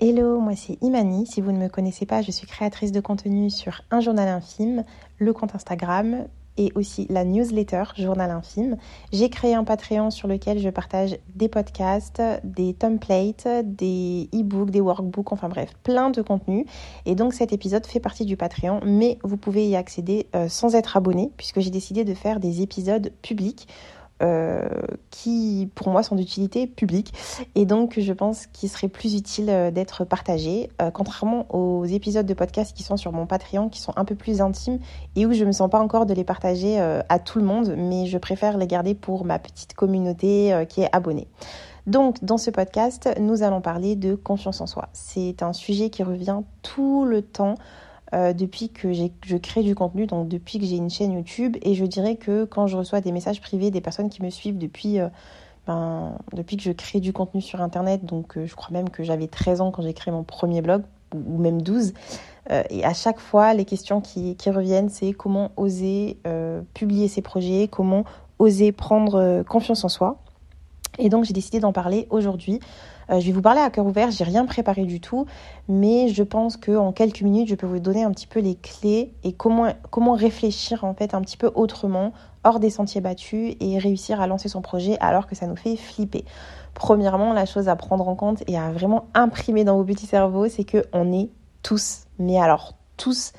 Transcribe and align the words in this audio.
Hello, 0.00 0.38
moi 0.38 0.54
c'est 0.54 0.80
Imani. 0.80 1.26
Si 1.26 1.40
vous 1.40 1.50
ne 1.50 1.58
me 1.58 1.68
connaissez 1.68 2.06
pas, 2.06 2.22
je 2.22 2.30
suis 2.30 2.46
créatrice 2.46 2.92
de 2.92 3.00
contenu 3.00 3.50
sur 3.50 3.80
Un 3.90 3.98
Journal 3.98 4.28
Infime, 4.28 4.84
le 5.18 5.32
compte 5.32 5.56
Instagram 5.56 6.28
et 6.56 6.70
aussi 6.76 7.08
la 7.10 7.24
newsletter 7.24 7.82
Journal 7.96 8.30
Infime. 8.30 8.76
J'ai 9.12 9.28
créé 9.28 9.54
un 9.54 9.64
Patreon 9.64 10.12
sur 10.12 10.28
lequel 10.28 10.60
je 10.60 10.68
partage 10.68 11.18
des 11.34 11.48
podcasts, 11.48 12.22
des 12.44 12.74
templates, 12.74 13.48
des 13.64 14.28
e-books, 14.32 14.70
des 14.70 14.80
workbooks, 14.80 15.32
enfin 15.32 15.48
bref, 15.48 15.72
plein 15.82 16.10
de 16.10 16.22
contenus. 16.22 16.66
Et 17.04 17.16
donc 17.16 17.34
cet 17.34 17.52
épisode 17.52 17.84
fait 17.84 17.98
partie 17.98 18.24
du 18.24 18.36
Patreon, 18.36 18.80
mais 18.84 19.18
vous 19.24 19.36
pouvez 19.36 19.68
y 19.68 19.74
accéder 19.74 20.28
euh, 20.36 20.48
sans 20.48 20.76
être 20.76 20.96
abonné 20.96 21.32
puisque 21.36 21.58
j'ai 21.58 21.70
décidé 21.70 22.04
de 22.04 22.14
faire 22.14 22.38
des 22.38 22.62
épisodes 22.62 23.10
publics 23.20 23.66
euh, 24.20 24.68
qui 25.10 25.70
pour 25.76 25.90
moi 25.90 26.02
sont 26.02 26.16
d'utilité 26.16 26.66
publique 26.66 27.12
et 27.54 27.66
donc 27.66 28.00
je 28.00 28.12
pense 28.12 28.46
qu'il 28.48 28.68
serait 28.68 28.88
plus 28.88 29.14
utile 29.14 29.48
euh, 29.48 29.70
d'être 29.70 30.04
partagé 30.04 30.70
euh, 30.82 30.90
contrairement 30.90 31.46
aux 31.54 31.84
épisodes 31.84 32.26
de 32.26 32.34
podcast 32.34 32.76
qui 32.76 32.82
sont 32.82 32.96
sur 32.96 33.12
mon 33.12 33.26
Patreon 33.26 33.68
qui 33.68 33.80
sont 33.80 33.92
un 33.94 34.04
peu 34.04 34.16
plus 34.16 34.40
intimes 34.40 34.80
et 35.14 35.24
où 35.24 35.32
je 35.32 35.44
me 35.44 35.52
sens 35.52 35.70
pas 35.70 35.78
encore 35.78 36.04
de 36.04 36.14
les 36.14 36.24
partager 36.24 36.80
à 36.80 37.18
tout 37.18 37.38
le 37.38 37.44
monde 37.44 37.74
mais 37.76 38.06
je 38.06 38.18
préfère 38.18 38.58
les 38.58 38.66
garder 38.66 38.94
pour 38.94 39.24
ma 39.24 39.38
petite 39.38 39.74
communauté 39.74 40.64
qui 40.68 40.82
est 40.82 40.88
abonnée. 40.92 41.28
Donc 41.86 42.22
dans 42.22 42.38
ce 42.38 42.50
podcast, 42.50 43.08
nous 43.18 43.42
allons 43.42 43.60
parler 43.60 43.96
de 43.96 44.14
confiance 44.14 44.60
en 44.60 44.66
soi. 44.66 44.88
C'est 44.92 45.42
un 45.42 45.52
sujet 45.52 45.90
qui 45.90 46.02
revient 46.02 46.40
tout 46.62 47.04
le 47.04 47.22
temps 47.22 47.54
euh, 48.14 48.32
depuis 48.32 48.70
que 48.70 48.92
je 48.92 49.36
crée 49.36 49.62
du 49.62 49.74
contenu, 49.74 50.06
donc 50.06 50.28
depuis 50.28 50.58
que 50.58 50.64
j'ai 50.64 50.76
une 50.76 50.88
chaîne 50.88 51.12
YouTube. 51.12 51.56
Et 51.62 51.74
je 51.74 51.84
dirais 51.84 52.16
que 52.16 52.44
quand 52.44 52.66
je 52.66 52.76
reçois 52.76 53.00
des 53.00 53.12
messages 53.12 53.40
privés 53.40 53.70
des 53.70 53.80
personnes 53.80 54.08
qui 54.08 54.22
me 54.22 54.30
suivent 54.30 54.56
depuis, 54.56 54.98
euh, 54.98 55.08
ben, 55.66 56.16
depuis 56.32 56.56
que 56.56 56.62
je 56.62 56.72
crée 56.72 57.00
du 57.00 57.12
contenu 57.12 57.42
sur 57.42 57.60
Internet, 57.60 58.06
donc 58.06 58.38
euh, 58.38 58.46
je 58.46 58.54
crois 58.54 58.70
même 58.72 58.88
que 58.88 59.02
j'avais 59.02 59.26
13 59.26 59.60
ans 59.60 59.70
quand 59.70 59.82
j'ai 59.82 59.92
créé 59.92 60.12
mon 60.12 60.24
premier 60.24 60.62
blog, 60.62 60.82
ou, 61.14 61.38
même 61.38 61.62
12. 61.62 61.94
et 62.70 62.84
à 62.84 62.92
chaque 62.92 63.18
fois, 63.18 63.54
les 63.54 63.64
questions 63.64 64.02
qui, 64.02 64.36
qui 64.36 64.50
reviennent, 64.50 64.90
c'est 64.90 65.12
comment 65.12 65.52
oser 65.56 66.18
publier 66.74 67.08
ses 67.08 67.22
projets, 67.22 67.66
comment 67.66 68.04
oser 68.38 68.72
prendre 68.72 69.42
confiance 69.48 69.84
en 69.84 69.88
soi. 69.88 70.18
Et 70.98 71.08
donc 71.08 71.24
j'ai 71.24 71.32
décidé 71.32 71.60
d'en 71.60 71.72
parler 71.72 72.06
aujourd'hui. 72.10 72.60
Euh, 73.10 73.20
je 73.20 73.26
vais 73.26 73.32
vous 73.32 73.42
parler 73.42 73.60
à 73.60 73.70
cœur 73.70 73.86
ouvert, 73.86 74.10
j'ai 74.10 74.24
rien 74.24 74.44
préparé 74.44 74.84
du 74.84 75.00
tout, 75.00 75.26
mais 75.68 76.08
je 76.08 76.22
pense 76.22 76.56
qu'en 76.56 76.92
quelques 76.92 77.22
minutes, 77.22 77.48
je 77.48 77.54
peux 77.54 77.66
vous 77.66 77.78
donner 77.78 78.04
un 78.04 78.10
petit 78.10 78.26
peu 78.26 78.40
les 78.40 78.54
clés 78.54 79.14
et 79.24 79.32
comment, 79.32 79.72
réfléchir 80.14 80.84
en 80.84 80.94
fait 80.94 81.14
un 81.14 81.20
petit 81.22 81.36
peu 81.36 81.50
autrement, 81.54 82.12
hors 82.44 82.60
des 82.60 82.70
sentiers 82.70 83.00
battus 83.00 83.56
et 83.60 83.78
réussir 83.78 84.20
à 84.20 84.26
lancer 84.26 84.48
son 84.48 84.60
projet 84.60 84.96
alors 85.00 85.26
que 85.26 85.34
ça 85.34 85.46
nous 85.46 85.56
fait 85.56 85.76
flipper. 85.76 86.24
Premièrement, 86.74 87.32
la 87.32 87.46
chose 87.46 87.68
à 87.68 87.76
prendre 87.76 88.08
en 88.08 88.14
compte 88.14 88.42
et 88.46 88.58
à 88.58 88.70
vraiment 88.70 89.06
imprimer 89.14 89.64
dans 89.64 89.76
vos 89.76 89.84
petits 89.84 90.06
cerveaux, 90.06 90.48
c'est 90.48 90.64
que 90.64 90.84
on 90.92 91.12
est 91.12 91.30
tous, 91.62 92.04
mais 92.18 92.38
alors 92.38 92.74
tous 92.96 93.32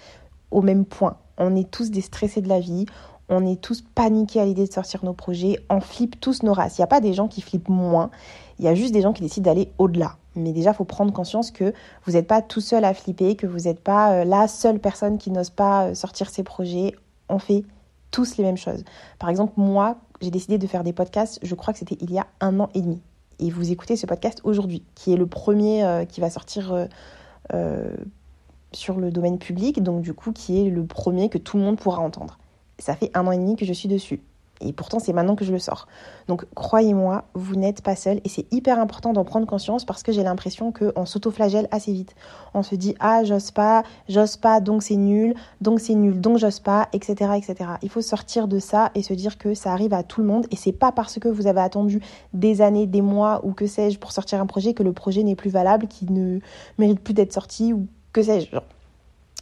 au 0.51 0.61
même 0.61 0.85
point. 0.85 1.17
On 1.37 1.55
est 1.55 1.69
tous 1.69 1.89
des 1.91 2.01
stressés 2.01 2.41
de 2.41 2.49
la 2.49 2.59
vie, 2.59 2.85
on 3.29 3.45
est 3.45 3.61
tous 3.61 3.83
paniqués 3.95 4.41
à 4.41 4.45
l'idée 4.45 4.67
de 4.67 4.73
sortir 4.73 5.05
nos 5.05 5.13
projets, 5.13 5.59
on 5.69 5.79
flippe 5.79 6.19
tous 6.19 6.43
nos 6.43 6.53
races. 6.53 6.77
Il 6.77 6.81
n'y 6.81 6.85
a 6.85 6.87
pas 6.87 7.01
des 7.01 7.13
gens 7.13 7.27
qui 7.27 7.41
flippent 7.41 7.69
moins, 7.69 8.09
il 8.57 8.65
y 8.65 8.67
a 8.67 8.75
juste 8.75 8.93
des 8.93 9.01
gens 9.01 9.13
qui 9.13 9.21
décident 9.21 9.45
d'aller 9.45 9.71
au-delà. 9.77 10.17
Mais 10.35 10.51
déjà, 10.51 10.71
il 10.71 10.75
faut 10.75 10.85
prendre 10.85 11.13
conscience 11.13 11.51
que 11.51 11.73
vous 12.05 12.13
n'êtes 12.13 12.27
pas 12.27 12.41
tout 12.41 12.61
seul 12.61 12.85
à 12.85 12.93
flipper, 12.93 13.35
que 13.35 13.47
vous 13.47 13.61
n'êtes 13.61 13.79
pas 13.79 14.13
euh, 14.13 14.23
la 14.25 14.47
seule 14.47 14.79
personne 14.79 15.17
qui 15.17 15.31
n'ose 15.31 15.49
pas 15.49 15.87
euh, 15.87 15.93
sortir 15.93 16.29
ses 16.29 16.43
projets. 16.43 16.95
On 17.29 17.39
fait 17.39 17.63
tous 18.11 18.37
les 18.37 18.43
mêmes 18.43 18.57
choses. 18.57 18.83
Par 19.17 19.29
exemple, 19.29 19.53
moi, 19.57 19.97
j'ai 20.21 20.31
décidé 20.31 20.57
de 20.57 20.67
faire 20.67 20.83
des 20.83 20.93
podcasts, 20.93 21.39
je 21.41 21.55
crois 21.55 21.73
que 21.73 21.79
c'était 21.79 21.97
il 22.01 22.11
y 22.11 22.19
a 22.19 22.27
un 22.41 22.59
an 22.59 22.69
et 22.73 22.81
demi. 22.81 22.99
Et 23.39 23.49
vous 23.49 23.71
écoutez 23.71 23.95
ce 23.95 24.05
podcast 24.05 24.41
aujourd'hui, 24.43 24.83
qui 24.95 25.13
est 25.13 25.17
le 25.17 25.27
premier 25.27 25.83
euh, 25.83 26.05
qui 26.05 26.21
va 26.21 26.29
sortir 26.29 26.87
sur 28.71 28.99
le 28.99 29.09
domaine 29.09 29.39
public, 29.39 29.81
donc 29.81 30.01
du 30.01 30.13
coup, 30.13 30.31
qui 30.31 30.61
est 30.61 30.69
le 30.69 30.85
premier 30.85 31.29
que 31.29 31.39
tout 31.39 31.57
le 31.57 31.63
monde 31.63 31.79
pourra 31.79 31.99
entendre. 31.99 32.37
Ça 32.79 32.95
fait 32.95 33.11
un 33.13 33.27
an 33.27 33.31
et 33.31 33.37
demi 33.37 33.55
que 33.55 33.65
je 33.65 33.73
suis 33.73 33.87
dessus. 33.87 34.21
Et 34.61 34.73
pourtant, 34.73 34.99
c'est 34.99 35.13
maintenant 35.13 35.35
que 35.35 35.45
je 35.45 35.51
le 35.53 35.59
sors. 35.59 35.87
Donc, 36.27 36.45
croyez-moi, 36.53 37.23
vous 37.33 37.55
n'êtes 37.55 37.81
pas 37.81 37.95
seul. 37.95 38.19
Et 38.25 38.29
c'est 38.29 38.45
hyper 38.53 38.79
important 38.79 39.13
d'en 39.13 39.23
prendre 39.23 39.47
conscience 39.47 39.85
parce 39.85 40.03
que 40.03 40.11
j'ai 40.11 40.23
l'impression 40.23 40.73
qu'on 40.73 41.05
s'autoflagelle 41.05 41.67
assez 41.71 41.93
vite. 41.93 42.13
On 42.53 42.61
se 42.61 42.75
dit, 42.75 42.95
ah, 42.99 43.23
j'ose 43.23 43.51
pas, 43.51 43.83
j'ose 44.09 44.35
pas, 44.35 44.59
donc 44.59 44.83
c'est 44.83 44.97
nul, 44.97 45.33
donc 45.61 45.79
c'est 45.79 45.95
nul, 45.95 46.19
donc 46.19 46.37
j'ose 46.37 46.59
pas, 46.59 46.89
etc., 46.91 47.31
etc. 47.37 47.71
Il 47.81 47.89
faut 47.89 48.01
sortir 48.01 48.47
de 48.47 48.59
ça 48.59 48.91
et 48.95 49.01
se 49.01 49.13
dire 49.13 49.37
que 49.37 49.53
ça 49.53 49.71
arrive 49.71 49.93
à 49.93 50.03
tout 50.03 50.19
le 50.21 50.27
monde. 50.27 50.45
Et 50.51 50.57
c'est 50.57 50.73
pas 50.73 50.91
parce 50.91 51.19
que 51.19 51.29
vous 51.29 51.47
avez 51.47 51.61
attendu 51.61 52.01
des 52.33 52.61
années, 52.61 52.85
des 52.85 53.01
mois 53.01 53.39
ou 53.45 53.53
que 53.53 53.65
sais-je 53.65 53.97
pour 53.97 54.11
sortir 54.11 54.41
un 54.41 54.45
projet 54.45 54.73
que 54.73 54.83
le 54.83 54.91
projet 54.91 55.23
n'est 55.23 55.35
plus 55.35 55.49
valable, 55.49 55.87
qu'il 55.87 56.11
ne 56.11 56.39
mérite 56.77 56.99
plus 56.99 57.13
d'être 57.13 57.33
sorti 57.33 57.71
ou 57.71 57.87
que 58.11 58.21
sais-je. 58.21 58.57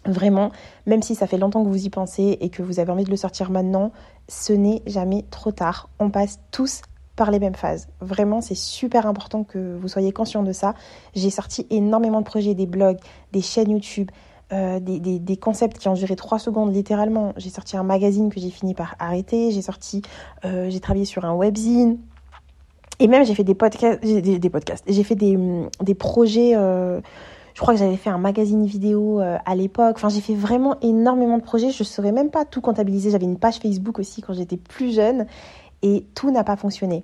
Vraiment, 0.05 0.51
même 0.85 1.01
si 1.01 1.15
ça 1.15 1.27
fait 1.27 1.37
longtemps 1.37 1.63
que 1.63 1.69
vous 1.69 1.85
y 1.85 1.89
pensez 1.89 2.37
et 2.39 2.49
que 2.49 2.63
vous 2.63 2.79
avez 2.79 2.91
envie 2.91 3.03
de 3.03 3.09
le 3.09 3.17
sortir 3.17 3.51
maintenant, 3.51 3.91
ce 4.29 4.53
n'est 4.53 4.81
jamais 4.85 5.25
trop 5.31 5.51
tard. 5.51 5.89
On 5.99 6.09
passe 6.09 6.39
tous 6.51 6.81
par 7.15 7.31
les 7.31 7.39
mêmes 7.39 7.55
phases. 7.55 7.87
Vraiment, 7.99 8.39
c'est 8.39 8.55
super 8.55 9.07
important 9.07 9.43
que 9.43 9.75
vous 9.75 9.87
soyez 9.87 10.11
conscient 10.13 10.43
de 10.43 10.53
ça. 10.53 10.75
J'ai 11.15 11.31
sorti 11.31 11.65
énormément 11.69 12.21
de 12.21 12.25
projets, 12.25 12.53
des 12.53 12.67
blogs, 12.67 12.99
des 13.33 13.41
chaînes 13.41 13.71
YouTube, 13.71 14.11
euh, 14.53 14.79
des, 14.79 15.37
concepts 15.37 15.77
qui 15.77 15.89
ont 15.89 15.93
duré 15.93 16.15
trois 16.15 16.39
secondes 16.39 16.73
littéralement. 16.73 17.33
J'ai 17.35 17.49
sorti 17.49 17.75
un 17.75 17.83
magazine 17.83 18.29
que 18.31 18.39
j'ai 18.39 18.51
fini 18.51 18.73
par 18.73 18.95
arrêter. 18.99 19.51
J'ai 19.51 19.63
sorti, 19.63 20.03
euh, 20.45 20.69
j'ai 20.69 20.79
travaillé 20.79 21.05
sur 21.05 21.25
un 21.25 21.33
webzine. 21.33 21.97
Et 22.99 23.07
même 23.07 23.25
j'ai 23.25 23.35
fait 23.35 23.43
des 23.43 23.55
podcasts, 23.55 24.01
des. 24.01 24.39
J'ai 24.87 25.03
fait 25.03 25.15
des, 25.15 25.37
des 25.81 25.95
projets. 25.95 26.53
Euh, 26.55 27.01
je 27.57 27.61
crois 27.63 27.73
que 27.73 27.79
j'avais 27.79 27.97
fait 27.97 28.11
un 28.11 28.19
magazine 28.19 28.67
vidéo 28.67 29.19
euh, 29.19 29.35
à 29.43 29.55
l'époque. 29.55 29.95
Enfin, 29.95 30.09
j'ai 30.09 30.21
fait 30.21 30.35
vraiment 30.35 30.79
énormément 30.81 31.39
de 31.39 31.41
projets. 31.41 31.71
Je 31.71 31.81
ne 31.81 31.85
saurais 31.85 32.11
même 32.11 32.29
pas 32.29 32.45
tout 32.45 32.61
comptabiliser. 32.61 33.09
J'avais 33.09 33.25
une 33.25 33.39
page 33.39 33.57
Facebook 33.57 33.97
aussi 33.97 34.21
quand 34.21 34.33
j'étais 34.33 34.57
plus 34.57 34.93
jeune 34.93 35.25
et 35.81 36.05
tout 36.13 36.29
n'a 36.29 36.43
pas 36.43 36.55
fonctionné. 36.55 37.03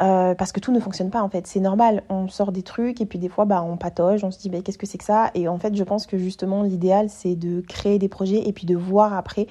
Euh, 0.00 0.36
parce 0.36 0.52
que 0.52 0.60
tout 0.60 0.70
ne 0.70 0.78
fonctionne 0.78 1.10
pas 1.10 1.22
en 1.22 1.28
fait, 1.28 1.48
c'est 1.48 1.58
normal, 1.58 2.04
on 2.08 2.28
sort 2.28 2.52
des 2.52 2.62
trucs 2.62 3.00
et 3.00 3.04
puis 3.04 3.18
des 3.18 3.28
fois 3.28 3.44
bah, 3.44 3.62
on 3.62 3.76
patauge, 3.76 4.22
on 4.22 4.30
se 4.30 4.38
dit 4.38 4.48
bah, 4.48 4.58
qu'est-ce 4.64 4.78
que 4.78 4.86
c'est 4.86 4.96
que 4.96 5.04
ça? 5.04 5.32
Et 5.34 5.48
en 5.48 5.58
fait 5.58 5.74
je 5.74 5.82
pense 5.82 6.06
que 6.06 6.16
justement 6.16 6.62
l'idéal 6.62 7.10
c'est 7.10 7.34
de 7.34 7.60
créer 7.62 7.98
des 7.98 8.08
projets 8.08 8.48
et 8.48 8.52
puis 8.52 8.64
de 8.64 8.76
voir 8.76 9.12
après 9.12 9.48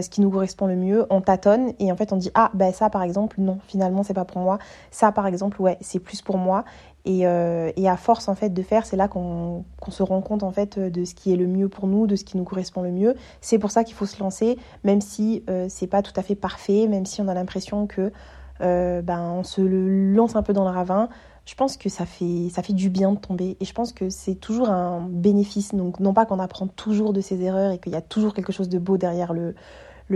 ce 0.00 0.08
qui 0.08 0.20
nous 0.20 0.30
correspond 0.30 0.66
le 0.66 0.76
mieux, 0.76 1.06
on 1.10 1.20
tâtonne 1.20 1.72
et 1.78 1.92
en 1.92 1.96
fait 1.96 2.12
on 2.12 2.16
dit 2.16 2.30
ah 2.34 2.50
ben 2.54 2.72
ça 2.72 2.88
par 2.90 3.02
exemple 3.02 3.36
non 3.40 3.58
finalement 3.66 4.02
c'est 4.02 4.14
pas 4.14 4.24
pour 4.24 4.40
moi, 4.40 4.58
ça 4.90 5.12
par 5.12 5.26
exemple 5.26 5.60
ouais 5.60 5.76
c'est 5.80 5.98
plus 5.98 6.22
pour 6.22 6.38
moi 6.38 6.64
et, 7.04 7.26
euh, 7.26 7.72
et, 7.76 7.88
à 7.88 7.96
force 7.96 8.28
en 8.28 8.36
fait 8.36 8.50
de 8.50 8.62
faire, 8.62 8.86
c'est 8.86 8.96
là 8.96 9.08
qu'on 9.08 9.64
se 9.88 10.02
rend 10.04 10.20
compte 10.20 10.44
en 10.44 10.52
fait 10.52 10.78
de 10.78 11.04
ce 11.04 11.14
qui 11.14 11.32
est 11.32 11.36
le 11.36 11.48
mieux 11.48 11.68
pour 11.68 11.88
nous, 11.88 12.06
de 12.06 12.14
ce 12.14 12.24
qui 12.24 12.36
nous 12.36 12.44
correspond 12.44 12.80
le 12.82 12.92
mieux. 12.92 13.16
C'est 13.40 13.58
pour 13.58 13.72
ça 13.72 13.82
qu'il 13.82 13.96
faut 13.96 14.06
se 14.06 14.20
lancer, 14.20 14.56
même 14.84 15.00
si 15.00 15.42
euh, 15.50 15.66
c'est 15.68 15.88
pas 15.88 16.02
tout 16.02 16.12
à 16.14 16.22
fait 16.22 16.36
parfait, 16.36 16.86
même 16.86 17.04
si 17.04 17.20
on 17.20 17.26
a 17.26 17.34
l'impression 17.34 17.86
que 17.86 18.12
ben 18.60 19.32
on 19.36 19.42
se 19.42 19.60
lance 19.60 20.36
un 20.36 20.42
peu 20.44 20.52
dans 20.52 20.62
le 20.62 20.70
ravin. 20.70 21.08
Je 21.44 21.54
pense 21.54 21.76
que 21.76 21.88
ça 21.88 22.06
fait 22.06 22.48
ça 22.50 22.62
du 22.62 22.88
bien 22.88 23.12
de 23.12 23.18
tomber 23.18 23.56
et 23.60 23.64
je 23.64 23.72
pense 23.72 23.92
que 23.92 24.08
c'est 24.10 24.36
toujours 24.36 24.70
un 24.70 25.00
bénéfice. 25.08 25.74
Donc 25.74 26.00
non 26.00 26.14
pas 26.14 26.24
qu'on 26.24 26.38
apprend 26.38 26.68
toujours 26.68 27.12
de 27.12 27.20
ses 27.20 27.42
erreurs 27.42 27.72
et 27.72 27.78
qu'il 27.78 27.92
y 27.92 27.96
a 27.96 28.00
toujours 28.00 28.32
quelque 28.32 28.52
chose 28.52 28.68
de 28.68 28.78
beau 28.78 28.96
derrière 28.96 29.32
le 29.32 29.54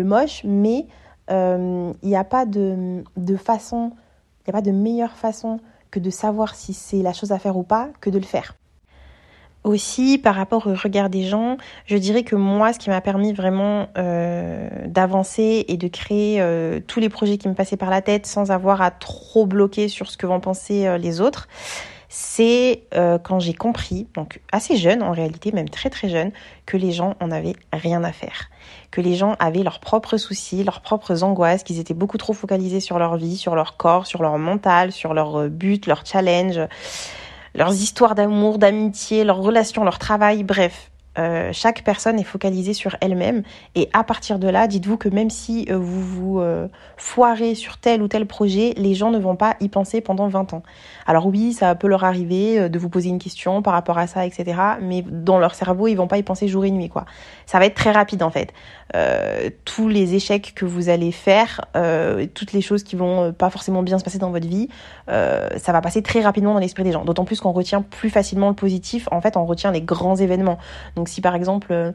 moche, 0.05 0.43
mais 0.45 0.87
il 1.29 1.95
n'y 2.03 2.17
a 2.17 2.25
pas 2.25 2.47
de, 2.47 3.03
de 3.17 3.37
façon, 3.37 3.91
il 4.41 4.51
n'y 4.51 4.51
a 4.51 4.53
pas 4.53 4.63
de 4.63 4.71
meilleure 4.71 5.17
façon 5.17 5.59
que 5.91 5.99
de 5.99 6.11
savoir 6.11 6.55
si 6.55 6.73
c'est 6.75 7.03
la 7.03 7.13
chose 7.13 7.33
à 7.33 7.39
faire 7.39 7.57
ou 7.57 7.63
pas 7.65 7.91
que 8.01 8.11
de 8.11 8.19
le 8.19 8.25
faire. 8.25 8.55
Aussi, 9.67 10.17
par 10.17 10.37
rapport 10.37 10.69
au 10.69 10.75
regard 10.75 11.11
des 11.11 11.25
gens, 11.25 11.57
je 11.87 11.97
dirais 11.97 12.23
que 12.23 12.37
moi, 12.37 12.73
ce 12.73 12.79
qui 12.79 12.89
m'a 12.89 13.01
permis 13.01 13.33
vraiment 13.33 13.89
euh, 13.99 14.69
d'avancer 14.87 15.65
et 15.67 15.77
de 15.77 15.89
créer 15.89 16.41
euh, 16.41 16.79
tous 16.87 17.01
les 17.01 17.09
projets 17.09 17.37
qui 17.37 17.49
me 17.49 17.55
passaient 17.55 17.77
par 17.77 17.91
la 17.91 18.01
tête 18.01 18.27
sans 18.27 18.53
avoir 18.53 18.81
à 18.81 18.93
trop 18.93 19.45
bloquer 19.45 19.89
sur 19.89 20.09
ce 20.09 20.17
que 20.17 20.25
vont 20.25 20.39
penser 20.39 20.87
euh, 20.87 20.99
les 20.99 21.21
autres, 21.21 21.49
c'est 22.09 22.85
quand 23.25 23.41
j'ai 23.41 23.53
compris, 23.53 24.07
donc 24.15 24.41
assez 24.53 24.77
jeune 24.77 25.03
en 25.03 25.11
réalité, 25.11 25.51
même 25.51 25.69
très 25.69 25.91
très 25.91 26.09
jeune, 26.09 26.31
que 26.65 26.77
les 26.77 26.93
gens 26.93 27.17
en 27.21 27.33
avaient 27.33 27.57
rien 27.73 28.05
à 28.05 28.13
faire. 28.13 28.49
Que 28.93 29.01
les 29.01 29.17
gens 29.17 29.35
avaient 29.41 29.65
leurs 29.65 29.81
propres 29.81 30.17
soucis, 30.17 30.63
leurs 30.63 30.81
propres 30.81 31.25
angoisses, 31.25 31.65
qu'ils 31.65 31.81
étaient 31.81 31.93
beaucoup 31.93 32.17
trop 32.17 32.33
focalisés 32.33 32.81
sur 32.81 33.01
leur 33.01 33.17
vie, 33.17 33.37
sur 33.37 33.57
leur 33.57 33.77
corps, 33.77 34.07
sur 34.07 34.23
leur 34.23 34.39
mental, 34.39 34.93
sur 34.93 35.13
leur 35.13 35.49
but, 35.51 35.87
leur 35.87 36.07
challenge, 36.07 36.61
leurs 37.57 37.75
histoires 37.75 38.15
d'amour, 38.15 38.59
d'amitié, 38.59 39.25
leurs 39.25 39.39
relations, 39.39 39.83
leur 39.83 39.99
travail, 39.99 40.45
bref. 40.45 40.91
Euh, 41.19 41.51
chaque 41.53 41.83
personne 41.83 42.19
est 42.19 42.25
focalisée 42.25 42.75
sur 42.75 42.97
elle-même 43.01 43.43
et 43.75 43.89
à 43.93 44.05
partir 44.05 44.39
de 44.39 44.49
là, 44.49 44.67
dites-vous 44.67 44.97
que 44.97 45.09
même 45.09 45.31
si 45.31 45.67
euh, 45.71 45.79
vous 45.79 46.03
vous 46.03 46.41
euh, 46.41 46.69
foirez 46.97 47.55
sur 47.55 47.79
tel 47.79 48.03
ou 48.03 48.09
tel 48.09 48.27
projet, 48.27 48.75
les 48.77 48.95
gens 48.95 49.11
ne 49.11 49.19
vont 49.19 49.37
pas 49.37 49.57
y 49.61 49.69
penser 49.69 50.01
pendant 50.01 50.29
20 50.29 50.53
ans. 50.53 50.63
Alors 51.07 51.27
oui, 51.27 51.53
ça 51.53 51.75
peut 51.75 51.89
leur 51.89 52.05
arriver 52.05 52.69
de 52.69 52.79
vous 52.79 52.89
poser 52.89 53.09
une 53.09 53.19
question 53.19 53.63
par 53.63 53.73
rapport 53.73 53.99
à 53.99 54.07
ça, 54.07 54.27
etc. 54.27 54.61
Mais 54.81 55.03
dans 55.03 55.39
leur 55.39 55.55
cerveau, 55.55 55.89
ils 55.89 55.95
vont 55.95 56.09
pas 56.09 56.19
y 56.19 56.23
penser 56.23 56.49
jour 56.49 56.65
et 56.65 56.71
nuit, 56.71 56.89
quoi. 56.89 57.07
Ça 57.47 57.59
va 57.59 57.67
être 57.67 57.75
très 57.75 57.93
rapide 57.93 58.23
en 58.23 58.31
fait. 58.31 58.53
tous 59.65 59.89
les 59.89 60.15
échecs 60.15 60.53
que 60.55 60.65
vous 60.65 60.89
allez 60.89 61.13
faire, 61.13 61.65
toutes 62.35 62.53
les 62.53 62.61
choses 62.61 62.83
qui 62.83 62.97
vont 62.97 63.33
pas 63.33 63.51
forcément 63.51 63.83
bien 63.83 63.99
se 63.99 64.05
passer 64.05 64.19
dans 64.19 64.31
votre 64.31 64.47
vie, 64.47 64.69
ça 65.09 65.73
va 65.73 65.81
passer 65.81 66.03
très 66.03 66.21
rapidement 66.21 66.55
dans 66.55 66.61
l'esprit 66.61 66.83
des 66.83 66.93
gens. 66.93 67.05
D'autant 67.05 67.25
plus 67.25 67.41
qu'on 67.41 67.53
retient 67.53 67.83
plus 67.83 68.11
facilement 68.11 68.49
le 68.49 68.55
positif. 68.55 69.09
En 69.11 69.21
fait, 69.21 69.37
on 69.37 69.47
retient 69.47 69.71
les 69.71 69.83
grands 69.83 70.17
événements. 70.17 70.59
Si 71.09 71.21
par 71.21 71.35
exemple 71.35 71.69
euh, 71.73 71.93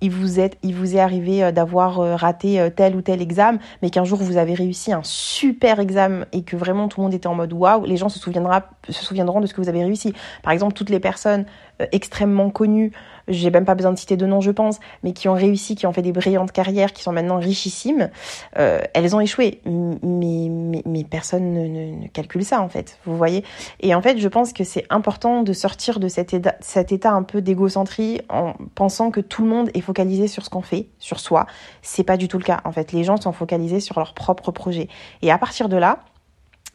il 0.00 0.10
vous 0.10 0.40
est, 0.40 0.98
arrivé 0.98 1.44
euh, 1.44 1.52
d'avoir 1.52 2.00
euh, 2.00 2.16
raté 2.16 2.68
tel 2.74 2.96
ou 2.96 3.02
tel 3.02 3.22
examen, 3.22 3.58
mais 3.82 3.90
qu'un 3.90 4.04
jour 4.04 4.18
vous 4.18 4.36
avez 4.36 4.54
réussi 4.54 4.92
un 4.92 5.02
super 5.04 5.78
examen 5.78 6.26
et 6.32 6.42
que 6.42 6.56
vraiment 6.56 6.88
tout 6.88 7.00
le 7.00 7.04
monde 7.04 7.14
était 7.14 7.28
en 7.28 7.34
mode 7.34 7.52
waouh, 7.52 7.84
les 7.84 7.96
gens 7.96 8.08
se 8.08 8.18
souviendront 8.18 9.40
de 9.40 9.46
ce 9.46 9.54
que 9.54 9.60
vous 9.60 9.68
avez 9.68 9.84
réussi. 9.84 10.12
Par 10.42 10.52
exemple, 10.52 10.74
toutes 10.74 10.90
les 10.90 11.00
personnes 11.00 11.44
extrêmement 11.92 12.50
connues 12.50 12.92
j'ai 13.28 13.50
même 13.50 13.64
pas 13.64 13.74
besoin 13.74 13.92
de 13.92 13.98
citer 13.98 14.16
de 14.16 14.26
noms, 14.26 14.40
je 14.40 14.50
pense, 14.50 14.78
mais 15.02 15.12
qui 15.12 15.28
ont 15.28 15.34
réussi, 15.34 15.74
qui 15.74 15.86
ont 15.86 15.92
fait 15.92 16.02
des 16.02 16.12
brillantes 16.12 16.52
carrières, 16.52 16.92
qui 16.92 17.02
sont 17.02 17.12
maintenant 17.12 17.38
richissimes, 17.38 18.10
euh, 18.58 18.80
elles 18.94 19.14
ont 19.14 19.20
échoué. 19.20 19.60
Mais, 19.64 20.82
mais, 20.84 21.04
personne 21.04 21.54
ne, 21.54 22.08
calcule 22.08 22.44
ça, 22.44 22.60
en 22.60 22.68
fait. 22.68 22.98
Vous 23.04 23.16
voyez 23.16 23.44
Et 23.80 23.94
en 23.94 24.02
fait, 24.02 24.18
je 24.18 24.28
pense 24.28 24.52
que 24.52 24.64
c'est 24.64 24.86
important 24.90 25.42
de 25.42 25.52
sortir 25.52 26.00
de 26.00 26.08
cet 26.08 26.34
état, 26.34 26.54
cet 26.60 26.92
état 26.92 27.12
un 27.12 27.22
peu 27.22 27.42
d'égocentrie 27.42 28.20
en 28.28 28.54
pensant 28.74 29.10
que 29.10 29.20
tout 29.20 29.42
le 29.42 29.48
monde 29.48 29.70
est 29.74 29.80
focalisé 29.80 30.28
sur 30.28 30.44
ce 30.44 30.50
qu'on 30.50 30.62
fait, 30.62 30.88
sur 30.98 31.20
soi. 31.20 31.46
C'est 31.82 32.04
pas 32.04 32.16
du 32.16 32.28
tout 32.28 32.38
le 32.38 32.44
cas. 32.44 32.60
En 32.64 32.72
fait, 32.72 32.92
les 32.92 33.04
gens 33.04 33.20
sont 33.20 33.32
focalisés 33.32 33.80
sur 33.80 33.98
leur 33.98 34.14
propre 34.14 34.50
projet. 34.50 34.88
Et 35.22 35.30
à 35.30 35.38
partir 35.38 35.68
de 35.68 35.76
là, 35.76 36.00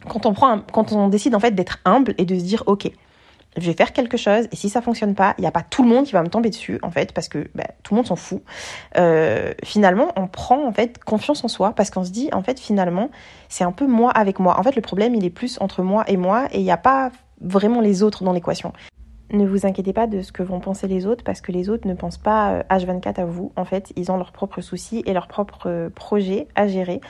quand 0.08 0.26
on 0.26 0.34
prend, 0.34 0.60
quand 0.72 0.92
on 0.92 1.08
décide 1.08 1.34
en 1.36 1.40
fait 1.40 1.52
d'être 1.52 1.80
humble 1.86 2.14
et 2.18 2.26
de 2.26 2.38
se 2.38 2.44
dire, 2.44 2.64
ok, 2.68 2.92
je 3.58 3.66
vais 3.66 3.74
faire 3.74 3.94
quelque 3.94 4.18
chose 4.18 4.48
et 4.52 4.56
si 4.56 4.70
ça 4.70 4.82
fonctionne 4.82 5.16
pas, 5.16 5.34
il 5.38 5.42
n'y 5.42 5.48
a 5.48 5.52
pas 5.52 5.64
tout 5.64 5.84
le 5.84 5.90
monde 5.90 6.06
qui 6.06 6.14
va 6.14 6.22
me 6.22 6.30
tomber 6.30 6.50
dessus 6.50 6.80
en 6.84 6.92
fait 6.92 7.12
parce 7.12 7.28
que 7.28 7.50
bah, 7.56 7.66
tout 7.84 7.94
le 7.94 7.98
monde 7.98 8.08
s'en 8.08 8.16
fout. 8.16 8.44
Euh, 8.98 9.54
finalement, 9.64 10.12
on 10.16 10.28
prend 10.28 10.68
en 10.68 10.72
fait 10.72 11.04
confiance 11.04 11.44
en 11.44 11.48
soi 11.48 11.74
parce 11.74 11.90
qu'on 11.90 12.04
se 12.04 12.12
dit 12.12 12.30
en 12.34 12.44
fait 12.44 12.60
finalement 12.60 13.10
c'est 13.50 13.64
un 13.64 13.72
peu 13.72 13.88
moi 13.88 14.12
avec 14.12 14.40
moi. 14.40 14.60
En 14.60 14.64
fait, 14.64 14.76
le 14.76 14.82
problème 14.82 15.16
il 15.16 15.26
est 15.26 15.32
plus 15.32 15.58
entre 15.60 15.84
moi 15.84 16.04
et 16.08 16.18
moi 16.18 16.48
et 16.52 16.60
il 16.60 16.64
n'y 16.64 16.72
a 16.72 16.78
pas 16.78 17.12
vraiment 17.42 17.82
les 17.82 18.04
autres 18.04 18.24
dans 18.24 18.34
l'équation. 18.34 18.74
Ne 19.32 19.46
vous 19.46 19.66
inquiétez 19.66 19.92
pas 19.92 20.08
de 20.08 20.22
ce 20.22 20.32
que 20.32 20.42
vont 20.42 20.62
penser 20.62 20.88
les 20.88 21.06
autres 21.06 21.24
parce 21.24 21.42
que 21.42 21.52
les 21.52 21.70
autres 21.70 21.86
ne 21.86 21.94
pensent 21.94 22.18
pas 22.18 22.62
H24 22.70 23.08
euh, 23.20 23.24
à 23.24 23.26
vous. 23.26 23.52
En 23.58 23.66
fait, 23.66 23.92
ils 23.98 24.10
ont 24.10 24.18
leurs 24.18 24.32
propres 24.32 24.62
soucis 24.62 25.04
et 25.06 25.14
leurs 25.14 25.28
propres 25.28 25.68
euh, 25.70 25.90
projets 25.90 26.48
à 26.56 26.68
gérer. 26.68 27.02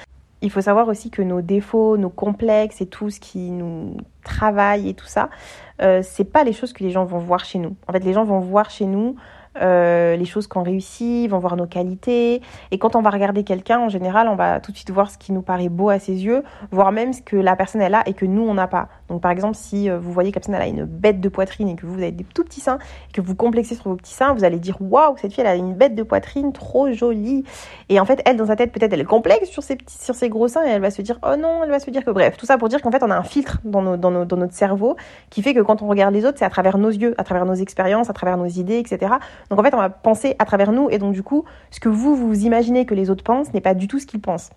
Il 0.42 0.52
faut 0.52 0.62
savoir 0.62 0.88
aussi 0.88 1.10
que 1.10 1.22
nos 1.22 1.42
défauts, 1.42 1.98
nos 1.98 2.10
complexes 2.10 2.82
et 2.82 2.86
tout 2.86 3.10
ce 3.10 3.20
qui 3.20 3.50
nous 3.50 3.98
travaille 4.24 4.90
et 4.90 4.94
tout 4.94 5.08
ça, 5.08 5.30
euh, 5.82 6.02
c'est 6.04 6.26
pas 6.26 6.44
les 6.44 6.54
choses 6.54 6.74
que 6.74 6.84
les 6.84 6.92
gens 6.92 7.06
vont 7.06 7.20
voir 7.20 7.44
chez 7.44 7.60
nous. 7.60 7.76
En 7.88 7.94
fait, 7.94 8.04
les 8.04 8.14
gens 8.14 8.24
vont 8.24 8.40
voir 8.40 8.70
chez 8.70 8.86
nous 8.86 9.16
euh, 9.62 10.16
les 10.16 10.26
choses 10.26 10.48
qu'on 10.48 10.64
réussit, 10.64 11.30
vont 11.30 11.40
voir 11.40 11.56
nos 11.56 11.68
qualités. 11.68 12.42
Et 12.72 12.78
quand 12.78 12.96
on 12.96 13.02
va 13.02 13.10
regarder 13.10 13.44
quelqu'un, 13.44 13.80
en 13.80 13.90
général, 13.90 14.28
on 14.28 14.36
va 14.36 14.60
tout 14.60 14.72
de 14.72 14.78
suite 14.78 14.92
voir 14.92 15.10
ce 15.10 15.18
qui 15.18 15.32
nous 15.32 15.42
paraît 15.42 15.70
beau 15.70 15.90
à 15.90 16.00
ses 16.00 16.26
yeux, 16.26 16.44
voire 16.72 16.92
même 16.92 17.14
ce 17.14 17.22
que 17.22 17.36
la 17.36 17.56
personne 17.56 17.82
elle 17.82 17.96
a 17.96 18.08
et 18.08 18.14
que 18.14 18.26
nous 18.26 18.44
on 18.44 18.54
n'a 18.54 18.68
pas. 18.68 18.90
Donc 19.10 19.22
par 19.22 19.32
exemple, 19.32 19.56
si 19.56 19.90
euh, 19.90 19.98
vous 19.98 20.12
voyez 20.12 20.32
que 20.32 20.36
la 20.36 20.42
personne 20.42 20.56
elle 20.56 20.62
a 20.62 20.68
une 20.68 20.86
bête 20.86 21.22
de 21.22 21.30
poitrine 21.30 21.70
et 21.70 21.76
que 21.76 21.86
vous, 21.86 21.96
avez 21.96 22.12
des 22.12 22.24
tout 22.24 22.44
petits 22.44 22.62
seins 22.62 22.78
et 23.10 23.14
que 23.14 23.22
vous 23.22 23.36
complexez 23.36 23.76
sur 23.76 23.90
vos 23.90 23.96
petits 23.96 24.14
seins, 24.14 24.34
vous 24.34 24.44
allez 24.44 24.60
dire 24.60 24.78
waouh 24.82 25.16
cette 25.18 25.34
fille 25.34 25.42
elle 25.42 25.48
a 25.50 25.56
une 25.56 25.74
bête 25.74 25.96
de 25.96 26.04
poitrine 26.04 26.54
trop 26.54 26.92
jolie. 26.92 27.44
Et 27.90 28.00
en 28.00 28.06
fait 28.06 28.22
elle 28.26 28.38
dans 28.38 28.48
sa 28.48 28.56
tête 28.56 28.72
peut-être 28.72 28.94
elle 28.94 29.06
complexe 29.06 29.50
sur 29.50 29.64
ses 29.64 29.76
petits 29.76 29.98
sur 29.98 30.16
ses 30.16 30.30
gros 30.30 30.48
seins 30.48 30.66
et 30.66 30.70
elle 30.70 30.82
va 30.82 30.92
se 30.92 31.02
dire 31.02 31.20
oh 31.24 31.36
non 31.38 31.64
elle 31.64 31.70
va 31.70 31.80
se 31.80 31.90
dire 31.90 32.04
que 32.04 32.12
bref 32.12 32.38
tout 32.38 32.46
ça 32.46 32.58
pour 32.58 32.70
dire 32.70 32.82
qu'en 32.82 32.92
fait 32.92 33.04
on 33.04 33.12
a 33.12 33.18
un 33.18 33.24
filtre 33.24 33.60
dans, 33.64 33.82
nos, 33.82 33.98
dans, 33.98 34.12
nos, 34.12 34.26
dans 34.26 34.38
notre 34.38 34.54
cerveau 34.54 34.96
qui 35.30 35.42
fait 35.42 35.54
que 35.54 35.62
quand 35.62 35.82
on 35.82 35.88
regarde 35.88 36.14
les 36.14 36.26
autres 36.26 36.38
c'est 36.40 36.46
à 36.46 36.50
travers 36.50 36.78
nos 36.78 36.90
yeux, 36.90 37.16
à 37.18 37.24
travers 37.24 37.46
nos 37.46 37.56
expériences, 37.56 38.10
à 38.10 38.14
travers 38.14 38.38
nos 38.38 38.46
idées, 38.46 38.80
etc. 38.80 39.14
Donc 39.50 39.60
en 39.60 39.64
fait, 39.64 39.74
on 39.74 39.78
va 39.78 39.90
penser 39.90 40.36
à 40.40 40.46
travers 40.46 40.72
nous 40.72 40.90
et 40.90 40.98
donc 40.98 41.14
du 41.14 41.24
coup, 41.24 41.46
ce 41.72 41.80
que 41.80 41.90
vous, 41.90 42.16
vous 42.16 42.46
imaginez 42.46 42.86
que 42.86 42.94
les 42.94 43.10
autres 43.10 43.24
pensent 43.24 43.54
n'est 43.54 43.62
pas 43.62 43.74
du 43.74 43.88
tout 43.88 44.00
ce 44.00 44.06
qu'ils 44.06 44.22
pensent. 44.22 44.50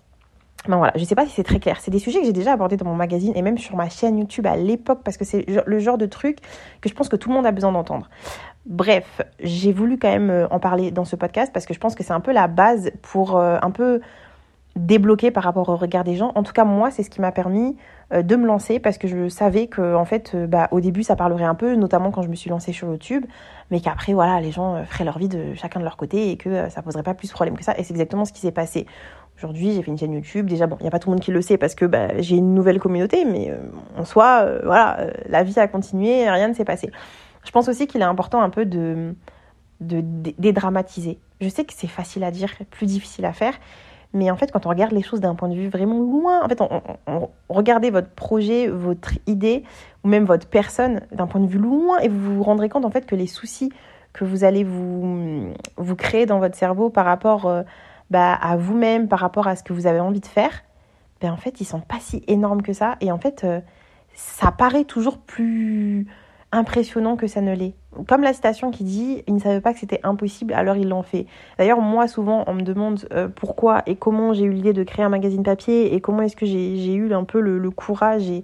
Ben 0.67 0.77
voilà, 0.77 0.93
je 0.95 1.03
sais 1.03 1.15
pas 1.15 1.25
si 1.25 1.31
c'est 1.31 1.43
très 1.43 1.59
clair. 1.59 1.77
C'est 1.79 1.89
des 1.89 1.97
sujets 1.97 2.19
que 2.19 2.25
j'ai 2.25 2.33
déjà 2.33 2.53
abordés 2.53 2.77
dans 2.77 2.85
mon 2.85 2.95
magazine 2.95 3.33
et 3.35 3.41
même 3.41 3.57
sur 3.57 3.75
ma 3.75 3.89
chaîne 3.89 4.19
YouTube 4.19 4.45
à 4.45 4.55
l'époque 4.55 4.99
parce 5.03 5.17
que 5.17 5.25
c'est 5.25 5.45
le 5.65 5.79
genre 5.79 5.97
de 5.97 6.05
truc 6.05 6.37
que 6.81 6.89
je 6.89 6.93
pense 6.93 7.09
que 7.09 7.15
tout 7.15 7.29
le 7.29 7.35
monde 7.35 7.47
a 7.47 7.51
besoin 7.51 7.71
d'entendre. 7.71 8.09
Bref, 8.67 9.21
j'ai 9.39 9.73
voulu 9.73 9.97
quand 9.97 10.11
même 10.11 10.29
euh, 10.29 10.47
en 10.49 10.59
parler 10.59 10.91
dans 10.91 11.05
ce 11.05 11.15
podcast 11.15 11.51
parce 11.51 11.65
que 11.65 11.73
je 11.73 11.79
pense 11.79 11.95
que 11.95 12.03
c'est 12.03 12.13
un 12.13 12.19
peu 12.19 12.31
la 12.31 12.47
base 12.47 12.91
pour 13.01 13.37
euh, 13.37 13.57
un 13.59 13.71
peu 13.71 14.01
débloquer 14.75 15.31
par 15.31 15.43
rapport 15.43 15.67
au 15.69 15.75
regard 15.75 16.03
des 16.03 16.15
gens. 16.15 16.31
En 16.35 16.43
tout 16.43 16.53
cas, 16.53 16.63
moi, 16.63 16.91
c'est 16.91 17.03
ce 17.03 17.09
qui 17.09 17.19
m'a 17.19 17.31
permis 17.31 17.75
euh, 18.13 18.21
de 18.21 18.35
me 18.35 18.45
lancer 18.45 18.79
parce 18.79 18.97
que 18.97 19.07
je 19.07 19.27
savais 19.27 19.67
que, 19.67 19.95
en 19.95 20.05
fait, 20.05 20.31
euh, 20.33 20.47
bah, 20.47 20.69
au 20.71 20.79
début, 20.79 21.03
ça 21.03 21.15
parlerait 21.15 21.43
un 21.43 21.55
peu, 21.55 21.75
notamment 21.75 22.11
quand 22.11 22.21
je 22.21 22.29
me 22.29 22.35
suis 22.35 22.49
lancée 22.49 22.71
sur 22.71 22.87
YouTube, 22.87 23.25
mais 23.69 23.81
qu'après, 23.81 24.13
voilà, 24.13 24.39
les 24.39 24.51
gens 24.51 24.75
euh, 24.75 24.83
feraient 24.85 25.03
leur 25.03 25.17
vie 25.17 25.27
de 25.27 25.53
chacun 25.55 25.79
de 25.79 25.83
leur 25.83 25.97
côté 25.97 26.31
et 26.31 26.37
que 26.37 26.69
ça 26.69 26.81
poserait 26.81 27.03
pas 27.03 27.13
plus 27.13 27.27
de 27.27 27.33
problème 27.33 27.57
que 27.57 27.63
ça. 27.63 27.77
Et 27.77 27.83
c'est 27.83 27.91
exactement 27.91 28.23
ce 28.23 28.31
qui 28.31 28.39
s'est 28.39 28.51
passé. 28.51 28.85
Aujourd'hui, 29.37 29.73
j'ai 29.73 29.81
fait 29.81 29.91
une 29.91 29.97
chaîne 29.97 30.13
YouTube. 30.13 30.45
Déjà, 30.47 30.67
bon, 30.67 30.77
il 30.79 30.83
n'y 30.83 30.87
a 30.87 30.91
pas 30.91 30.99
tout 30.99 31.09
le 31.09 31.15
monde 31.15 31.23
qui 31.23 31.31
le 31.31 31.41
sait 31.41 31.57
parce 31.57 31.75
que 31.75 31.85
bah, 31.85 32.19
j'ai 32.19 32.37
une 32.37 32.53
nouvelle 32.53 32.79
communauté, 32.79 33.25
mais 33.25 33.51
en 33.97 34.05
soi, 34.05 34.45
voilà, 34.63 35.07
la 35.27 35.41
vie 35.43 35.57
a 35.59 35.67
continué, 35.67 36.29
rien 36.29 36.47
ne 36.47 36.53
s'est 36.53 36.65
passé. 36.65 36.91
Je 37.43 37.49
pense 37.49 37.67
aussi 37.67 37.87
qu'il 37.87 38.01
est 38.01 38.05
important 38.05 38.39
un 38.41 38.51
peu 38.51 38.65
de 38.65 39.15
dédramatiser. 39.79 41.17
Je 41.39 41.49
sais 41.49 41.65
que 41.65 41.73
c'est 41.75 41.87
facile 41.87 42.23
à 42.23 42.29
dire, 42.29 42.53
plus 42.69 42.85
difficile 42.85 43.25
à 43.25 43.33
faire, 43.33 43.55
mais 44.13 44.29
en 44.29 44.35
fait, 44.35 44.51
quand 44.51 44.65
on 44.65 44.69
regarde 44.69 44.91
les 44.91 45.01
choses 45.01 45.21
d'un 45.21 45.35
point 45.35 45.47
de 45.47 45.55
vue 45.55 45.69
vraiment 45.69 45.99
loin, 45.99 46.43
en 46.43 46.49
fait, 46.49 46.59
on, 46.61 47.29
regardez 47.49 47.91
votre 47.91 48.09
projet, 48.09 48.67
votre 48.67 49.13
idée, 49.27 49.63
ou 50.03 50.09
même 50.09 50.25
votre 50.25 50.47
personne 50.47 51.01
d'un 51.11 51.27
point 51.27 51.39
de 51.41 51.47
vue 51.47 51.59
loin, 51.59 51.99
et 51.99 52.09
vous 52.09 52.35
vous 52.35 52.43
rendrez 52.43 52.69
compte 52.69 52.85
en 52.85 52.91
fait 52.91 53.05
que 53.05 53.15
les 53.15 53.27
soucis 53.27 53.71
que 54.13 54.25
vous 54.25 54.43
allez 54.43 54.65
vous, 54.65 55.53
créer 55.97 56.25
dans 56.25 56.39
votre 56.39 56.55
cerveau 56.55 56.89
par 56.89 57.05
rapport 57.05 57.45
euh, 57.45 57.63
bah, 58.09 58.33
à 58.33 58.57
vous-même, 58.57 59.07
par 59.07 59.19
rapport 59.19 59.47
à 59.47 59.55
ce 59.55 59.63
que 59.63 59.71
vous 59.71 59.87
avez 59.87 60.01
envie 60.01 60.19
de 60.19 60.25
faire, 60.25 60.63
ben 61.21 61.31
en 61.31 61.37
fait, 61.37 61.61
ils 61.61 61.65
sont 61.65 61.79
pas 61.79 61.99
si 61.99 62.23
énormes 62.27 62.61
que 62.61 62.73
ça. 62.73 62.97
Et 62.99 63.11
en 63.11 63.17
fait, 63.17 63.43
euh, 63.43 63.61
ça 64.13 64.51
paraît 64.51 64.83
toujours 64.83 65.17
plus 65.19 66.07
impressionnant 66.51 67.15
que 67.15 67.27
ça 67.27 67.41
ne 67.41 67.53
l'est. 67.53 67.73
Comme 68.07 68.21
la 68.21 68.33
citation 68.33 68.71
qui 68.71 68.83
dit 68.83 69.23
ils 69.27 69.33
ne 69.33 69.39
savaient 69.39 69.61
pas 69.61 69.73
que 69.73 69.79
c'était 69.79 69.99
impossible, 70.03 70.53
alors 70.53 70.75
ils 70.75 70.87
l'ont 70.87 71.03
fait. 71.03 71.25
D'ailleurs, 71.57 71.81
moi, 71.81 72.07
souvent, 72.07 72.43
on 72.47 72.53
me 72.53 72.61
demande 72.61 73.07
euh, 73.13 73.27
pourquoi 73.27 73.83
et 73.85 73.95
comment 73.95 74.33
j'ai 74.33 74.45
eu 74.45 74.51
l'idée 74.51 74.73
de 74.73 74.83
créer 74.83 75.05
un 75.05 75.09
magazine 75.09 75.43
papier 75.43 75.93
et 75.93 76.01
comment 76.01 76.21
est-ce 76.21 76.35
que 76.35 76.45
j'ai 76.45 76.93
eu 76.93 77.13
un 77.13 77.23
peu 77.23 77.39
le, 77.39 77.71
courage 77.71 78.29
et, 78.29 78.43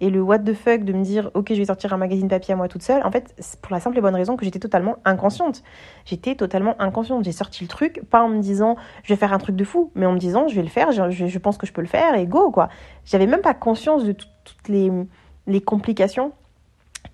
le 0.00 0.20
what 0.20 0.40
the 0.40 0.54
fuck 0.54 0.84
de 0.84 0.92
me 0.92 1.02
dire 1.02 1.30
ok, 1.34 1.48
je 1.50 1.54
vais 1.54 1.64
sortir 1.64 1.92
un 1.92 1.96
magazine 1.96 2.28
papier 2.28 2.54
à 2.54 2.56
moi 2.56 2.68
toute 2.68 2.82
seule. 2.82 3.02
En 3.04 3.10
fait, 3.10 3.34
pour 3.62 3.72
la 3.72 3.80
simple 3.80 3.98
et 3.98 4.00
bonne 4.00 4.14
raison 4.14 4.36
que 4.36 4.44
j'étais 4.44 4.60
totalement 4.60 4.96
inconsciente. 5.04 5.62
J'étais 6.04 6.36
totalement 6.36 6.80
inconsciente. 6.80 7.24
J'ai 7.24 7.32
sorti 7.32 7.64
le 7.64 7.68
truc, 7.68 8.02
pas 8.10 8.22
en 8.22 8.28
me 8.28 8.40
disant 8.40 8.76
je 9.02 9.12
vais 9.12 9.18
faire 9.18 9.32
un 9.32 9.38
truc 9.38 9.56
de 9.56 9.64
fou, 9.64 9.90
mais 9.94 10.06
en 10.06 10.12
me 10.12 10.18
disant 10.18 10.46
je 10.46 10.54
vais 10.54 10.62
le 10.62 10.68
faire, 10.68 10.92
je, 10.92 11.38
pense 11.38 11.58
que 11.58 11.66
je 11.66 11.72
peux 11.72 11.82
le 11.82 11.88
faire 11.88 12.14
et 12.14 12.26
go 12.26 12.50
quoi. 12.50 12.68
J'avais 13.04 13.26
même 13.26 13.42
pas 13.42 13.54
conscience 13.54 14.04
de 14.04 14.12
toutes 14.12 14.68
les 14.68 15.60
complications 15.60 16.32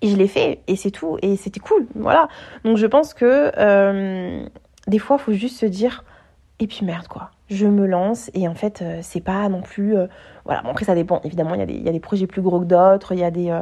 et 0.01 0.09
je 0.09 0.15
l'ai 0.15 0.27
fait 0.27 0.61
et 0.67 0.75
c'est 0.75 0.91
tout 0.91 1.17
et 1.21 1.35
c'était 1.35 1.59
cool 1.59 1.87
voilà. 1.95 2.27
Donc 2.63 2.77
je 2.77 2.85
pense 2.85 3.13
que 3.13 3.51
euh, 3.57 4.45
des 4.87 4.99
fois 4.99 5.17
il 5.19 5.23
faut 5.23 5.33
juste 5.33 5.59
se 5.59 5.65
dire 5.65 6.03
et 6.59 6.67
puis 6.67 6.85
merde 6.85 7.07
quoi. 7.07 7.31
Je 7.49 7.67
me 7.67 7.85
lance 7.85 8.31
et 8.33 8.47
en 8.47 8.55
fait 8.55 8.81
euh, 8.81 8.99
c'est 9.01 9.21
pas 9.21 9.47
non 9.49 9.61
plus 9.61 9.95
euh, 9.95 10.07
voilà. 10.45 10.61
Bon, 10.61 10.69
après 10.69 10.85
ça 10.85 10.95
dépend. 10.95 11.21
Évidemment 11.23 11.55
il 11.55 11.69
y, 11.69 11.83
y 11.83 11.89
a 11.89 11.91
des 11.91 11.99
projets 11.99 12.27
plus 12.27 12.41
gros 12.41 12.59
que 12.59 12.65
d'autres 12.65 13.13
il 13.13 13.19
y 13.19 13.23
a 13.23 13.31
des 13.31 13.53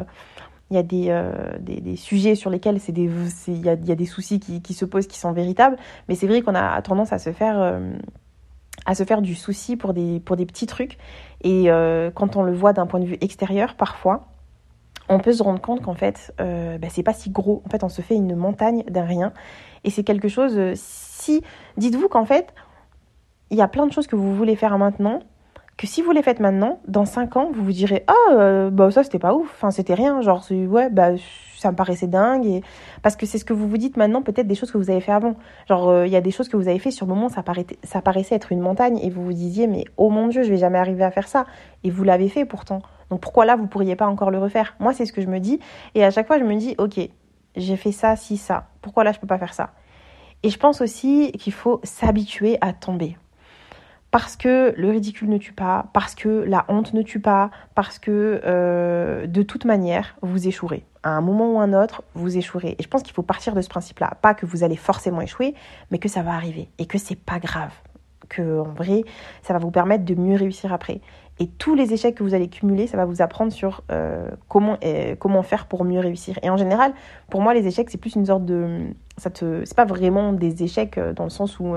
il 0.71 0.75
y 0.75 0.79
a 0.79 0.83
des, 0.83 1.31
des, 1.59 1.81
des, 1.81 1.95
sujets 1.95 2.33
sur 2.33 2.49
lesquels 2.49 2.79
il 2.87 3.63
y 3.63 3.69
a, 3.69 3.73
y 3.75 3.91
a, 3.91 3.95
des 3.95 4.05
soucis 4.07 4.39
qui, 4.39 4.59
qui, 4.63 4.73
se 4.73 4.85
posent 4.85 5.05
qui 5.05 5.19
sont 5.19 5.31
véritables. 5.31 5.75
Mais 6.07 6.15
c'est 6.15 6.25
vrai 6.25 6.41
qu'on 6.41 6.55
a 6.55 6.81
tendance 6.81 7.13
à 7.13 7.19
se 7.19 7.31
faire 7.31 7.79
à 8.87 8.95
se 8.95 9.03
faire 9.03 9.21
du 9.21 9.35
souci 9.35 9.75
pour 9.75 9.93
des 9.93 10.19
pour 10.19 10.35
des 10.35 10.47
petits 10.47 10.65
trucs. 10.65 10.97
Et 11.43 11.67
quand 12.15 12.37
on 12.37 12.43
le 12.43 12.53
voit 12.53 12.73
d'un 12.73 12.87
point 12.87 13.01
de 13.01 13.05
vue 13.05 13.17
extérieur 13.21 13.75
parfois 13.75 14.32
on 15.09 15.19
peut 15.19 15.33
se 15.33 15.43
rendre 15.43 15.61
compte 15.61 15.81
qu'en 15.81 15.95
fait, 15.95 16.33
euh, 16.39 16.77
bah, 16.77 16.87
c'est 16.89 17.03
pas 17.03 17.13
si 17.13 17.29
gros. 17.29 17.61
En 17.65 17.69
fait, 17.69 17.83
on 17.83 17.89
se 17.89 18.01
fait 18.01 18.15
une 18.15 18.35
montagne 18.35 18.83
d'un 18.89 19.05
rien. 19.05 19.33
Et 19.83 19.89
c'est 19.89 20.03
quelque 20.03 20.27
chose, 20.27 20.57
euh, 20.57 20.73
si. 20.75 21.43
Dites-vous 21.77 22.07
qu'en 22.07 22.25
fait, 22.25 22.53
il 23.49 23.57
y 23.57 23.61
a 23.61 23.67
plein 23.67 23.85
de 23.85 23.91
choses 23.91 24.07
que 24.07 24.15
vous 24.15 24.35
voulez 24.35 24.55
faire 24.55 24.77
maintenant, 24.77 25.19
que 25.77 25.87
si 25.87 26.01
vous 26.01 26.11
les 26.11 26.21
faites 26.21 26.39
maintenant, 26.39 26.79
dans 26.87 27.05
5 27.05 27.35
ans, 27.35 27.51
vous 27.53 27.63
vous 27.65 27.71
direz 27.71 28.05
Ah, 28.07 28.33
euh, 28.33 28.69
bah 28.69 28.91
ça 28.91 29.03
c'était 29.03 29.19
pas 29.19 29.33
ouf, 29.33 29.49
enfin 29.53 29.71
c'était 29.71 29.95
rien, 29.95 30.21
genre, 30.21 30.45
ouais, 30.51 30.89
bah 30.89 31.11
ça 31.57 31.71
me 31.71 31.75
paraissait 31.75 32.07
dingue. 32.07 32.61
Parce 33.01 33.15
que 33.15 33.25
c'est 33.25 33.37
ce 33.37 33.45
que 33.45 33.53
vous 33.53 33.67
vous 33.67 33.77
dites 33.77 33.97
maintenant, 33.97 34.21
peut-être 34.21 34.47
des 34.47 34.55
choses 34.55 34.71
que 34.71 34.77
vous 34.77 34.89
avez 34.89 35.01
fait 35.01 35.11
avant. 35.11 35.35
Genre, 35.67 36.05
il 36.05 36.11
y 36.11 36.15
a 36.15 36.21
des 36.21 36.31
choses 36.31 36.47
que 36.47 36.57
vous 36.57 36.67
avez 36.67 36.79
fait 36.79 36.91
sur 36.91 37.05
le 37.05 37.13
moment, 37.13 37.27
ça, 37.27 37.43
ça 37.83 38.01
paraissait 38.01 38.35
être 38.35 38.51
une 38.51 38.61
montagne, 38.61 38.99
et 38.99 39.09
vous 39.09 39.23
vous 39.23 39.33
disiez 39.33 39.67
Mais 39.67 39.83
oh 39.97 40.09
mon 40.09 40.27
Dieu, 40.27 40.43
je 40.43 40.49
vais 40.49 40.57
jamais 40.57 40.79
arriver 40.79 41.03
à 41.03 41.11
faire 41.11 41.27
ça. 41.27 41.45
Et 41.83 41.89
vous 41.89 42.03
l'avez 42.03 42.29
fait 42.29 42.45
pourtant. 42.45 42.81
Donc 43.09 43.21
pourquoi 43.21 43.45
là, 43.45 43.55
vous 43.55 43.67
pourriez 43.67 43.95
pas 43.95 44.07
encore 44.07 44.31
le 44.31 44.39
refaire? 44.39 44.75
Moi, 44.79 44.93
c'est 44.93 45.05
ce 45.05 45.13
que 45.13 45.21
je 45.21 45.27
me 45.27 45.39
dis. 45.39 45.59
Et 45.95 46.03
à 46.03 46.11
chaque 46.11 46.27
fois, 46.27 46.39
je 46.39 46.43
me 46.43 46.55
dis, 46.55 46.75
ok, 46.77 46.99
j'ai 47.55 47.75
fait 47.77 47.91
ça, 47.91 48.15
si, 48.15 48.37
ça. 48.37 48.67
Pourquoi 48.81 49.03
là, 49.03 49.11
je 49.11 49.19
peux 49.19 49.27
pas 49.27 49.37
faire 49.37 49.53
ça? 49.53 49.71
Et 50.43 50.49
je 50.49 50.57
pense 50.57 50.81
aussi 50.81 51.31
qu'il 51.33 51.53
faut 51.53 51.79
s'habituer 51.83 52.57
à 52.61 52.73
tomber. 52.73 53.17
Parce 54.11 54.35
que 54.35 54.75
le 54.77 54.91
ridicule 54.91 55.29
ne 55.29 55.39
tue 55.39 55.53
pas, 55.53 55.87
parce 55.91 56.13
que 56.13 56.29
la 56.29 56.65
honte 56.67 56.93
ne 56.93 57.01
tue 57.01 57.19
pas, 57.19 57.49
parce 57.73 57.97
que 57.97 58.41
euh, 58.45 59.25
de 59.25 59.41
toute 59.41 59.65
manière, 59.65 60.15
vous 60.21 60.47
échouerez. 60.47 60.85
À 61.01 61.09
un 61.11 61.21
moment 61.21 61.51
ou 61.53 61.59
un 61.59 61.73
autre, 61.73 62.03
vous 62.13 62.37
échouerez. 62.37 62.75
Et 62.77 62.83
je 62.83 62.87
pense 62.87 63.01
qu'il 63.01 63.13
faut 63.13 63.23
partir 63.23 63.55
de 63.55 63.61
ce 63.61 63.69
principe-là. 63.69 64.11
Pas 64.21 64.35
que 64.35 64.45
vous 64.45 64.63
allez 64.63 64.75
forcément 64.75 65.19
échouer, 65.21 65.55
mais 65.89 65.97
que 65.97 66.09
ça 66.09 66.21
va 66.21 66.33
arriver. 66.33 66.69
Et 66.77 66.85
que 66.85 66.99
c'est 66.99 67.15
pas 67.15 67.39
grave. 67.39 67.71
Que 68.29 68.59
en 68.59 68.71
vrai, 68.73 69.03
ça 69.41 69.53
va 69.53 69.59
vous 69.59 69.71
permettre 69.71 70.05
de 70.05 70.13
mieux 70.13 70.37
réussir 70.37 70.71
après. 70.71 71.01
Et 71.39 71.47
tous 71.47 71.73
les 71.73 71.93
échecs 71.93 72.15
que 72.15 72.23
vous 72.23 72.35
allez 72.35 72.47
cumuler, 72.47 72.85
ça 72.85 72.95
va 72.95 73.05
vous 73.05 73.21
apprendre 73.21 73.51
sur 73.51 73.81
euh, 73.91 74.29
comment, 74.47 74.77
euh, 74.83 75.15
comment 75.17 75.41
faire 75.41 75.65
pour 75.65 75.83
mieux 75.83 75.99
réussir. 75.99 76.37
Et 76.43 76.49
en 76.49 76.57
général, 76.57 76.93
pour 77.29 77.41
moi, 77.41 77.53
les 77.53 77.65
échecs, 77.65 77.89
c'est 77.89 77.97
plus 77.97 78.15
une 78.15 78.25
sorte 78.25 78.45
de. 78.45 78.81
Ça 79.17 79.29
te, 79.29 79.63
c'est 79.65 79.75
pas 79.75 79.85
vraiment 79.85 80.33
des 80.33 80.63
échecs 80.63 80.97
euh, 80.97 81.13
dans 81.13 81.23
le 81.23 81.31
sens 81.31 81.59
où 81.59 81.75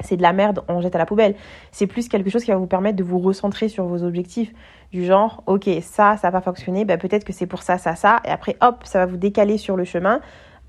c'est 0.00 0.16
de 0.16 0.22
la 0.22 0.32
merde, 0.32 0.64
on 0.66 0.80
jette 0.80 0.96
à 0.96 0.98
la 0.98 1.06
poubelle. 1.06 1.36
C'est 1.70 1.86
plus 1.86 2.08
quelque 2.08 2.30
chose 2.30 2.42
qui 2.42 2.50
va 2.50 2.56
vous 2.56 2.66
permettre 2.66 2.96
de 2.96 3.04
vous 3.04 3.20
recentrer 3.20 3.68
sur 3.68 3.84
vos 3.84 4.02
objectifs. 4.02 4.52
Du 4.90 5.04
genre, 5.04 5.44
ok, 5.46 5.68
ça, 5.82 6.16
ça 6.16 6.30
va 6.30 6.40
pas 6.40 6.50
fonctionné, 6.50 6.84
bah, 6.84 6.98
peut-être 6.98 7.24
que 7.24 7.32
c'est 7.32 7.46
pour 7.46 7.62
ça, 7.62 7.78
ça, 7.78 7.94
ça. 7.94 8.20
Et 8.24 8.28
après, 8.28 8.56
hop, 8.60 8.82
ça 8.84 8.98
va 9.00 9.06
vous 9.06 9.16
décaler 9.16 9.56
sur 9.56 9.76
le 9.76 9.84
chemin, 9.84 10.20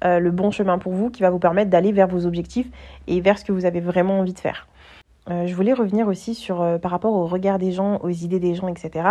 le 0.03 0.29
bon 0.29 0.51
chemin 0.51 0.77
pour 0.77 0.93
vous, 0.93 1.09
qui 1.09 1.23
va 1.23 1.31
vous 1.31 1.39
permettre 1.39 1.71
d'aller 1.71 1.91
vers 1.91 2.07
vos 2.07 2.27
objectifs 2.27 2.67
et 3.07 3.19
vers 3.19 3.39
ce 3.39 3.45
que 3.45 3.51
vous 3.51 3.65
avez 3.65 3.79
vraiment 3.79 4.19
envie 4.19 4.33
de 4.33 4.39
faire. 4.39 4.67
Euh, 5.29 5.47
je 5.47 5.55
voulais 5.55 5.73
revenir 5.73 6.07
aussi 6.07 6.35
sur 6.35 6.61
euh, 6.61 6.77
par 6.77 6.91
rapport 6.91 7.13
au 7.13 7.25
regard 7.25 7.57
des 7.57 7.71
gens, 7.71 7.99
aux 8.03 8.09
idées 8.09 8.39
des 8.39 8.53
gens, 8.53 8.67
etc. 8.67 9.07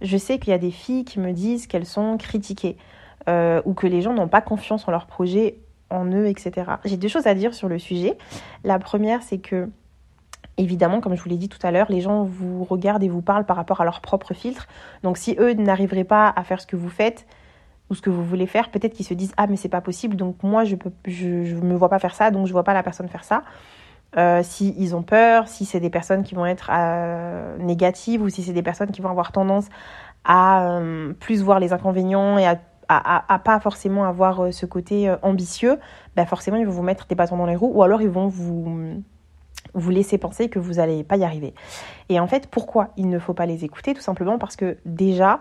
Je 0.00 0.16
sais 0.16 0.38
qu'il 0.38 0.50
y 0.50 0.54
a 0.54 0.58
des 0.58 0.70
filles 0.70 1.04
qui 1.04 1.20
me 1.20 1.32
disent 1.32 1.66
qu'elles 1.66 1.86
sont 1.86 2.16
critiquées 2.16 2.76
euh, 3.28 3.60
ou 3.66 3.74
que 3.74 3.86
les 3.86 4.00
gens 4.00 4.14
n'ont 4.14 4.28
pas 4.28 4.40
confiance 4.40 4.88
en 4.88 4.90
leur 4.90 5.06
projet, 5.06 5.58
en 5.90 6.06
eux, 6.06 6.26
etc. 6.26 6.72
J'ai 6.84 6.96
deux 6.96 7.08
choses 7.08 7.26
à 7.26 7.34
dire 7.34 7.52
sur 7.54 7.68
le 7.68 7.78
sujet. 7.78 8.16
La 8.64 8.78
première, 8.78 9.22
c'est 9.22 9.38
que 9.38 9.68
Évidemment, 10.56 11.00
comme 11.00 11.14
je 11.14 11.22
vous 11.22 11.30
l'ai 11.30 11.38
dit 11.38 11.48
tout 11.48 11.64
à 11.66 11.70
l'heure, 11.70 11.86
les 11.90 12.02
gens 12.02 12.24
vous 12.24 12.64
regardent 12.64 13.02
et 13.02 13.08
vous 13.08 13.22
parlent 13.22 13.46
par 13.46 13.56
rapport 13.56 13.80
à 13.80 13.84
leur 13.84 14.02
propre 14.02 14.34
filtre. 14.34 14.68
Donc 15.02 15.16
si 15.16 15.34
eux 15.38 15.54
n'arriveraient 15.54 16.04
pas 16.04 16.30
à 16.36 16.44
faire 16.44 16.60
ce 16.60 16.66
que 16.66 16.76
vous 16.76 16.90
faites 16.90 17.26
ou 17.88 17.94
ce 17.94 18.02
que 18.02 18.10
vous 18.10 18.22
voulez 18.22 18.46
faire, 18.46 18.70
peut-être 18.70 18.92
qu'ils 18.92 19.06
se 19.06 19.14
disent 19.14 19.32
ah 19.38 19.46
mais 19.46 19.56
c'est 19.56 19.70
pas 19.70 19.80
possible, 19.80 20.16
donc 20.16 20.42
moi 20.42 20.64
je 20.64 20.76
peux 20.76 20.92
je, 21.06 21.44
je 21.44 21.56
me 21.56 21.74
vois 21.74 21.88
pas 21.88 21.98
faire 21.98 22.14
ça, 22.14 22.30
donc 22.30 22.46
je 22.46 22.52
vois 22.52 22.64
pas 22.64 22.74
la 22.74 22.82
personne 22.82 23.08
faire 23.08 23.24
ça. 23.24 23.42
Euh, 24.16 24.40
si 24.42 24.74
ils 24.76 24.96
ont 24.96 25.02
peur, 25.02 25.46
si 25.46 25.64
c'est 25.64 25.78
des 25.78 25.90
personnes 25.90 26.24
qui 26.24 26.34
vont 26.34 26.46
être 26.46 26.70
euh, 26.72 27.56
négatives 27.58 28.22
ou 28.22 28.28
si 28.28 28.42
c'est 28.42 28.52
des 28.52 28.62
personnes 28.62 28.90
qui 28.90 29.00
vont 29.00 29.08
avoir 29.08 29.30
tendance 29.30 29.66
à 30.24 30.66
euh, 30.66 31.12
plus 31.12 31.42
voir 31.42 31.60
les 31.60 31.72
inconvénients 31.72 32.36
et 32.36 32.46
à, 32.46 32.58
à, 32.88 33.38
pas 33.38 33.60
forcément 33.60 34.04
avoir 34.04 34.52
ce 34.52 34.66
côté 34.66 35.14
ambitieux, 35.22 35.78
ben 36.16 36.26
forcément 36.26 36.56
ils 36.56 36.66
vont 36.66 36.72
vous 36.72 36.82
mettre 36.82 37.06
des 37.06 37.14
bâtons 37.14 37.36
dans 37.36 37.46
les 37.46 37.54
roues 37.54 37.70
ou 37.72 37.84
alors 37.84 38.02
ils 38.02 38.10
vont 38.10 38.26
vous 38.26 39.00
vous 39.74 39.90
laisser 39.90 40.18
penser 40.18 40.48
que 40.48 40.58
vous 40.58 40.74
n'allez 40.74 41.04
pas 41.04 41.16
y 41.16 41.22
arriver. 41.22 41.54
Et 42.08 42.18
en 42.18 42.26
fait, 42.26 42.48
pourquoi 42.48 42.88
il 42.96 43.08
ne 43.08 43.20
faut 43.20 43.34
pas 43.34 43.46
les 43.46 43.64
écouter? 43.64 43.94
Tout 43.94 44.00
simplement 44.00 44.38
parce 44.38 44.56
que 44.56 44.76
déjà, 44.84 45.40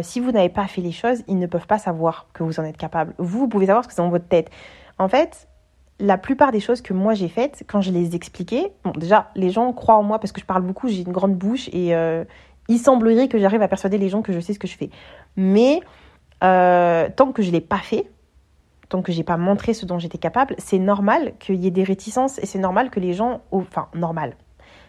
si 0.00 0.18
vous 0.18 0.32
n'avez 0.32 0.48
pas 0.48 0.66
fait 0.66 0.80
les 0.80 0.92
choses, 0.92 1.22
ils 1.28 1.38
ne 1.38 1.46
peuvent 1.46 1.66
pas 1.66 1.78
savoir 1.78 2.28
que 2.32 2.42
vous 2.42 2.58
en 2.58 2.64
êtes 2.64 2.78
capable. 2.78 3.12
Vous, 3.18 3.40
vous 3.40 3.48
pouvez 3.48 3.66
savoir 3.66 3.84
ce 3.84 3.88
que 3.88 3.94
c'est 3.94 4.00
dans 4.00 4.08
votre 4.08 4.28
tête. 4.28 4.48
En 4.98 5.08
fait, 5.08 5.46
la 6.00 6.18
plupart 6.18 6.52
des 6.52 6.60
choses 6.60 6.80
que 6.80 6.92
moi 6.92 7.14
j'ai 7.14 7.28
faites, 7.28 7.64
quand 7.66 7.80
je 7.80 7.90
les 7.90 8.14
expliquais, 8.14 8.72
bon, 8.84 8.92
déjà, 8.92 9.30
les 9.34 9.50
gens 9.50 9.72
croient 9.72 9.96
en 9.96 10.02
moi 10.02 10.18
parce 10.18 10.32
que 10.32 10.40
je 10.40 10.46
parle 10.46 10.62
beaucoup, 10.62 10.88
j'ai 10.88 11.02
une 11.02 11.12
grande 11.12 11.34
bouche 11.34 11.68
et 11.72 11.94
euh, 11.94 12.24
il 12.68 12.78
semblerait 12.78 13.28
que 13.28 13.38
j'arrive 13.38 13.62
à 13.62 13.68
persuader 13.68 13.98
les 13.98 14.08
gens 14.08 14.22
que 14.22 14.32
je 14.32 14.40
sais 14.40 14.52
ce 14.52 14.58
que 14.58 14.68
je 14.68 14.76
fais. 14.76 14.90
Mais 15.36 15.80
euh, 16.44 17.08
tant 17.16 17.32
que 17.32 17.42
je 17.42 17.48
ne 17.48 17.54
l'ai 17.54 17.60
pas 17.60 17.78
fait, 17.78 18.10
tant 18.88 19.02
que 19.02 19.12
j'ai 19.12 19.24
pas 19.24 19.36
montré 19.36 19.74
ce 19.74 19.86
dont 19.86 19.98
j'étais 19.98 20.18
capable, 20.18 20.54
c'est 20.58 20.78
normal 20.78 21.32
qu'il 21.38 21.56
y 21.56 21.66
ait 21.66 21.72
des 21.72 21.84
réticences 21.84 22.38
et 22.38 22.46
c'est 22.46 22.58
normal 22.58 22.90
que 22.90 23.00
les 23.00 23.12
gens. 23.12 23.40
Enfin, 23.50 23.88
normal. 23.94 24.34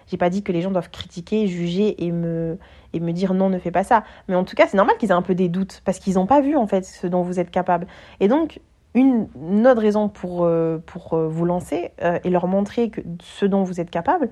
J'ai 0.07 0.17
pas 0.17 0.29
dit 0.29 0.41
que 0.41 0.51
les 0.51 0.61
gens 0.61 0.71
doivent 0.71 0.89
critiquer, 0.89 1.47
juger 1.47 2.03
et 2.03 2.11
me, 2.11 2.57
et 2.93 2.99
me 2.99 3.11
dire 3.11 3.33
non, 3.33 3.49
ne 3.49 3.59
fais 3.59 3.71
pas 3.71 3.83
ça. 3.83 4.03
Mais 4.27 4.35
en 4.35 4.43
tout 4.43 4.55
cas, 4.55 4.65
c'est 4.67 4.77
normal 4.77 4.97
qu'ils 4.97 5.09
aient 5.09 5.13
un 5.13 5.21
peu 5.21 5.35
des 5.35 5.49
doutes 5.49 5.81
parce 5.85 5.99
qu'ils 5.99 6.15
n'ont 6.15 6.25
pas 6.25 6.41
vu 6.41 6.55
en 6.55 6.65
fait 6.65 6.83
ce 6.83 7.07
dont 7.07 7.21
vous 7.21 7.39
êtes 7.39 7.51
capable. 7.51 7.85
Et 8.19 8.27
donc, 8.27 8.59
une, 8.99 9.67
autre 9.67 9.81
raison 9.81 10.09
pour, 10.09 10.43
euh, 10.43 10.81
pour 10.85 11.13
euh, 11.13 11.27
vous 11.27 11.45
lancer 11.45 11.91
euh, 12.01 12.19
et 12.23 12.29
leur 12.29 12.47
montrer 12.47 12.89
que 12.89 13.01
ce 13.21 13.45
dont 13.45 13.63
vous 13.63 13.79
êtes 13.79 13.89
capable, 13.89 14.29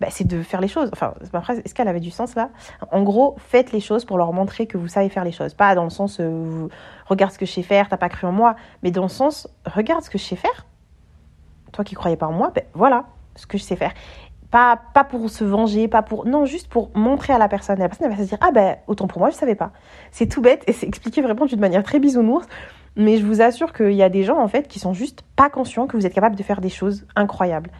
bah, 0.00 0.08
c'est 0.10 0.26
de 0.26 0.42
faire 0.42 0.60
les 0.60 0.68
choses. 0.68 0.90
Enfin, 0.92 1.14
ma 1.32 1.40
phrase, 1.40 1.60
est-ce 1.64 1.74
qu'elle 1.74 1.88
avait 1.88 2.00
du 2.00 2.10
sens 2.10 2.34
là? 2.34 2.50
En 2.90 3.02
gros, 3.02 3.36
faites 3.38 3.72
les 3.72 3.80
choses 3.80 4.04
pour 4.04 4.18
leur 4.18 4.32
montrer 4.32 4.66
que 4.66 4.76
vous 4.76 4.88
savez 4.88 5.08
faire 5.08 5.24
les 5.24 5.32
choses. 5.32 5.54
Pas 5.54 5.74
dans 5.74 5.84
le 5.84 5.90
sens, 5.90 6.20
regarde 7.06 7.32
ce 7.32 7.38
que 7.38 7.46
je 7.46 7.52
sais 7.52 7.62
faire, 7.62 7.88
t'as 7.88 7.96
pas 7.96 8.08
cru 8.08 8.26
en 8.26 8.32
moi, 8.32 8.56
mais 8.82 8.90
dans 8.90 9.02
le 9.02 9.08
sens, 9.08 9.48
regarde 9.64 10.02
ce 10.02 10.10
que 10.10 10.18
je 10.18 10.24
sais 10.24 10.36
faire. 10.36 10.66
Toi 11.72 11.84
qui 11.84 11.94
croyais 11.94 12.16
pas 12.16 12.26
en 12.26 12.32
moi, 12.32 12.52
ben 12.54 12.64
voilà 12.74 13.04
ce 13.36 13.46
que 13.46 13.58
je 13.58 13.62
sais 13.62 13.76
faire. 13.76 13.92
Pas, 14.50 14.80
pas 14.94 15.04
pour 15.04 15.28
se 15.28 15.44
venger, 15.44 15.88
pas 15.88 16.02
pour. 16.02 16.24
Non, 16.26 16.44
juste 16.44 16.68
pour 16.68 16.90
montrer 16.94 17.32
à 17.32 17.38
la 17.38 17.48
personne. 17.48 17.78
Et 17.78 17.82
la 17.82 17.88
personne, 17.88 18.06
elle 18.06 18.16
va 18.16 18.22
se 18.22 18.28
dire 18.28 18.38
Ah 18.40 18.52
ben, 18.52 18.76
autant 18.86 19.06
pour 19.06 19.18
moi, 19.18 19.30
je 19.30 19.34
savais 19.34 19.56
pas. 19.56 19.72
C'est 20.12 20.26
tout 20.26 20.40
bête 20.40 20.62
et 20.66 20.72
c'est 20.72 20.86
expliqué 20.86 21.20
vraiment 21.20 21.46
d'une 21.46 21.60
manière 21.60 21.82
très 21.82 21.98
bisounours. 21.98 22.46
Mais 22.96 23.18
je 23.18 23.26
vous 23.26 23.42
assure 23.42 23.72
qu'il 23.72 23.92
y 23.92 24.02
a 24.02 24.08
des 24.08 24.24
gens 24.24 24.38
en 24.38 24.48
fait 24.48 24.68
qui 24.68 24.78
sont 24.78 24.94
juste 24.94 25.22
pas 25.36 25.50
conscients 25.50 25.86
que 25.86 25.96
vous 25.96 26.06
êtes 26.06 26.14
capable 26.14 26.36
de 26.36 26.42
faire 26.42 26.60
des 26.60 26.70
choses 26.70 27.06
incroyables. 27.14 27.70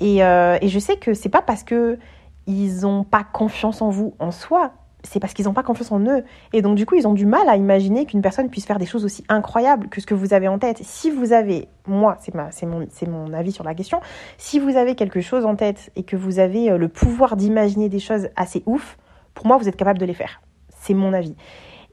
Et, 0.00 0.24
euh, 0.24 0.58
et 0.60 0.68
je 0.68 0.78
sais 0.78 0.96
que 0.96 1.14
c'est 1.14 1.28
pas 1.28 1.42
parce 1.42 1.64
que 1.64 1.98
ils 2.46 2.86
ont 2.86 3.04
pas 3.04 3.24
confiance 3.24 3.80
en 3.80 3.88
vous 3.90 4.14
en 4.18 4.30
soi, 4.30 4.72
c'est 5.02 5.20
parce 5.20 5.34
qu'ils 5.34 5.44
n'ont 5.46 5.52
pas 5.52 5.62
confiance 5.62 5.92
en 5.92 6.00
eux. 6.00 6.24
Et 6.52 6.62
donc 6.62 6.76
du 6.76 6.86
coup, 6.86 6.94
ils 6.94 7.06
ont 7.06 7.12
du 7.12 7.26
mal 7.26 7.48
à 7.48 7.56
imaginer 7.56 8.06
qu'une 8.06 8.22
personne 8.22 8.48
puisse 8.48 8.66
faire 8.66 8.78
des 8.78 8.86
choses 8.86 9.04
aussi 9.04 9.24
incroyables 9.28 9.88
que 9.88 10.00
ce 10.00 10.06
que 10.06 10.14
vous 10.14 10.34
avez 10.34 10.48
en 10.48 10.58
tête. 10.58 10.80
Si 10.82 11.10
vous 11.10 11.32
avez, 11.32 11.68
moi, 11.86 12.16
c'est 12.20 12.34
mon, 12.66 12.86
mon 13.08 13.32
avis 13.32 13.52
sur 13.52 13.64
la 13.64 13.74
question, 13.74 14.00
si 14.38 14.58
vous 14.58 14.76
avez 14.76 14.94
quelque 14.94 15.20
chose 15.20 15.44
en 15.44 15.56
tête 15.56 15.90
et 15.96 16.02
que 16.02 16.16
vous 16.16 16.38
avez 16.38 16.70
euh, 16.70 16.78
le 16.78 16.88
pouvoir 16.88 17.36
d'imaginer 17.36 17.88
des 17.88 18.00
choses 18.00 18.28
assez 18.36 18.62
ouf, 18.66 18.98
pour 19.34 19.46
moi, 19.46 19.56
vous 19.56 19.68
êtes 19.68 19.76
capable 19.76 19.98
de 19.98 20.06
les 20.06 20.14
faire. 20.14 20.40
C'est 20.80 20.94
mon 20.94 21.12
avis. 21.12 21.34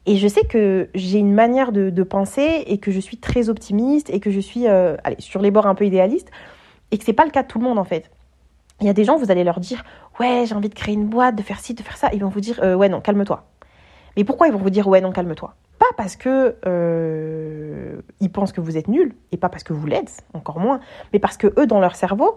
Et 0.06 0.16
je 0.16 0.26
sais 0.26 0.44
que 0.44 0.88
j'ai 0.94 1.18
une 1.18 1.32
manière 1.32 1.70
de, 1.70 2.02
penser 2.02 2.64
et 2.66 2.78
que 2.78 2.90
je 2.90 2.98
suis 2.98 3.18
très 3.18 3.48
optimiste 3.48 4.10
et 4.10 4.18
que 4.18 4.30
je 4.30 4.40
suis 4.40 4.66
euh, 4.66 4.96
allez, 5.04 5.16
sur 5.20 5.40
les 5.40 5.50
bords 5.50 5.66
un 5.66 5.74
peu 5.74 5.86
idéaliste 5.86 6.30
et 6.90 6.98
que 6.98 7.04
c'est 7.04 7.12
pas 7.12 7.24
le 7.24 7.30
cas 7.30 7.42
de 7.42 7.48
tout 7.48 7.58
le 7.58 7.64
monde 7.64 7.78
en 7.78 7.84
fait. 7.84 8.10
Il 8.80 8.86
y 8.86 8.90
a 8.90 8.92
des 8.92 9.04
gens, 9.04 9.16
vous 9.16 9.30
allez 9.30 9.44
leur 9.44 9.60
dire 9.60 9.84
ouais 10.18 10.44
j'ai 10.46 10.54
envie 10.54 10.68
de 10.68 10.74
créer 10.74 10.94
une 10.94 11.06
boîte, 11.06 11.36
de 11.36 11.42
faire 11.42 11.60
ci, 11.60 11.74
de 11.74 11.82
faire 11.82 11.96
ça, 11.96 12.10
ils 12.12 12.20
vont 12.20 12.28
vous 12.28 12.40
dire 12.40 12.60
euh, 12.64 12.74
ouais 12.74 12.88
non 12.88 13.00
calme-toi. 13.00 13.44
Mais 14.16 14.24
pourquoi 14.24 14.48
ils 14.48 14.52
vont 14.52 14.58
vous 14.58 14.70
dire 14.70 14.88
ouais 14.88 15.00
non 15.00 15.12
calme-toi? 15.12 15.54
Pas 15.78 15.86
parce 15.96 16.16
que 16.16 16.56
euh, 16.66 18.00
ils 18.20 18.30
pensent 18.30 18.52
que 18.52 18.60
vous 18.60 18.76
êtes 18.76 18.88
nul 18.88 19.14
et 19.30 19.36
pas 19.36 19.48
parce 19.48 19.62
que 19.62 19.72
vous 19.72 19.86
l'êtes 19.86 20.24
encore 20.34 20.58
moins, 20.58 20.80
mais 21.12 21.20
parce 21.20 21.36
que 21.36 21.52
eux 21.60 21.66
dans 21.66 21.80
leur 21.80 21.94
cerveau 21.94 22.34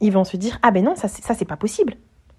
ils 0.00 0.12
vont 0.12 0.24
se 0.24 0.36
dire 0.36 0.58
ah 0.62 0.72
ben 0.72 0.84
non 0.84 0.96
ça 0.96 1.06
ça 1.06 1.34
c'est 1.34 1.44
pas 1.44 1.56
possible. 1.56 1.94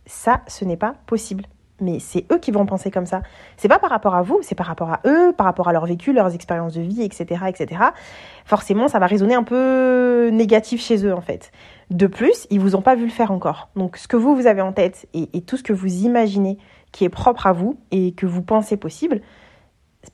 Ça 0.05 0.41
ce 0.47 0.65
n'est 0.65 0.77
pas 0.77 0.95
possible 1.05 1.45
mais 1.81 1.99
c'est 1.99 2.25
eux 2.31 2.37
qui 2.37 2.51
vont 2.51 2.65
penser 2.65 2.89
comme 2.89 3.05
ça. 3.05 3.21
C'est 3.57 3.67
pas 3.67 3.79
par 3.79 3.89
rapport 3.89 4.15
à 4.15 4.21
vous, 4.21 4.39
c'est 4.41 4.55
par 4.55 4.67
rapport 4.67 4.89
à 4.91 5.01
eux, 5.05 5.33
par 5.33 5.45
rapport 5.45 5.67
à 5.67 5.73
leur 5.73 5.85
vécu, 5.85 6.13
leurs 6.13 6.33
expériences 6.33 6.73
de 6.73 6.81
vie, 6.81 7.01
etc., 7.01 7.43
etc. 7.47 7.81
Forcément, 8.45 8.87
ça 8.87 8.99
va 8.99 9.07
résonner 9.07 9.35
un 9.35 9.43
peu 9.43 10.29
négatif 10.31 10.81
chez 10.81 11.05
eux, 11.05 11.13
en 11.13 11.21
fait. 11.21 11.51
De 11.89 12.07
plus, 12.07 12.47
ils 12.49 12.59
vous 12.59 12.75
ont 12.75 12.81
pas 12.81 12.95
vu 12.95 13.03
le 13.03 13.11
faire 13.11 13.31
encore. 13.31 13.69
Donc, 13.75 13.97
ce 13.97 14.07
que 14.07 14.17
vous, 14.17 14.35
vous 14.35 14.47
avez 14.47 14.61
en 14.61 14.71
tête 14.71 15.07
et, 15.13 15.41
tout 15.41 15.57
ce 15.57 15.63
que 15.63 15.73
vous 15.73 16.03
imaginez 16.03 16.57
qui 16.91 17.03
est 17.03 17.09
propre 17.09 17.47
à 17.47 17.53
vous 17.53 17.77
et 17.91 18.13
que 18.13 18.25
vous 18.25 18.41
pensez 18.41 18.77
possible, 18.77 19.21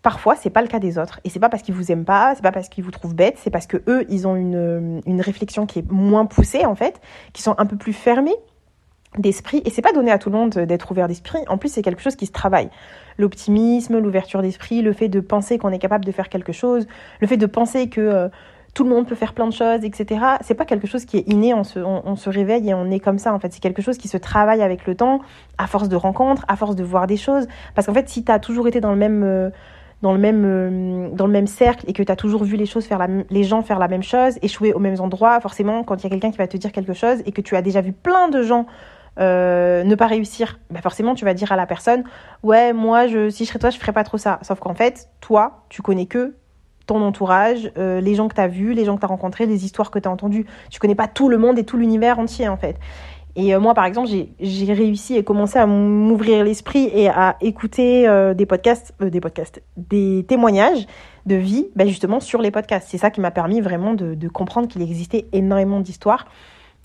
parfois, 0.01 0.35
c'est 0.35 0.49
pas 0.49 0.63
le 0.63 0.67
cas 0.67 0.79
des 0.79 0.97
autres. 0.97 1.19
Et 1.23 1.29
c'est 1.29 1.39
pas 1.39 1.49
parce 1.49 1.61
qu'ils 1.61 1.75
vous 1.75 1.91
aiment 1.91 2.05
pas, 2.05 2.33
c'est 2.35 2.41
pas 2.41 2.51
parce 2.51 2.69
qu'ils 2.69 2.83
vous 2.83 2.91
trouvent 2.91 3.13
bête, 3.13 3.37
c'est 3.37 3.51
parce 3.51 3.67
que 3.67 3.77
eux, 3.87 4.05
ils 4.09 4.27
ont 4.27 4.35
une, 4.35 5.01
une 5.05 5.21
réflexion 5.21 5.67
qui 5.67 5.79
est 5.79 5.91
moins 5.91 6.25
poussée, 6.25 6.65
en 6.65 6.75
fait, 6.75 6.99
qui 7.33 7.43
sont 7.43 7.53
un 7.59 7.67
peu 7.67 7.77
plus 7.77 7.93
fermés 7.93 8.35
d'esprit 9.17 9.61
et 9.65 9.69
c'est 9.69 9.81
pas 9.81 9.91
donné 9.91 10.11
à 10.11 10.17
tout 10.17 10.29
le 10.29 10.37
monde 10.37 10.51
d'être 10.51 10.91
ouvert 10.91 11.07
d'esprit. 11.07 11.39
En 11.47 11.57
plus 11.57 11.69
c'est 11.69 11.81
quelque 11.81 12.01
chose 12.01 12.15
qui 12.15 12.25
se 12.25 12.31
travaille. 12.31 12.69
L'optimisme 13.17 13.99
l'ouverture 13.99 14.41
d'esprit 14.41 14.81
le 14.81 14.93
fait 14.93 15.09
de 15.09 15.19
penser 15.19 15.57
qu'on 15.57 15.69
est 15.69 15.79
capable 15.79 16.05
de 16.05 16.11
faire 16.11 16.29
quelque 16.29 16.53
chose 16.53 16.87
le 17.19 17.27
fait 17.27 17.37
de 17.37 17.45
penser 17.45 17.89
que 17.89 18.01
euh, 18.01 18.29
tout 18.73 18.85
le 18.85 18.89
monde 18.89 19.05
peut 19.05 19.15
faire 19.15 19.33
plein 19.33 19.47
de 19.47 19.53
choses 19.53 19.83
etc 19.83 20.21
c'est 20.41 20.55
pas 20.55 20.65
quelque 20.65 20.87
chose 20.87 21.03
qui 21.03 21.17
est 21.17 21.27
inné. 21.27 21.53
On 21.53 21.65
se, 21.65 21.79
on, 21.79 22.15
se 22.15 22.29
réveille 22.29 22.69
et 22.69 22.73
on 22.73 22.89
est 22.89 22.99
comme 22.99 23.17
ça 23.17 23.33
en 23.33 23.39
fait. 23.39 23.51
C'est 23.51 23.59
quelque 23.59 23.81
chose 23.81 23.97
qui 23.97 24.07
se 24.07 24.17
travaille 24.17 24.61
avec 24.61 24.87
le 24.87 24.95
temps 24.95 25.19
à 25.57 25.67
force 25.67 25.89
de 25.89 25.97
rencontres 25.97 26.45
à 26.47 26.55
force 26.55 26.75
de 26.75 26.83
voir 26.83 27.05
des 27.05 27.17
choses. 27.17 27.47
Parce 27.75 27.87
qu'en 27.87 27.93
fait 27.93 28.07
si 28.07 28.23
tu 28.23 28.31
as 28.31 28.39
toujours 28.39 28.67
été 28.69 28.79
dans 28.79 28.91
le 28.91 28.97
même 28.97 29.23
euh, 29.23 29.49
dans 30.01 30.13
le 30.13 30.19
même 30.19 30.43
euh, 30.45 31.09
dans 31.13 31.27
le 31.27 31.33
même 31.33 31.47
cercle 31.47 31.83
et 31.89 31.93
que 31.93 32.01
tu 32.01 32.11
as 32.11 32.15
toujours 32.15 32.45
vu 32.45 32.55
les 32.55 32.65
choses 32.65 32.85
faire 32.85 32.97
la, 32.97 33.07
les 33.29 33.43
gens 33.43 33.61
faire 33.61 33.77
la 33.77 33.89
même 33.89 34.03
chose 34.03 34.39
échouer 34.41 34.73
aux 34.73 34.79
mêmes 34.79 34.99
endroits 35.01 35.39
forcément 35.41 35.83
quand 35.83 35.97
il 35.97 36.03
y 36.03 36.07
a 36.07 36.09
quelqu'un 36.09 36.31
qui 36.31 36.37
va 36.37 36.47
te 36.47 36.55
dire 36.55 36.71
quelque 36.71 36.93
chose 36.93 37.21
et 37.25 37.33
que 37.33 37.41
tu 37.41 37.57
as 37.57 37.61
déjà 37.61 37.81
vu 37.81 37.91
plein 37.91 38.29
de 38.29 38.41
gens 38.41 38.67
euh, 39.21 39.83
ne 39.83 39.95
pas 39.95 40.07
réussir, 40.07 40.59
bah 40.71 40.81
forcément 40.81 41.13
tu 41.13 41.25
vas 41.25 41.33
dire 41.35 41.51
à 41.51 41.55
la 41.55 41.67
personne 41.67 42.03
ouais 42.41 42.73
moi 42.73 43.05
je 43.05 43.29
si 43.29 43.45
je 43.45 43.49
serais 43.49 43.59
toi 43.59 43.69
je 43.69 43.77
ferais 43.77 43.93
pas 43.93 44.03
trop 44.03 44.17
ça. 44.17 44.39
Sauf 44.41 44.59
qu'en 44.59 44.73
fait 44.73 45.09
toi 45.19 45.63
tu 45.69 45.81
connais 45.81 46.07
que 46.07 46.35
ton 46.87 47.01
entourage, 47.03 47.71
euh, 47.77 48.01
les 48.01 48.15
gens 48.15 48.27
que 48.27 48.33
tu 48.33 48.41
as 48.41 48.47
vus, 48.47 48.73
les 48.73 48.83
gens 48.83 48.95
que 48.95 49.01
tu 49.01 49.05
as 49.05 49.09
rencontrés, 49.09 49.45
les 49.45 49.63
histoires 49.63 49.91
que 49.91 49.99
tu 49.99 50.07
as 50.07 50.11
entendues. 50.11 50.45
Tu 50.71 50.79
connais 50.79 50.95
pas 50.95 51.07
tout 51.07 51.29
le 51.29 51.37
monde 51.37 51.59
et 51.59 51.63
tout 51.63 51.77
l'univers 51.77 52.17
entier 52.17 52.47
en 52.47 52.57
fait. 52.57 52.77
Et 53.37 53.55
moi, 53.55 53.73
par 53.73 53.85
exemple, 53.85 54.09
j'ai 54.41 54.73
réussi 54.73 55.17
à 55.17 55.23
commencer 55.23 55.57
à 55.57 55.65
m'ouvrir 55.65 56.43
l'esprit 56.43 56.89
et 56.93 57.07
à 57.07 57.37
écouter 57.39 58.05
des 58.35 58.45
podcasts, 58.45 58.93
des 58.99 59.21
podcasts, 59.21 59.63
des 59.77 60.25
témoignages 60.27 60.85
de 61.27 61.35
vie, 61.35 61.67
ben 61.77 61.87
justement 61.87 62.19
sur 62.19 62.41
les 62.41 62.51
podcasts. 62.51 62.89
C'est 62.89 62.97
ça 62.97 63.09
qui 63.09 63.21
m'a 63.21 63.31
permis 63.31 63.61
vraiment 63.61 63.93
de 63.93 64.27
comprendre 64.27 64.67
qu'il 64.67 64.81
existait 64.81 65.27
énormément 65.31 65.79
d'histoires, 65.79 66.25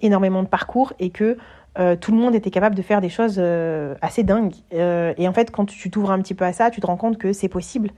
énormément 0.03 0.45
de 0.45 0.49
parcours 0.49 0.93
et 1.01 1.11
que 1.11 1.37
euh, 1.79 1.97
tout 1.97 2.13
le 2.13 2.19
monde 2.19 2.35
était 2.35 2.51
capable 2.51 2.75
de 2.75 2.83
faire 2.83 3.01
des 3.01 3.09
choses 3.09 3.37
euh, 3.39 3.95
assez 4.01 4.23
dingues. 4.23 4.55
Euh, 4.73 5.13
et 5.19 5.29
en 5.29 5.33
fait, 5.33 5.51
quand 5.51 5.67
tu 5.67 5.91
t'ouvres 5.91 6.11
un 6.11 6.21
petit 6.21 6.35
peu 6.35 6.45
à 6.45 6.53
ça, 6.53 6.71
tu 6.71 6.81
te 6.81 6.87
rends 6.87 6.97
compte 6.97 7.19
que 7.19 7.33
c'est 7.33 7.49
possible 7.49 7.91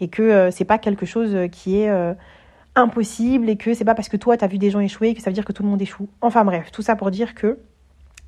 et 0.00 0.08
que 0.08 0.50
c'est 0.50 0.66
pas 0.66 0.78
quelque 0.78 1.06
chose 1.06 1.34
qui 1.50 1.78
est 1.78 1.90
impossible 2.74 3.48
et 3.48 3.56
que 3.56 3.72
c'est 3.72 3.86
pas 3.86 3.94
parce 3.94 4.10
que 4.10 4.18
toi 4.18 4.36
tu 4.36 4.44
as 4.44 4.48
vu 4.48 4.58
des 4.58 4.70
gens 4.70 4.80
échouer 4.80 5.14
que 5.14 5.22
ça 5.22 5.30
veut 5.30 5.34
dire 5.34 5.46
que 5.46 5.52
tout 5.52 5.62
le 5.62 5.70
monde 5.70 5.80
échoue. 5.80 6.08
Enfin 6.20 6.44
bref, 6.44 6.70
tout 6.70 6.82
ça 6.82 6.96
pour 6.96 7.10
dire 7.10 7.34
que 7.34 7.58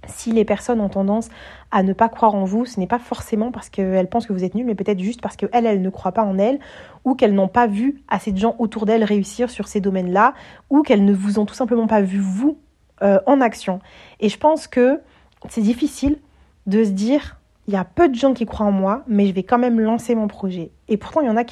si 0.06 0.32
les 0.32 0.44
personnes 0.44 0.80
ont 0.80 0.88
tendance 0.88 1.28
à 1.70 1.82
ne 1.82 1.92
pas 1.92 2.08
croire 2.08 2.34
en 2.34 2.44
vous, 2.44 2.64
ce 2.64 2.80
n'est 2.80 2.86
pas 2.86 2.98
forcément 2.98 3.50
parce 3.50 3.68
qu'elles 3.68 4.08
pensent 4.08 4.26
que 4.26 4.32
vous 4.32 4.44
êtes 4.44 4.54
nul, 4.54 4.64
mais 4.64 4.74
peut-être 4.74 5.00
juste 5.00 5.20
parce 5.20 5.36
qu'elles, 5.36 5.50
elles 5.66 5.82
ne 5.82 5.90
croient 5.90 6.12
pas 6.12 6.22
en 6.22 6.38
elles, 6.38 6.58
ou 7.04 7.14
qu'elles 7.14 7.34
n'ont 7.34 7.48
pas 7.48 7.66
vu 7.66 8.02
assez 8.08 8.32
de 8.32 8.38
gens 8.38 8.54
autour 8.58 8.86
d'elles 8.86 9.04
réussir 9.04 9.50
sur 9.50 9.68
ces 9.68 9.80
domaines-là, 9.80 10.34
ou 10.70 10.82
qu'elles 10.82 11.04
ne 11.04 11.12
vous 11.12 11.38
ont 11.38 11.44
tout 11.44 11.54
simplement 11.54 11.86
pas 11.86 12.00
vu 12.00 12.18
vous 12.18 12.58
euh, 13.02 13.20
en 13.26 13.40
action. 13.40 13.80
Et 14.20 14.28
je 14.28 14.38
pense 14.38 14.66
que 14.66 15.00
c'est 15.48 15.60
difficile 15.60 16.18
de 16.66 16.84
se 16.84 16.90
dire, 16.90 17.38
il 17.66 17.74
y 17.74 17.76
a 17.76 17.84
peu 17.84 18.08
de 18.08 18.14
gens 18.14 18.34
qui 18.34 18.46
croient 18.46 18.66
en 18.66 18.72
moi, 18.72 19.04
mais 19.06 19.26
je 19.26 19.32
vais 19.32 19.42
quand 19.42 19.58
même 19.58 19.78
lancer 19.78 20.14
mon 20.14 20.26
projet. 20.26 20.70
Et 20.88 20.96
pourtant, 20.96 21.20
il 21.20 21.26
y 21.26 21.30
en 21.30 21.36
a 21.36 21.44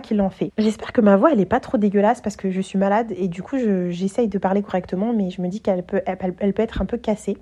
qui, 0.00 0.14
l'ont 0.14 0.30
fait. 0.30 0.52
J'espère 0.58 0.92
que 0.92 1.00
ma 1.00 1.16
voix, 1.16 1.32
elle 1.32 1.40
est 1.40 1.46
pas 1.46 1.60
trop 1.60 1.78
dégueulasse 1.78 2.20
parce 2.20 2.36
que 2.36 2.50
je 2.50 2.60
suis 2.60 2.78
malade 2.78 3.12
et 3.16 3.28
du 3.28 3.42
coup, 3.42 3.56
j'essaye 3.88 4.28
de 4.28 4.38
parler 4.38 4.62
correctement, 4.62 5.12
mais 5.12 5.30
je 5.30 5.40
me 5.40 5.48
dis 5.48 5.60
qu'elle 5.60 5.82
peut, 5.82 6.02
elle, 6.06 6.54
être 6.56 6.82
un 6.82 6.86
peu 6.86 6.98
cassée. 6.98 7.38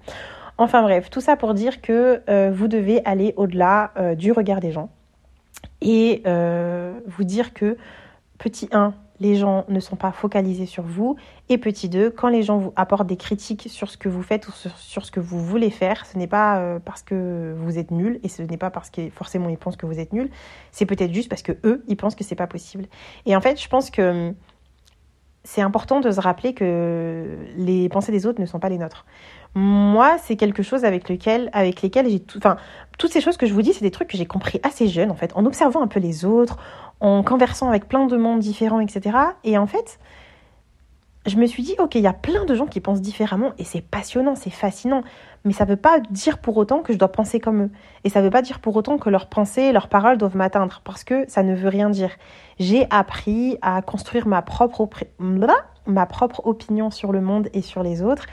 Enfin 0.56 0.82
bref, 0.82 1.10
tout 1.10 1.20
ça 1.20 1.36
pour 1.36 1.54
dire 1.54 1.80
que 1.80 2.22
euh, 2.28 2.50
vous 2.52 2.68
devez 2.68 3.00
aller 3.04 3.32
au-delà 3.36 3.92
euh, 3.96 4.14
du 4.14 4.32
regard 4.32 4.60
des 4.60 4.72
gens 4.72 4.90
et 5.80 6.22
vous 7.06 7.24
dire 7.24 7.54
que 7.54 7.76
petit 8.38 8.68
1, 8.72 8.94
les 9.20 9.34
gens 9.37 9.64
ne 9.68 9.80
sont 9.80 9.96
pas 9.96 10.12
focalisés 10.12 10.66
sur 10.66 10.82
vous. 10.82 11.16
Et 11.48 11.58
petit 11.58 11.88
2, 11.88 12.10
quand 12.10 12.28
les 12.28 12.42
gens 12.42 12.58
vous 12.58 12.72
apportent 12.76 13.06
des 13.06 13.16
critiques 13.16 13.68
sur 13.68 13.90
ce 13.90 13.96
que 13.96 14.08
vous 14.08 14.22
faites 14.22 14.48
ou 14.48 14.52
sur, 14.52 15.04
ce 15.04 15.10
que 15.10 15.20
vous 15.20 15.44
voulez 15.44 15.70
faire, 15.70 16.06
ce 16.06 16.16
n'est 16.18 16.26
pas 16.26 16.58
euh, 16.58 16.78
parce 16.78 17.02
que 17.02 17.54
vous 17.58 17.78
êtes 17.78 17.90
nul 17.90 18.20
et 18.22 18.28
ce 18.28 18.42
n'est 18.42 18.56
pas 18.56 18.70
parce 18.70 18.90
que 18.90 19.10
forcément 19.10 19.48
ils 19.48 19.58
pensent 19.58 19.76
que 19.76 19.87
vous 19.87 19.98
êtes 19.98 20.12
nul, 20.12 20.30
c'est 20.72 20.87
peut-être 20.87 21.12
juste 21.12 21.28
parce 21.28 21.42
que 21.42 21.52
eux, 21.64 21.84
ils 21.88 21.96
pensent 21.96 22.14
que 22.14 22.25
c'est 22.25 22.34
pas 22.34 22.46
possible. 22.46 22.87
Et 23.26 23.34
en 23.34 23.40
fait, 23.40 23.60
je 23.60 23.68
pense 23.68 23.90
que 23.90 24.28
hum, 24.28 24.34
c'est 25.44 25.62
important 25.62 26.00
de 26.00 26.10
se 26.10 26.20
rappeler 26.20 26.52
que 26.52 27.38
les 27.56 27.88
pensées 27.88 28.12
des 28.12 28.26
autres 28.26 28.40
ne 28.40 28.46
sont 28.46 28.58
pas 28.58 28.68
les 28.68 28.76
nôtres. 28.76 29.06
Moi, 29.54 30.16
c'est 30.22 30.36
quelque 30.36 30.62
chose 30.62 30.84
avec 30.84 31.08
lequel, 31.08 31.50
avec 31.52 31.82
lesquels 31.82 32.08
j'ai 32.08 32.20
tout, 32.20 32.38
enfin, 32.38 32.56
toutes 32.98 33.12
ces 33.12 33.20
choses 33.20 33.36
que 33.36 33.46
je 33.46 33.54
vous 33.54 33.62
dis, 33.62 33.72
c'est 33.72 33.84
des 33.84 33.90
trucs 33.90 34.08
que 34.08 34.16
j'ai 34.16 34.26
compris 34.26 34.60
assez 34.62 34.88
jeune, 34.88 35.10
en 35.10 35.14
fait, 35.14 35.32
en 35.34 35.44
observant 35.46 35.82
un 35.82 35.88
peu 35.88 36.00
les 36.00 36.24
autres, 36.24 36.58
en 37.00 37.22
conversant 37.22 37.68
avec 37.68 37.88
plein 37.88 38.06
de 38.06 38.16
mondes 38.16 38.40
différents, 38.40 38.80
etc. 38.80 39.16
Et 39.44 39.56
en 39.58 39.66
fait, 39.66 39.98
je 41.26 41.36
me 41.36 41.46
suis 41.46 41.62
dit, 41.62 41.74
ok, 41.78 41.94
il 41.94 42.02
y 42.02 42.06
a 42.06 42.12
plein 42.12 42.44
de 42.44 42.54
gens 42.54 42.66
qui 42.66 42.80
pensent 42.80 43.00
différemment 43.00 43.52
et 43.58 43.64
c'est 43.64 43.80
passionnant, 43.80 44.34
c'est 44.34 44.50
fascinant. 44.50 45.02
Mais 45.44 45.52
ça 45.52 45.64
ne 45.64 45.70
veut 45.70 45.76
pas 45.76 46.00
dire 46.10 46.38
pour 46.38 46.56
autant 46.56 46.80
que 46.80 46.92
je 46.92 46.98
dois 46.98 47.12
penser 47.12 47.38
comme 47.38 47.64
eux. 47.64 47.70
Et 48.04 48.08
ça 48.08 48.20
ne 48.20 48.24
veut 48.24 48.30
pas 48.30 48.42
dire 48.42 48.60
pour 48.60 48.74
autant 48.76 48.98
que 48.98 49.10
leurs 49.10 49.28
pensées, 49.28 49.72
leurs 49.72 49.88
paroles 49.88 50.18
doivent 50.18 50.36
m'atteindre 50.36 50.80
parce 50.84 51.04
que 51.04 51.24
ça 51.28 51.42
ne 51.42 51.54
veut 51.54 51.68
rien 51.68 51.90
dire. 51.90 52.10
J'ai 52.58 52.86
appris 52.90 53.56
à 53.62 53.80
construire 53.82 54.26
ma 54.26 54.42
propre, 54.42 54.88
ma 55.18 56.06
propre 56.06 56.46
opinion 56.46 56.90
sur 56.90 57.12
le 57.12 57.20
monde 57.20 57.48
et 57.52 57.62
sur 57.62 57.82
les 57.82 58.02
autres 58.02 58.26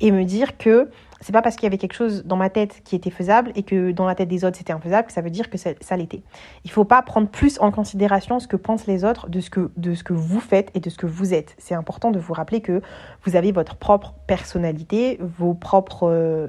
et 0.00 0.10
me 0.10 0.24
dire 0.24 0.56
que 0.56 0.90
c'est 1.20 1.32
pas 1.32 1.42
parce 1.42 1.56
qu'il 1.56 1.64
y 1.64 1.66
avait 1.66 1.78
quelque 1.78 1.94
chose 1.94 2.24
dans 2.24 2.36
ma 2.36 2.48
tête 2.48 2.80
qui 2.82 2.96
était 2.96 3.10
faisable 3.10 3.52
et 3.54 3.62
que 3.62 3.90
dans 3.90 4.06
la 4.06 4.14
tête 4.14 4.28
des 4.28 4.44
autres 4.44 4.56
c'était 4.56 4.72
infaisable 4.72 5.06
que 5.06 5.12
ça 5.12 5.20
veut 5.20 5.30
dire 5.30 5.50
que 5.50 5.58
ça, 5.58 5.96
l'était. 5.96 6.22
Il 6.64 6.70
faut 6.70 6.84
pas 6.84 7.02
prendre 7.02 7.28
plus 7.28 7.60
en 7.60 7.70
considération 7.70 8.40
ce 8.40 8.48
que 8.48 8.56
pensent 8.56 8.86
les 8.86 9.04
autres 9.04 9.28
de 9.28 9.40
ce 9.40 9.50
que, 9.50 9.70
de 9.76 9.94
ce 9.94 10.02
que 10.02 10.14
vous 10.14 10.40
faites 10.40 10.70
et 10.74 10.80
de 10.80 10.88
ce 10.88 10.96
que 10.96 11.06
vous 11.06 11.34
êtes. 11.34 11.54
C'est 11.58 11.74
important 11.74 12.10
de 12.10 12.18
vous 12.18 12.32
rappeler 12.32 12.62
que 12.62 12.80
vous 13.24 13.36
avez 13.36 13.52
votre 13.52 13.76
propre 13.76 14.14
personnalité, 14.26 15.18
vos 15.38 15.52
propres, 15.52 16.08
euh, 16.08 16.48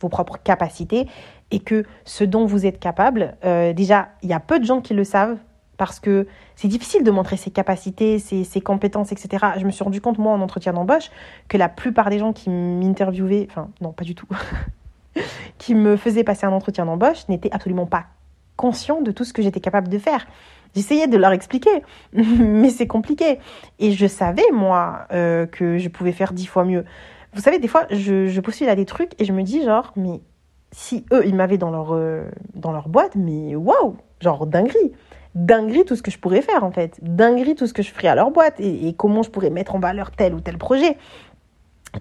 vos 0.00 0.08
propres 0.08 0.38
capacités 0.42 1.06
et 1.50 1.60
que 1.60 1.84
ce 2.04 2.24
dont 2.24 2.44
vous 2.44 2.66
êtes 2.66 2.80
capable, 2.80 3.36
euh, 3.44 3.72
déjà, 3.72 4.08
il 4.22 4.28
y 4.28 4.34
a 4.34 4.40
peu 4.40 4.58
de 4.58 4.64
gens 4.64 4.80
qui 4.80 4.94
le 4.94 5.04
savent 5.04 5.38
parce 5.78 6.00
que 6.00 6.26
c'est 6.56 6.68
difficile 6.68 7.04
de 7.04 7.10
montrer 7.10 7.38
ses 7.38 7.50
capacités, 7.50 8.18
ses, 8.18 8.60
compétences, 8.60 9.12
etc. 9.12 9.46
Je 9.58 9.64
me 9.64 9.70
suis 9.70 9.84
rendu 9.84 10.00
compte, 10.02 10.18
moi, 10.18 10.32
en 10.34 10.40
entretien 10.42 10.74
d'embauche, 10.74 11.10
que 11.46 11.56
la 11.56 11.70
plupart 11.70 12.10
des 12.10 12.18
gens 12.18 12.34
qui 12.34 12.50
m'interviewaient, 12.50 13.46
enfin, 13.48 13.70
non, 13.80 13.92
pas 13.92 14.04
du 14.04 14.14
tout, 14.14 14.26
qui 15.58 15.74
me 15.74 15.96
faisaient 15.96 16.24
passer 16.24 16.46
un 16.46 16.52
entretien 16.52 16.84
d'embauche 16.84 17.28
n'étaient 17.28 17.52
absolument 17.52 17.86
pas 17.86 18.06
conscients 18.56 19.00
de 19.00 19.12
tout 19.12 19.24
ce 19.24 19.32
que 19.32 19.40
j'étais 19.40 19.60
capable 19.60 19.88
de 19.88 19.98
faire. 19.98 20.26
J'essayais 20.74 21.06
de 21.06 21.16
leur 21.16 21.30
expliquer, 21.30 21.82
mais 22.12 22.70
c'est 22.70 22.88
compliqué. 22.88 23.38
Et 23.78 23.92
je 23.92 24.06
savais, 24.06 24.50
moi, 24.52 25.06
euh, 25.12 25.46
que 25.46 25.78
je 25.78 25.88
pouvais 25.88 26.12
faire 26.12 26.32
dix 26.32 26.46
fois 26.46 26.64
mieux. 26.64 26.84
Vous 27.34 27.40
savez, 27.40 27.60
des 27.60 27.68
fois, 27.68 27.86
je, 27.90 28.26
je 28.26 28.40
postule 28.40 28.68
à 28.68 28.74
des 28.74 28.84
trucs 28.84 29.12
et 29.20 29.24
je 29.24 29.32
me 29.32 29.44
dis, 29.44 29.62
genre, 29.62 29.92
mais 29.94 30.20
si 30.72 31.06
eux, 31.12 31.24
ils 31.24 31.36
m'avaient 31.36 31.56
dans 31.56 31.70
leur, 31.70 31.94
euh, 31.94 32.28
dans 32.54 32.72
leur 32.72 32.88
boîte, 32.88 33.14
mais 33.14 33.54
waouh, 33.54 33.96
genre 34.20 34.44
dinguerie 34.44 34.92
dinguerie 35.34 35.84
tout 35.84 35.96
ce 35.96 36.02
que 36.02 36.10
je 36.10 36.18
pourrais 36.18 36.42
faire 36.42 36.64
en 36.64 36.70
fait, 36.70 36.98
dinguerie 37.02 37.54
tout 37.54 37.66
ce 37.66 37.72
que 37.72 37.82
je 37.82 37.90
ferais 37.90 38.08
à 38.08 38.14
leur 38.14 38.30
boîte 38.30 38.54
et, 38.58 38.94
comment 38.96 39.22
je 39.22 39.30
pourrais 39.30 39.50
mettre 39.50 39.74
en 39.74 39.78
valeur 39.78 40.10
tel 40.10 40.34
ou 40.34 40.40
tel 40.40 40.58
projet. 40.58 40.96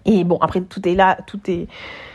Et 0.05 0.25
bon, 0.25 0.37
après 0.41 0.61
tout 0.61 0.85
est 0.87 0.95
là, 0.95 1.17
tout 1.27 1.39
est 1.47 1.67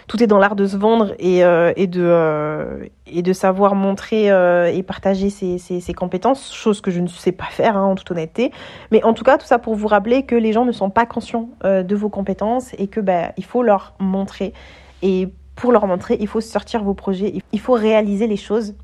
tout 0.07 0.23
est 0.23 0.27
dans 0.27 0.39
l'art 0.39 0.57
de 0.57 0.67
se 0.67 0.77
vendre 0.77 1.15
et, 1.19 1.43
euh, 1.43 1.73
de 1.73 2.03
euh, 2.03 2.85
et 3.07 3.23
de 3.23 3.33
savoir 3.33 3.75
montrer 3.75 4.31
euh, 4.31 4.67
et 4.67 4.83
partager 4.83 5.31
ses, 5.31 5.57
ses, 5.57 5.95
compétences, 5.95 6.55
chose 6.55 6.83
que 6.83 6.91
je 6.91 7.01
ne 7.01 7.07
sais 7.07 7.33
pas 7.33 7.47
faire 7.47 7.79
hein, 7.79 7.85
en 7.85 7.95
toute 7.95 8.11
honnêteté. 8.11 8.53
Mais 8.91 9.03
en 9.05 9.15
tout 9.15 9.25
cas, 9.25 9.39
tout 9.39 9.47
ça 9.47 9.59
pour 9.59 9.75
vous 9.75 9.89
rappeler 9.89 10.25
que 10.25 10.35
les 10.35 10.53
gens 10.53 10.67
ne 10.67 10.73
sont 10.73 10.91
pas 10.91 11.07
conscients 11.07 11.49
de 11.65 11.95
vos 11.95 12.11
compétences 12.11 12.75
et 12.77 12.89
que 12.89 13.01
bah, 13.01 13.33
il 13.39 13.45
faut 13.45 13.63
leur 13.63 13.95
montrer. 13.99 14.53
Et 15.01 15.29
pour 15.57 15.73
leur 15.73 15.87
montrer, 15.87 16.19
il 16.21 16.29
faut 16.29 16.41
sortir 16.43 16.83
vos 16.83 16.95
projets, 16.95 17.35
il 17.53 17.61
faut 17.61 17.73
réaliser 17.73 18.27
les 18.27 18.37
choses 18.37 18.75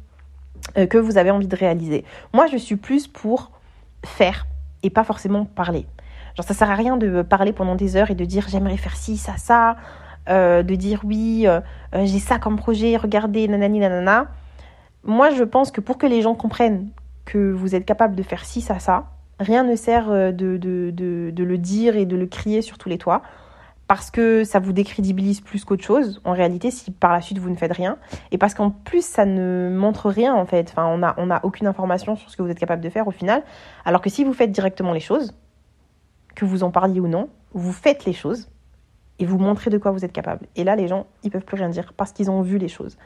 que 0.75 0.99
vous 0.99 1.19
avez 1.19 1.31
envie 1.31 1.49
de 1.49 1.57
réaliser. 1.57 2.05
Moi, 2.33 2.47
je 2.47 2.57
suis 2.57 2.77
plus 2.77 3.07
pour 3.07 3.51
faire 4.05 4.47
et 4.83 4.91
pas 4.91 5.05
forcément 5.05 5.45
parler. 5.45 5.87
Genre, 6.37 6.47
ça 6.47 6.55
sert 6.55 6.71
à 6.71 6.75
rien 6.75 6.97
de 6.97 7.23
parler 7.23 7.53
pendant 7.53 7.75
des 7.75 7.97
heures 7.97 8.11
et 8.11 8.15
de 8.15 8.25
dire 8.25 8.47
j'aimerais 8.49 8.77
faire 8.77 8.97
ci, 8.97 9.17
ça, 9.17 9.37
ça, 9.37 9.77
euh, 10.29 10.63
de 10.63 10.75
dire 10.75 11.01
oui, 11.05 11.47
euh, 11.47 11.61
j'ai 12.05 12.19
ça 12.19 12.39
comme 12.39 12.57
projet, 12.57 12.97
regardez, 12.97 13.49
nanani, 13.49 13.81
nanana. 13.81 14.27
Moi, 15.05 15.31
je 15.31 15.45
pense 15.45 15.71
que 15.71 15.81
pour 15.81 15.99
que 15.99 16.07
les 16.07 16.23
gens 16.23 16.35
comprennent 16.35 16.89
que 17.25 17.53
vous 17.53 17.75
êtes 17.75 17.85
capable 17.85 18.15
de 18.15 18.23
faire 18.23 18.45
ci, 18.45 18.61
ça, 18.61 18.79
ça, 18.79 19.07
rien 19.41 19.65
ne 19.65 19.75
sert 19.77 20.11
de, 20.11 20.57
de, 20.57 20.91
de 21.31 21.45
le 21.45 21.59
dire 21.59 21.97
et 21.97 22.07
de 22.07 22.17
le 22.17 22.27
crier 22.27 22.63
sur 22.63 22.79
tous 22.79 22.89
les 22.89 22.99
toits 22.99 23.23
parce 23.89 24.11
que 24.11 24.45
ça 24.45 24.61
vous 24.61 24.75
décrédibilise 24.75 25.41
plus 25.41 25.65
qu'autre 25.65 25.83
chose, 25.83 26.21
en 26.25 26.33
réalité, 26.33 26.71
si 26.71 26.91
par 26.91 27.11
la 27.11 27.23
suite 27.23 27.39
vous 27.39 27.49
ne 27.49 27.57
faites 27.57 27.73
rien, 27.73 27.97
et 28.31 28.39
parce 28.39 28.53
qu'en 28.53 28.71
plus 28.71 29.05
ça 29.05 29.25
ne 29.25 29.75
montre 29.75 30.11
rien 30.11 30.35
en 30.35 30.45
fait, 30.45 30.69
enfin 30.71 30.87
on 30.87 30.99
n'a 30.99 31.15
on 31.17 31.31
a 31.31 31.41
aucune 31.43 31.67
information 31.67 32.15
sur 32.15 32.31
ce 32.31 32.37
que 32.37 32.43
vous 32.43 32.51
êtes 32.51 32.59
capable 32.59 32.83
de 32.83 32.91
faire 32.91 33.09
au 33.09 33.11
final, 33.11 33.43
alors 33.87 34.03
que 34.03 34.11
si 34.11 34.25
vous 34.25 34.35
faites 34.35 34.53
directement 34.53 34.93
les 34.93 35.01
choses, 35.01 35.35
que 36.37 36.45
vous 36.45 36.63
en 36.63 36.71
parliez 36.71 37.01
ou 37.01 37.09
non, 37.09 37.31
vous 37.55 37.73
faites 37.73 38.05
les 38.05 38.13
choses 38.13 38.51
et 39.19 39.25
vous 39.25 39.39
montrez 39.39 39.71
de 39.71 39.79
quoi 39.79 39.91
vous 39.91 40.05
êtes 40.05 40.13
capable. 40.13 40.47
Et 40.55 40.65
là 40.65 40.77
les 40.77 40.87
gens, 40.87 41.07
ils 41.25 41.31
peuvent 41.31 41.45
plus 41.45 41.57
rien 41.57 41.71
dire 41.71 41.95
parce 41.97 42.13
qu'ils 42.13 42.31
ont 42.31 42.43
vu 42.43 42.59
les 42.59 42.69
choses. 42.69 42.99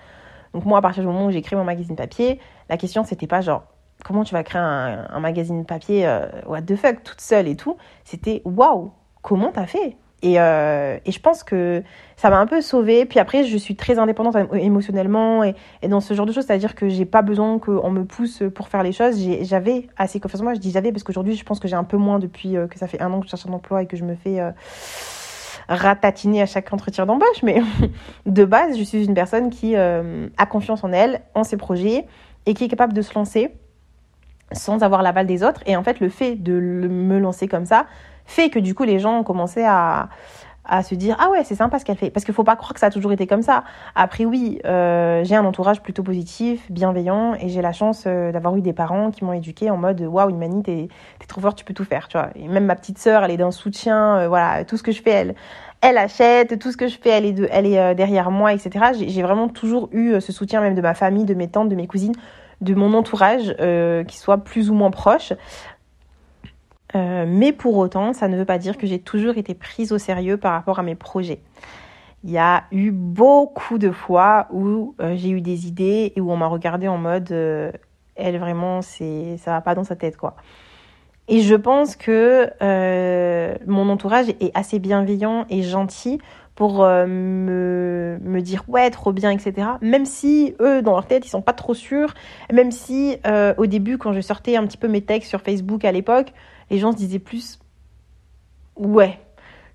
Donc 0.53 0.65
moi 0.65 0.79
à 0.79 0.83
partir 0.83 1.05
du 1.05 1.07
moment 1.07 1.27
où 1.27 1.31
j'ai 1.31 1.43
créé 1.43 1.57
mon 1.57 1.65
magazine 1.65 1.95
papier, 1.95 2.41
la 2.69 2.77
question 2.77 3.05
c'était 3.05 3.29
pas 3.29 3.41
genre 3.41 3.63
comment 4.05 4.25
tu 4.25 4.35
vas 4.35 4.43
créer 4.43 4.61
un, 4.61 5.21
magazine 5.21 5.65
papier 5.65 6.09
euh, 6.09 6.27
what 6.45 6.63
the 6.63 6.75
fuck 6.75 7.05
toute 7.05 7.21
seule 7.21 7.47
et 7.47 7.55
tout, 7.55 7.77
c'était 8.03 8.43
waouh, 8.45 8.91
comment 9.23 9.53
t'as 9.53 9.67
fait? 9.67 9.97
Et, 10.23 10.39
euh, 10.39 10.99
et, 11.05 11.11
je 11.11 11.19
pense 11.19 11.43
que 11.43 11.83
ça 12.17 12.31
m'a 12.31 12.39
un 12.39 12.47
peu 12.47 12.61
sauvée. 12.61 13.05
Puis 13.07 13.19
après, 13.19 13.45
je 13.45 13.57
suis 13.57 13.75
très 13.75 13.99
indépendante 13.99 14.37
émotionnellement 14.53 15.43
et, 15.43 15.55
dans 15.89 16.01
ce 16.01 16.15
genre 16.15 16.27
de 16.27 16.33
choses, 16.33 16.47
c'est-à-dire 16.47 16.77
que 16.77 16.89
j'ai 16.89 17.05
pas 17.05 17.23
besoin 17.23 17.59
qu'on 17.59 17.91
me 17.91 18.05
pousse 18.05 18.43
pour 18.55 18.69
faire 18.69 18.85
les 18.85 18.93
choses. 18.93 19.17
J'avais 19.43 19.89
assez 19.97 20.21
confiance 20.21 20.41
en 20.41 20.45
moi. 20.45 20.55
Je 20.55 20.61
dis 20.61 20.71
j'avais 20.71 20.93
parce 20.93 21.03
qu'aujourd'hui, 21.03 21.35
je 21.35 21.45
pense 21.45 21.59
que 21.59 21.67
j'ai 21.67 21.75
un 21.75 21.85
peu 21.85 21.97
moins 21.97 22.21
depuis 22.21 22.57
euh, 22.57 22.69
que 22.69 22.79
ça 22.79 22.87
fait 22.87 23.03
un 23.03 23.13
an 23.13 23.19
que 23.19 23.27
je 23.27 23.31
cherche 23.31 23.47
un 23.47 23.53
emploi 23.53 23.83
et 23.83 23.87
que 23.87 23.97
je 23.97 24.05
me 24.05 24.15
fais 24.15 24.41
euh, 24.41 24.53
ratatiner 25.69 26.43
à 26.43 26.47
chaque 26.47 26.73
entretien 26.73 27.05
d'embauche. 27.05 27.43
Mais 27.43 27.61
de 28.27 28.45
base, 28.45 28.79
je 28.79 28.85
suis 28.85 29.05
une 29.05 29.15
personne 29.15 29.51
qui 29.51 29.75
a 29.75 30.47
confiance 30.49 30.85
en 30.85 30.93
elle, 30.93 31.23
en 31.35 31.43
ses 31.43 31.57
projets 31.57 32.07
et 32.47 32.55
qui 32.55 32.65
est 32.65 32.69
capable 32.69 32.93
de 32.93 33.03
se 33.03 33.13
lancer 33.15 33.53
sans 34.53 34.83
avoir 34.83 35.03
l'aval 35.03 35.27
des 35.27 35.43
autres. 35.43 35.63
Et 35.67 35.77
en 35.77 35.83
fait, 35.83 36.01
le 36.01 36.09
fait 36.09 36.37
de 36.37 36.53
me 36.53 37.19
lancer 37.19 37.49
comme 37.49 37.67
ça, 37.67 37.87
fait 38.25 38.51
que 38.51 38.59
du 38.59 38.75
coup 38.75 38.85
les 38.85 38.99
gens 38.99 39.19
ont 39.19 39.25
commencé 39.25 39.65
à, 39.65 40.09
à 40.65 40.83
se 40.83 40.95
dire 40.95 41.17
ah 41.19 41.31
ouais 41.31 41.43
c'est 41.45 41.55
sympa 41.55 41.79
ce 41.79 41.85
qu'elle 41.85 41.97
fait. 41.97 42.11
Parce 42.11 42.25
qu'il 42.25 42.35
faut 42.35 42.45
pas 42.45 42.57
croire 42.57 42.75
que 42.75 42.81
ça 42.81 42.87
a 42.87 42.91
toujours 42.91 43.13
été 43.13 43.27
comme 43.27 43.43
ça. 43.43 43.65
Après 43.95 44.25
oui 44.25 44.61
euh, 44.65 45.25
j'ai 45.25 45.35
un 45.35 45.45
entourage 45.45 45.83
plutôt 45.83 46.03
positif 46.03 46.71
bienveillant 46.71 47.35
et 47.35 47.49
j'ai 47.49 47.63
la 47.63 47.73
chance 47.73 48.05
euh, 48.07 48.33
d'avoir 48.33 48.57
eu 48.57 48.63
des 48.63 48.73
parents 48.73 49.11
qui 49.11 49.25
m'ont 49.25 49.33
éduqué 49.33 49.71
en 49.71 49.77
mode 49.77 50.01
waouh 50.01 50.31
Imani 50.31 50.63
t'es 50.63 50.89
es 51.21 51.27
trop 51.27 51.41
fort 51.41 51.55
tu 51.55 51.65
peux 51.65 51.75
tout 51.75 51.85
faire 51.85 52.09
tu 52.09 52.17
vois. 52.17 52.31
Et 52.37 52.49
même 52.49 52.65
ma 52.67 52.77
petite 52.77 52.99
sœur 52.99 53.25
elle 53.25 53.31
est 53.31 53.37
d'un 53.37 53.51
soutien 53.51 54.19
euh, 54.19 54.29
voilà 54.29 54.65
tout 54.65 54.77
ce 54.77 54.83
que 54.83 54.93
je 54.93 55.03
fais 55.03 55.11
elle 55.11 55.35
elle 55.81 55.99
achète 55.99 56.59
tout 56.61 56.71
ce 56.71 56.77
que 56.77 56.87
je 56.87 56.97
fais 56.97 57.11
elle 57.11 57.25
est 57.25 57.33
de, 57.33 57.49
elle 57.51 57.67
est 57.67 57.95
derrière 57.97 58.31
moi 58.31 58.53
etc 58.53 58.93
j'ai 59.05 59.23
vraiment 59.23 59.49
toujours 59.49 59.89
eu 59.93 60.21
ce 60.21 60.33
soutien 60.33 60.61
même 60.61 60.77
de 60.77 60.81
ma 60.81 60.95
famille 60.95 61.25
de 61.25 61.35
mes 61.35 61.49
tantes 61.49 61.69
de 61.69 61.75
mes 61.75 61.89
cousines 61.89 62.15
de 62.61 62.75
mon 62.75 62.95
entourage 62.95 63.53
qui 64.07 64.17
soit 64.17 64.39
plus 64.39 64.71
ou 64.71 64.75
moins 64.75 64.93
proche 64.93 65.33
euh, 66.95 67.25
mais 67.27 67.53
pour 67.53 67.77
autant, 67.77 68.13
ça 68.13 68.29
ne 68.29 68.37
veut 68.37 68.45
pas 68.45 68.59
dire 68.59 68.77
que 68.77 68.87
j'ai 68.87 68.99
toujours 68.99 69.37
été 69.39 69.55
prise 69.55 69.93
au 69.93 69.99
sérieux 69.99 70.37
par 70.37 70.53
rapport 70.53 70.79
à 70.79 70.83
mes 70.83 70.95
projets. 70.95 71.41
Il 72.25 72.31
y 72.31 72.39
a 72.39 72.65
eu 72.71 72.91
beaucoup 72.93 73.79
de 73.79 73.91
fois 73.91 74.47
où 74.53 74.95
euh, 75.01 75.15
j'ai 75.17 75.31
eu 75.31 75.41
des 75.41 75.67
idées 75.67 76.13
et 76.15 76.21
où 76.21 76.31
on 76.31 76.37
m'a 76.37 76.47
regardé 76.47 76.87
en 76.87 76.99
mode 76.99 77.33
euh, 77.33 77.73
elle 78.15 78.39
vraiment 78.39 78.83
c'est 78.83 79.39
ça 79.39 79.53
va 79.53 79.61
pas 79.61 79.75
dans 79.75 79.85
sa 79.85 79.97
tête 79.97 80.17
quoi. 80.17 80.37
Et 81.29 81.41
je 81.41 81.55
pense 81.55 81.97
que 81.97 82.51
mon 83.67 83.89
entourage 83.89 84.29
est 84.29 84.51
assez 84.55 84.79
bienveillant 84.79 85.47
et 85.49 85.63
gentil 85.63 86.21
pour 86.55 86.83
me, 86.83 88.19
me, 88.21 88.41
dire 88.43 88.65
ouais 88.69 88.91
trop 88.91 89.13
bien 89.13 89.31
etc 89.31 89.69
même 89.81 90.05
si 90.05 90.55
eux 90.61 90.83
dans 90.83 90.93
leur 90.93 91.07
tête 91.07 91.25
ils 91.25 91.31
sont 91.31 91.41
pas 91.41 91.53
trop 91.55 91.75
sûrs 91.75 92.13
même 92.53 92.73
si 92.73 93.17
au 93.57 93.67
début 93.67 93.99
quand 93.99 94.13
je 94.13 94.21
sortais 94.21 94.57
un 94.57 94.67
petit 94.67 94.77
peu 94.77 94.89
mes 94.89 95.01
textes 95.01 95.31
sur 95.31 95.41
Facebook 95.41 95.85
à 95.85 95.93
l'époque 95.93 96.33
les 96.73 96.79
gens 96.79 96.91
se 96.91 96.97
disaient 96.97 97.19
plus 97.19 97.61
ouais 98.77 99.21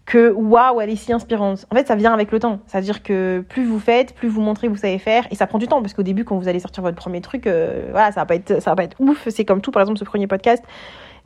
que 0.05 0.31
waouh, 0.31 0.79
elle 0.79 0.89
est 0.89 0.95
si 0.95 1.11
inspirante. 1.11 1.65
En 1.69 1.75
fait, 1.75 1.85
ça 1.85 1.95
vient 1.95 2.13
avec 2.13 2.31
le 2.31 2.39
temps. 2.39 2.59
C'est-à-dire 2.65 3.03
que 3.03 3.43
plus 3.47 3.65
vous 3.65 3.79
faites, 3.79 4.15
plus 4.15 4.29
vous 4.29 4.41
montrez, 4.41 4.69
vous 4.69 4.77
savez 4.77 4.99
faire, 4.99 5.27
et 5.31 5.35
ça 5.35 5.47
prend 5.47 5.59
du 5.59 5.67
temps 5.67 5.81
parce 5.81 5.93
qu'au 5.93 6.03
début, 6.03 6.23
quand 6.23 6.37
vous 6.37 6.47
allez 6.47 6.61
sortir 6.61 6.81
votre 6.81 6.95
premier 6.95 7.19
truc, 7.19 7.45
euh, 7.45 7.89
voilà, 7.91 8.13
ça 8.13 8.21
va 8.21 8.25
pas 8.25 8.35
être, 8.35 8.61
ça 8.61 8.71
va 8.71 8.77
pas 8.77 8.85
être 8.85 8.95
ouf. 8.99 9.27
C'est 9.27 9.43
comme 9.43 9.59
tout, 9.59 9.69
par 9.69 9.81
exemple, 9.81 9.99
ce 9.99 10.05
premier 10.05 10.25
podcast, 10.25 10.63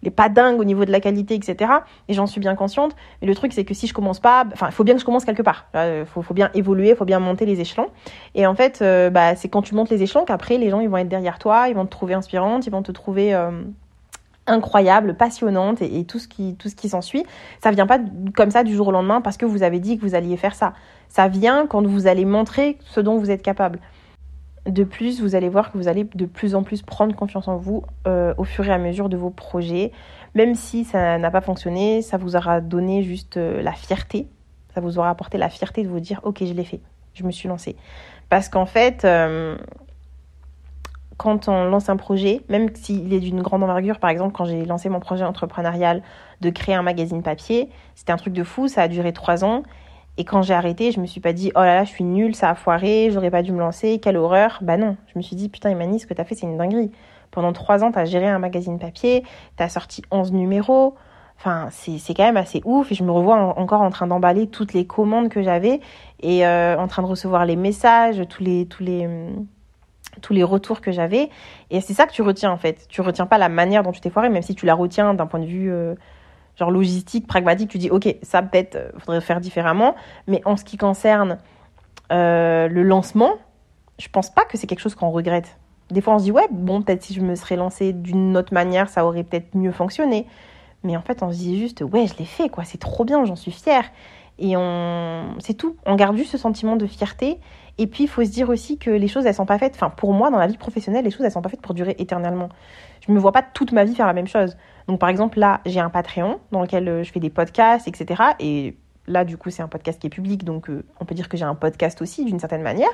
il 0.01 0.07
est 0.07 0.11
pas 0.11 0.29
dingue 0.29 0.59
au 0.59 0.63
niveau 0.63 0.83
de 0.83 0.91
la 0.91 0.99
qualité, 0.99 1.35
etc. 1.35 1.71
Et 2.07 2.15
j'en 2.15 2.25
suis 2.25 2.41
bien 2.41 2.55
consciente. 2.55 2.95
Mais 3.21 3.27
le 3.27 3.35
truc, 3.35 3.53
c'est 3.53 3.65
que 3.65 3.75
si 3.75 3.85
je 3.85 3.93
commence 3.93 4.19
pas, 4.19 4.45
enfin, 4.51 4.65
il 4.69 4.73
faut 4.73 4.83
bien 4.83 4.95
que 4.95 4.99
je 4.99 5.05
commence 5.05 5.25
quelque 5.25 5.43
part. 5.43 5.67
Il 5.75 6.05
faut, 6.07 6.33
bien 6.33 6.49
évoluer, 6.55 6.89
il 6.89 6.95
faut 6.95 7.05
bien 7.05 7.19
monter 7.19 7.45
les 7.45 7.61
échelons. 7.61 7.89
Et 8.33 8.47
en 8.47 8.55
fait, 8.55 8.81
euh, 8.81 9.11
bah, 9.11 9.35
c'est 9.35 9.47
quand 9.47 9.61
tu 9.61 9.75
montes 9.75 9.91
les 9.91 10.01
échelons 10.01 10.25
qu'après, 10.25 10.57
les 10.57 10.71
gens, 10.71 10.79
ils 10.79 10.89
vont 10.89 10.97
être 10.97 11.07
derrière 11.07 11.37
toi, 11.37 11.67
ils 11.69 11.75
vont 11.75 11.85
te 11.85 11.91
trouver 11.91 12.15
inspirante, 12.15 12.65
ils 12.65 12.71
vont 12.71 12.81
te 12.81 12.91
trouver 12.91 13.35
euh, 13.35 13.51
incroyable, 14.47 15.15
passionnante 15.15 15.81
et, 15.81 16.03
tout 16.05 16.19
ce 16.19 16.27
qui, 16.27 16.55
tout 16.55 16.69
ce 16.69 16.75
qui 16.75 16.89
s'ensuit. 16.89 17.23
Ça 17.63 17.71
vient 17.71 17.87
pas 17.87 17.99
comme 18.35 18.51
ça 18.51 18.63
du 18.63 18.75
jour 18.75 18.87
au 18.87 18.91
lendemain 18.91 19.21
parce 19.21 19.37
que 19.37 19.45
vous 19.45 19.63
avez 19.63 19.79
dit 19.79 19.97
que 19.97 20.01
vous 20.01 20.15
alliez 20.15 20.37
faire 20.37 20.55
ça. 20.55 20.73
Ça 21.09 21.27
vient 21.27 21.67
quand 21.67 21.85
vous 21.85 22.07
allez 22.07 22.25
montrer 22.25 22.77
ce 22.81 22.99
dont 22.99 23.17
vous 23.17 23.31
êtes 23.31 23.41
capable. 23.41 23.79
De 24.67 24.83
plus, 24.83 25.21
vous 25.21 25.35
allez 25.35 25.49
voir 25.49 25.71
que 25.71 25.77
vous 25.77 25.87
allez 25.87 26.03
de 26.03 26.25
plus 26.25 26.53
en 26.53 26.63
plus 26.63 26.83
prendre 26.83 27.15
confiance 27.15 27.47
en 27.47 27.57
vous 27.57 27.83
euh, 28.07 28.33
au 28.37 28.43
fur 28.43 28.67
et 28.67 28.71
à 28.71 28.77
mesure 28.77 29.09
de 29.09 29.17
vos 29.17 29.31
projets. 29.31 29.91
Même 30.35 30.53
si 30.55 30.85
ça 30.85 31.17
n'a 31.17 31.31
pas 31.31 31.41
fonctionné, 31.41 32.01
ça 32.01 32.17
vous 32.17 32.35
aura 32.35 32.61
donné 32.61 33.03
juste 33.03 33.37
euh, 33.37 33.61
la 33.61 33.73
fierté. 33.73 34.27
Ça 34.73 34.79
vous 34.79 34.99
aura 34.99 35.09
apporté 35.09 35.37
la 35.37 35.49
fierté 35.49 35.83
de 35.83 35.89
vous 35.89 35.99
dire, 35.99 36.21
ok, 36.23 36.43
je 36.45 36.53
l'ai 36.53 36.63
fait, 36.63 36.79
je 37.13 37.23
me 37.23 37.31
suis 37.31 37.49
lancée. 37.49 37.75
Parce 38.29 38.47
qu'en 38.47 38.67
fait, 38.67 39.03
euh, 39.03 39.57
quand 41.21 41.47
on 41.47 41.65
lance 41.65 41.87
un 41.87 41.97
projet, 41.97 42.41
même 42.49 42.69
s'il 42.73 43.13
est 43.13 43.19
d'une 43.19 43.43
grande 43.43 43.61
envergure, 43.61 43.99
par 43.99 44.09
exemple, 44.09 44.33
quand 44.33 44.45
j'ai 44.45 44.65
lancé 44.65 44.89
mon 44.89 44.99
projet 44.99 45.23
entrepreneurial 45.23 46.01
de 46.41 46.49
créer 46.49 46.73
un 46.73 46.81
magazine 46.81 47.21
papier, 47.21 47.69
c'était 47.93 48.11
un 48.11 48.17
truc 48.17 48.33
de 48.33 48.43
fou, 48.43 48.67
ça 48.67 48.81
a 48.81 48.87
duré 48.87 49.13
trois 49.13 49.45
ans. 49.45 49.61
Et 50.17 50.25
quand 50.25 50.41
j'ai 50.41 50.55
arrêté, 50.55 50.91
je 50.91 50.99
me 50.99 51.05
suis 51.05 51.21
pas 51.21 51.31
dit, 51.31 51.51
oh 51.53 51.59
là 51.59 51.75
là, 51.75 51.83
je 51.83 51.89
suis 51.89 52.03
nulle, 52.03 52.33
ça 52.33 52.49
a 52.49 52.55
foiré, 52.55 53.11
j'aurais 53.11 53.29
pas 53.29 53.43
dû 53.43 53.51
me 53.51 53.59
lancer, 53.59 53.99
quelle 53.99 54.17
horreur. 54.17 54.57
Bah 54.63 54.77
non, 54.77 54.97
je 55.13 55.19
me 55.19 55.21
suis 55.21 55.35
dit, 55.35 55.47
putain, 55.47 55.69
Emmanuel, 55.69 55.99
ce 55.99 56.07
que 56.07 56.15
t'as 56.15 56.23
fait, 56.23 56.33
c'est 56.33 56.47
une 56.47 56.57
dinguerie. 56.57 56.89
Pendant 57.29 57.53
trois 57.53 57.83
ans, 57.83 57.91
t'as 57.91 58.05
géré 58.05 58.27
un 58.27 58.39
magazine 58.39 58.79
papier, 58.79 59.23
t'as 59.57 59.69
sorti 59.69 60.01
11 60.09 60.31
numéros. 60.31 60.95
Enfin, 61.37 61.67
c'est 61.69 62.15
quand 62.15 62.23
même 62.23 62.35
assez 62.35 62.63
ouf. 62.65 62.91
Et 62.91 62.95
je 62.95 63.03
me 63.03 63.11
revois 63.11 63.35
encore 63.59 63.81
en 63.81 63.91
train 63.91 64.07
d'emballer 64.07 64.47
toutes 64.47 64.73
les 64.73 64.87
commandes 64.87 65.29
que 65.29 65.43
j'avais 65.43 65.81
et 66.19 66.47
euh, 66.47 66.79
en 66.79 66.87
train 66.87 67.03
de 67.03 67.07
recevoir 67.07 67.45
les 67.45 67.55
messages, 67.55 68.23
tous 68.27 68.41
les, 68.41 68.65
tous 68.65 68.81
les, 68.81 69.07
tous 70.21 70.33
les 70.33 70.43
retours 70.43 70.81
que 70.81 70.91
j'avais. 70.91 71.29
Et 71.69 71.81
c'est 71.81 71.93
ça 71.93 72.05
que 72.05 72.11
tu 72.11 72.21
retiens 72.21 72.51
en 72.51 72.57
fait. 72.57 72.85
Tu 72.89 73.01
retiens 73.01 73.25
pas 73.25 73.37
la 73.37 73.49
manière 73.49 73.83
dont 73.83 73.91
tu 73.91 74.01
t'es 74.01 74.09
foiré, 74.09 74.29
même 74.29 74.41
si 74.41 74.55
tu 74.55 74.65
la 74.65 74.75
retiens 74.75 75.13
d'un 75.13 75.27
point 75.27 75.39
de 75.39 75.45
vue 75.45 75.71
euh, 75.71 75.95
genre 76.57 76.71
logistique, 76.71 77.27
pragmatique. 77.27 77.69
Tu 77.69 77.77
dis 77.77 77.89
ok, 77.89 78.15
ça 78.21 78.41
peut-être 78.41 78.75
euh, 78.75 78.91
faudrait 78.99 79.21
faire 79.21 79.39
différemment. 79.39 79.95
Mais 80.27 80.41
en 80.45 80.57
ce 80.57 80.65
qui 80.65 80.77
concerne 80.77 81.37
euh, 82.11 82.67
le 82.67 82.83
lancement, 82.83 83.35
je 83.99 84.09
pense 84.09 84.29
pas 84.29 84.43
que 84.43 84.57
c'est 84.57 84.67
quelque 84.67 84.81
chose 84.81 84.95
qu'on 84.95 85.11
regrette. 85.11 85.57
Des 85.89 86.01
fois 86.01 86.15
on 86.15 86.19
se 86.19 86.23
dit 86.25 86.31
ouais 86.31 86.47
bon 86.51 86.81
peut-être 86.81 87.03
si 87.03 87.13
je 87.13 87.21
me 87.21 87.35
serais 87.35 87.55
lancé 87.55 87.93
d'une 87.93 88.35
autre 88.37 88.53
manière, 88.53 88.89
ça 88.89 89.05
aurait 89.05 89.23
peut-être 89.23 89.55
mieux 89.55 89.71
fonctionné. 89.71 90.25
Mais 90.83 90.97
en 90.97 91.01
fait 91.01 91.21
on 91.21 91.31
se 91.31 91.37
dit 91.37 91.59
juste 91.59 91.81
ouais 91.81 92.07
je 92.07 92.17
l'ai 92.17 92.25
fait 92.25 92.49
quoi, 92.49 92.63
c'est 92.63 92.79
trop 92.79 93.05
bien, 93.05 93.23
j'en 93.25 93.35
suis 93.35 93.51
fière. 93.51 93.85
Et 94.39 94.57
on... 94.57 95.35
c'est 95.39 95.53
tout. 95.53 95.75
On 95.85 95.95
garde 95.95 96.17
juste 96.17 96.31
ce 96.31 96.37
sentiment 96.37 96.75
de 96.75 96.87
fierté 96.87 97.39
et 97.77 97.87
puis, 97.87 98.03
il 98.03 98.07
faut 98.07 98.23
se 98.23 98.29
dire 98.29 98.49
aussi 98.49 98.77
que 98.77 98.89
les 98.89 99.07
choses, 99.07 99.25
elles 99.25 99.33
sont 99.33 99.45
pas 99.45 99.57
faites. 99.57 99.73
Enfin, 99.75 99.89
pour 99.89 100.13
moi, 100.13 100.29
dans 100.29 100.37
la 100.37 100.47
vie 100.47 100.57
professionnelle, 100.57 101.05
les 101.05 101.11
choses, 101.11 101.25
elles 101.25 101.31
sont 101.31 101.41
pas 101.41 101.49
faites 101.49 101.61
pour 101.61 101.73
durer 101.73 101.95
éternellement. 101.99 102.49
Je 103.05 103.11
me 103.11 103.19
vois 103.19 103.31
pas 103.31 103.41
toute 103.41 103.71
ma 103.71 103.83
vie 103.83 103.95
faire 103.95 104.07
la 104.07 104.13
même 104.13 104.27
chose. 104.27 104.57
Donc, 104.87 104.99
par 104.99 105.09
exemple, 105.09 105.39
là, 105.39 105.61
j'ai 105.65 105.79
un 105.79 105.89
Patreon 105.89 106.39
dans 106.51 106.61
lequel 106.61 106.87
euh, 106.87 107.03
je 107.03 107.11
fais 107.11 107.19
des 107.19 107.29
podcasts, 107.29 107.87
etc. 107.87 108.21
Et 108.39 108.77
là, 109.07 109.25
du 109.25 109.37
coup, 109.37 109.49
c'est 109.49 109.63
un 109.63 109.67
podcast 109.67 109.99
qui 109.99 110.07
est 110.07 110.11
public, 110.11 110.43
donc 110.43 110.69
euh, 110.69 110.83
on 110.99 111.05
peut 111.05 111.15
dire 111.15 111.29
que 111.29 111.37
j'ai 111.37 111.45
un 111.45 111.55
podcast 111.55 112.01
aussi, 112.01 112.25
d'une 112.25 112.39
certaine 112.39 112.61
manière. 112.61 112.91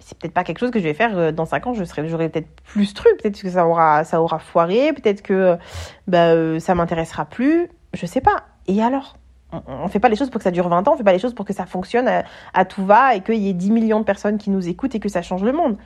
C'est 0.00 0.16
peut-être 0.16 0.34
pas 0.34 0.44
quelque 0.44 0.60
chose 0.60 0.70
que 0.70 0.78
je 0.78 0.84
vais 0.84 0.94
faire 0.94 1.16
euh, 1.18 1.32
dans 1.32 1.44
5 1.44 1.66
ans. 1.66 1.74
J'aurai 1.74 2.28
peut-être 2.28 2.48
plus 2.64 2.94
truc. 2.94 3.12
Peut-être 3.20 3.40
que 3.40 3.50
ça 3.50 3.66
aura, 3.66 4.04
ça 4.04 4.22
aura 4.22 4.38
foiré. 4.38 4.92
Peut-être 4.92 5.22
que 5.22 5.58
bah, 6.06 6.58
ça 6.60 6.74
m'intéressera 6.74 7.24
plus. 7.24 7.68
Je 7.94 8.06
sais 8.06 8.20
pas. 8.20 8.44
Et 8.68 8.80
alors? 8.82 9.17
On 9.52 9.84
ne 9.84 9.88
fait 9.88 10.00
pas 10.00 10.08
les 10.08 10.16
choses 10.16 10.30
pour 10.30 10.38
que 10.38 10.44
ça 10.44 10.50
dure 10.50 10.68
20 10.68 10.86
ans, 10.88 10.94
on 10.94 10.96
fait 10.96 11.04
pas 11.04 11.12
les 11.12 11.18
choses 11.18 11.34
pour 11.34 11.44
que 11.44 11.52
ça 11.52 11.66
fonctionne 11.66 12.08
à, 12.52 12.64
tout 12.64 12.84
va 12.84 13.14
et 13.14 13.22
qu'il 13.22 13.36
y 13.36 13.48
ait 13.48 13.54
10 13.54 13.70
millions 13.70 14.00
de 14.00 14.04
personnes 14.04 14.38
qui 14.38 14.50
nous 14.50 14.68
écoutent 14.68 14.94
et 14.94 15.00
que 15.00 15.08
ça 15.08 15.22
change 15.22 15.42
le 15.42 15.52
monde. 15.52 15.76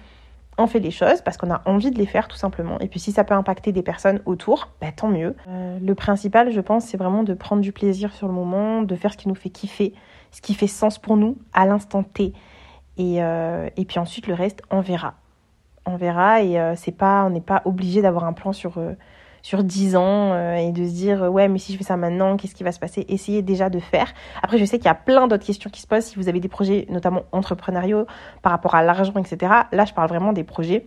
On 0.58 0.66
fait 0.66 0.80
les 0.80 0.90
choses 0.90 1.22
parce 1.22 1.36
qu'on 1.36 1.50
a 1.50 1.62
envie 1.64 1.90
de 1.90 1.98
les 1.98 2.06
faire 2.06 2.28
tout 2.28 2.36
simplement. 2.36 2.78
Et 2.80 2.88
puis 2.88 3.00
si 3.00 3.12
ça 3.12 3.24
peut 3.24 3.34
impacter 3.34 3.72
des 3.72 3.82
personnes 3.82 4.20
autour, 4.26 4.68
bah, 4.80 4.88
tant 4.94 5.08
mieux. 5.08 5.34
Euh, 5.48 5.78
le 5.80 5.94
principal, 5.94 6.52
je 6.52 6.60
pense, 6.60 6.84
c'est 6.84 6.98
vraiment 6.98 7.22
de 7.22 7.32
prendre 7.34 7.62
du 7.62 7.72
plaisir 7.72 8.12
sur 8.12 8.26
le 8.26 8.34
moment, 8.34 8.82
de 8.82 8.94
faire 8.96 9.12
ce 9.12 9.16
qui 9.16 9.28
nous 9.28 9.34
fait 9.34 9.48
kiffer, 9.48 9.94
ce 10.30 10.42
qui 10.42 10.54
fait 10.54 10.66
sens 10.66 10.98
pour 10.98 11.16
nous 11.16 11.38
à 11.54 11.64
l'instant 11.64 12.02
T. 12.02 12.34
Et, 12.98 13.22
euh, 13.22 13.70
puis 13.88 13.98
ensuite, 13.98 14.26
le 14.26 14.34
reste, 14.34 14.62
on 14.70 14.80
verra. 14.80 15.14
On 15.86 15.96
verra 15.96 16.42
et 16.42 16.60
euh, 16.60 16.74
c'est 16.76 16.92
pas, 16.92 17.24
on 17.24 17.30
n'est 17.30 17.40
pas 17.40 17.62
obligé 17.64 18.02
d'avoir 18.02 18.24
un 18.24 18.34
plan 18.34 18.52
sur 18.52 18.74
sur 19.42 19.64
10 19.64 19.96
ans 19.96 20.32
euh, 20.32 20.56
et 20.56 20.72
de 20.72 20.84
se 20.84 20.92
dire 20.92 21.22
ouais 21.32 21.48
mais 21.48 21.58
si 21.58 21.72
je 21.72 21.78
fais 21.78 21.84
ça 21.84 21.96
maintenant 21.96 22.36
qu'est-ce 22.36 22.54
qui 22.54 22.64
va 22.64 22.72
se 22.72 22.80
passer? 22.80 23.04
Essayez 23.08 23.42
déjà 23.42 23.68
de 23.68 23.78
faire. 23.80 24.12
Après 24.42 24.58
je 24.58 24.64
sais 24.64 24.78
qu'il 24.78 24.86
y 24.86 24.88
a 24.88 24.94
plein 24.94 25.26
d'autres 25.26 25.44
questions 25.44 25.70
qui 25.70 25.80
se 25.80 25.86
posent 25.86 26.04
si 26.04 26.16
vous 26.16 26.28
avez 26.28 26.40
des 26.40 26.48
projets 26.48 26.86
notamment 26.88 27.24
entrepreneuriaux 27.32 28.06
par 28.42 28.52
rapport 28.52 28.74
à 28.74 28.82
l'argent 28.82 29.14
etc 29.18 29.52
là 29.72 29.84
je 29.84 29.92
parle 29.92 30.08
vraiment 30.08 30.32
des 30.32 30.44
projets 30.44 30.86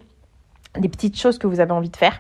des 0.78 0.90
petites 0.90 1.20
choses 1.20 1.38
que 1.38 1.48
vous 1.48 1.60
avez 1.60 1.72
envie 1.72 1.90
de 1.90 1.98
faire 1.98 2.20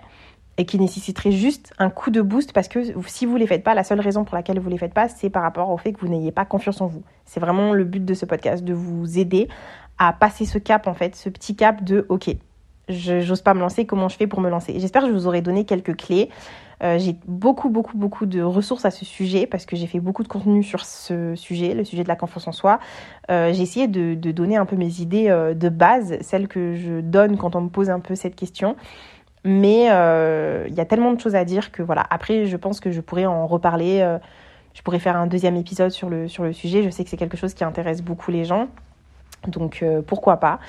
et 0.58 0.66
qui 0.66 0.80
nécessiteraient 0.80 1.32
juste 1.32 1.74
un 1.80 1.90
coup 1.90 2.12
de 2.12 2.22
boost 2.22 2.54
parce 2.54 2.68
que 2.68 2.80
si 3.08 3.26
vous 3.26 3.36
les 3.36 3.48
faites 3.48 3.64
pas, 3.64 3.74
la 3.74 3.84
seule 3.84 4.00
raison 4.00 4.24
pour 4.24 4.36
laquelle 4.36 4.60
vous 4.60 4.70
les 4.70 4.78
faites 4.78 4.94
pas, 4.94 5.10
c'est 5.10 5.30
par 5.30 5.44
rapport 5.44 5.70
au 5.70 5.78
fait 5.78 5.92
que 5.92 6.00
vous 6.00 6.08
n'ayez 6.08 6.32
pas 6.32 6.46
confiance 6.46 6.80
en 6.82 6.88
vous. 6.88 7.04
C'est 7.26 7.40
vraiment 7.40 7.74
le 7.74 7.84
but 7.84 8.04
de 8.04 8.14
ce 8.14 8.26
podcast, 8.26 8.64
de 8.64 8.74
vous 8.74 9.20
aider 9.20 9.50
à 9.98 10.14
passer 10.14 10.46
ce 10.46 10.58
cap 10.58 10.88
en 10.88 10.94
fait, 10.94 11.16
ce 11.16 11.30
petit 11.30 11.56
cap 11.56 11.84
de 11.84 12.06
ok, 12.10 12.36
je 12.90 13.28
n'ose 13.28 13.42
pas 13.42 13.54
me 13.54 13.60
lancer, 13.60 13.86
comment 13.86 14.10
je 14.10 14.16
fais 14.16 14.28
pour 14.28 14.42
me 14.42 14.50
lancer. 14.50 14.74
J'espère 14.80 15.04
que 15.04 15.08
je 15.10 15.14
vous 15.14 15.28
aurai 15.28 15.42
donné 15.42 15.66
quelques 15.66 15.96
clés. 15.96 16.30
Euh, 16.84 16.98
j'ai 17.00 17.16
beaucoup, 17.26 17.70
beaucoup, 17.70 17.98
beaucoup 17.98 18.26
de 18.26 18.42
ressources 18.42 18.86
à 18.86 18.92
ce 18.92 19.06
sujet 19.06 19.48
parce 19.48 19.66
que 19.66 19.76
j'ai 19.76 19.88
fait 19.88 20.00
beaucoup 20.00 20.24
de 20.24 20.28
contenu 20.28 20.62
sur 20.62 20.84
ce 20.84 21.36
sujet, 21.36 21.74
le 21.74 21.84
sujet 21.84 22.04
de 22.04 22.08
la 22.08 22.16
confiance 22.16 22.48
en 22.48 22.52
soi. 22.52 22.80
Euh, 23.32 23.54
j'ai 23.54 23.62
essayé 23.62 23.88
de, 23.88 24.14
donner 24.32 24.58
un 24.58 24.66
peu 24.66 24.76
mes 24.76 25.02
idées 25.02 25.30
euh, 25.30 25.54
de 25.54 25.70
base, 25.70 26.18
celles 26.22 26.48
que 26.48 26.76
je 26.76 27.00
donne 27.00 27.38
quand 27.38 27.56
on 27.56 27.62
me 27.62 27.70
pose 27.70 27.90
un 27.90 28.00
peu 28.00 28.16
cette 28.16 28.36
question. 28.36 28.76
Mais 29.44 29.86
il 29.86 30.74
y 30.74 30.80
a 30.80 30.86
tellement 30.86 31.14
de 31.14 31.20
choses 31.20 31.36
à 31.36 31.46
dire 31.46 31.72
que 31.72 31.84
voilà. 31.84 32.04
Après, 32.10 32.46
je 32.48 32.58
pense 32.58 32.80
que 32.80 32.92
je 32.92 33.00
pourrais 33.00 33.28
en 33.28 33.46
reparler. 33.46 34.18
je 34.74 34.82
pourrais 34.82 34.98
faire 34.98 35.16
un 35.18 35.28
deuxième 35.28 35.56
épisode 35.56 35.92
sur 35.92 36.10
le, 36.10 36.28
sur 36.28 36.44
le 36.44 36.52
sujet. 36.52 36.82
Je 36.82 36.90
sais 36.90 37.04
que 37.04 37.12
c'est 37.12 37.18
quelque 37.18 37.38
chose 37.38 37.54
qui 37.54 37.64
intéresse 37.64 38.02
beaucoup 38.02 38.32
les 38.32 38.44
gens. 38.44 38.70
Donc 39.50 39.80
euh, 39.82 40.02
pourquoi 40.02 40.38
pas. 40.38 40.60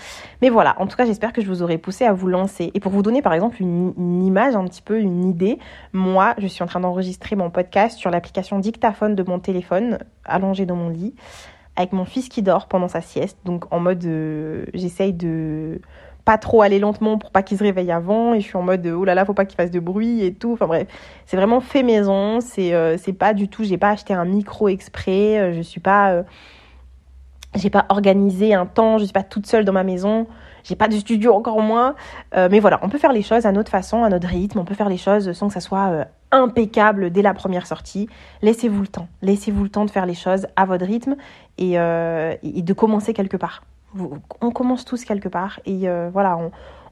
Mais 0.43 0.49
voilà, 0.49 0.75
en 0.79 0.87
tout 0.87 0.97
cas 0.97 1.05
j'espère 1.05 1.33
que 1.33 1.43
je 1.43 1.47
vous 1.47 1.63
aurai 1.63 1.79
poussé 1.79 2.05
à 2.05 2.13
vous 2.13 2.29
lancer. 2.29 2.71
Et 2.75 2.81
pour 2.81 2.93
vous 2.93 3.03
donner 3.03 3.23
par 3.23 3.33
exemple 3.33 3.61
une, 3.61 4.23
image, 4.23 4.55
un 4.55 4.65
petit 4.65 4.83
peu 4.83 4.99
une 4.99 5.25
idée, 5.25 5.59
moi 5.93 6.35
je 6.39 6.47
suis 6.47 6.63
en 6.63 6.67
train 6.67 6.81
d'enregistrer 6.81 7.37
mon 7.37 7.51
podcast 7.51 7.99
sur 7.99 8.11
l'application 8.11 8.59
dictaphone 8.59 9.15
de 9.15 9.23
mon 9.23 9.39
téléphone, 9.39 9.99
allongé 10.25 10.67
dans 10.67 10.77
mon 10.77 10.89
lit, 10.89 11.15
avec 11.77 11.93
mon 11.93 12.05
fils 12.05 12.29
qui 12.29 12.43
dort 12.43 12.67
pendant 12.67 12.89
sa 12.89 13.01
sieste. 13.01 13.39
Donc 13.45 13.73
en 13.73 13.81
mode 13.81 14.05
euh, 14.05 14.65
j'essaye 14.75 15.13
de 15.13 15.81
pas 16.25 16.39
trop 16.39 16.63
aller 16.63 16.81
lentement 16.81 17.19
pour 17.19 17.31
pas 17.31 17.43
qu'il 17.43 17.57
se 17.57 17.63
réveille 17.63 17.93
avant. 17.93 18.35
Et 18.35 18.41
je 18.41 18.47
suis 18.47 18.57
en 18.57 18.63
mode 18.63 18.87
oh 18.87 19.05
là 19.05 19.15
là, 19.15 19.25
faut 19.25 19.35
pas 19.35 19.45
qu'il 19.45 19.57
fasse 19.57 19.71
de 19.71 19.81
bruit 19.81 20.25
et 20.25 20.35
tout. 20.35 20.53
Enfin 20.53 20.67
bref, 20.67 20.89
c'est 21.25 21.37
vraiment 21.37 21.61
fait 21.61 21.83
maison. 21.83 22.41
C'est 22.41 22.75
euh, 22.75 22.97
c'est 22.99 23.13
pas 23.13 23.33
du 23.33 23.49
tout. 23.49 23.65
J'ai 23.65 23.79
pas 23.79 23.91
acheté 23.91 24.13
un 24.15 24.25
micro 24.25 24.69
exprès. 24.69 25.53
Je 25.55 25.61
suis 25.63 25.81
pas. 25.81 26.25
Euh, 27.57 27.61
j'ai 27.61 27.71
pas 27.71 27.87
organisé 27.89 28.55
un 28.55 28.67
temps. 28.67 28.99
Je 28.99 29.05
suis 29.05 29.13
pas 29.13 29.23
toute 29.23 29.47
seule 29.47 29.65
dans 29.65 29.73
ma 29.73 29.85
maison. 29.85 30.27
J'ai 30.65 30.77
pas 30.77 30.89
de 30.89 30.95
studio 30.95 31.33
encore 31.33 31.61
moins. 31.61 31.95
mais 32.35 32.59
voilà, 32.59 32.81
on 32.83 32.89
peut 32.89 32.99
faire 32.99 33.13
les 33.13 33.23
choses 33.23 33.47
à 33.47 33.53
notre 33.53 33.71
façon, 33.71 34.03
à 34.03 34.09
notre 34.09 34.27
rythme. 34.27 34.59
On 34.59 34.65
peut 34.65 34.75
faire 34.75 34.89
les 34.89 34.97
choses 34.97 35.33
sans 35.33 35.47
que 35.47 35.55
ça 35.55 35.61
soit 35.61 36.07
impeccable 36.33 37.11
dès 37.11 37.23
la 37.23 37.35
première 37.35 37.69
sortie. 37.69 38.09
Laissez-vous 38.43 38.81
le 38.81 38.89
temps. 38.89 39.07
Laissez-vous 39.23 39.63
le 39.63 39.69
temps 39.69 39.85
de 39.85 39.93
faire 39.93 40.07
les 40.07 40.15
choses 40.15 40.49
à 40.57 40.65
votre 40.65 40.85
rythme 40.85 41.15
et, 41.59 41.75
et 41.75 42.63
de 42.63 42.73
commencer 42.73 43.13
quelque 43.13 43.37
part 43.37 43.63
on 44.41 44.51
commence 44.51 44.85
tous 44.85 45.05
quelque 45.05 45.29
part 45.29 45.61
et 45.65 45.89
euh, 45.89 46.11
voilà, 46.13 46.39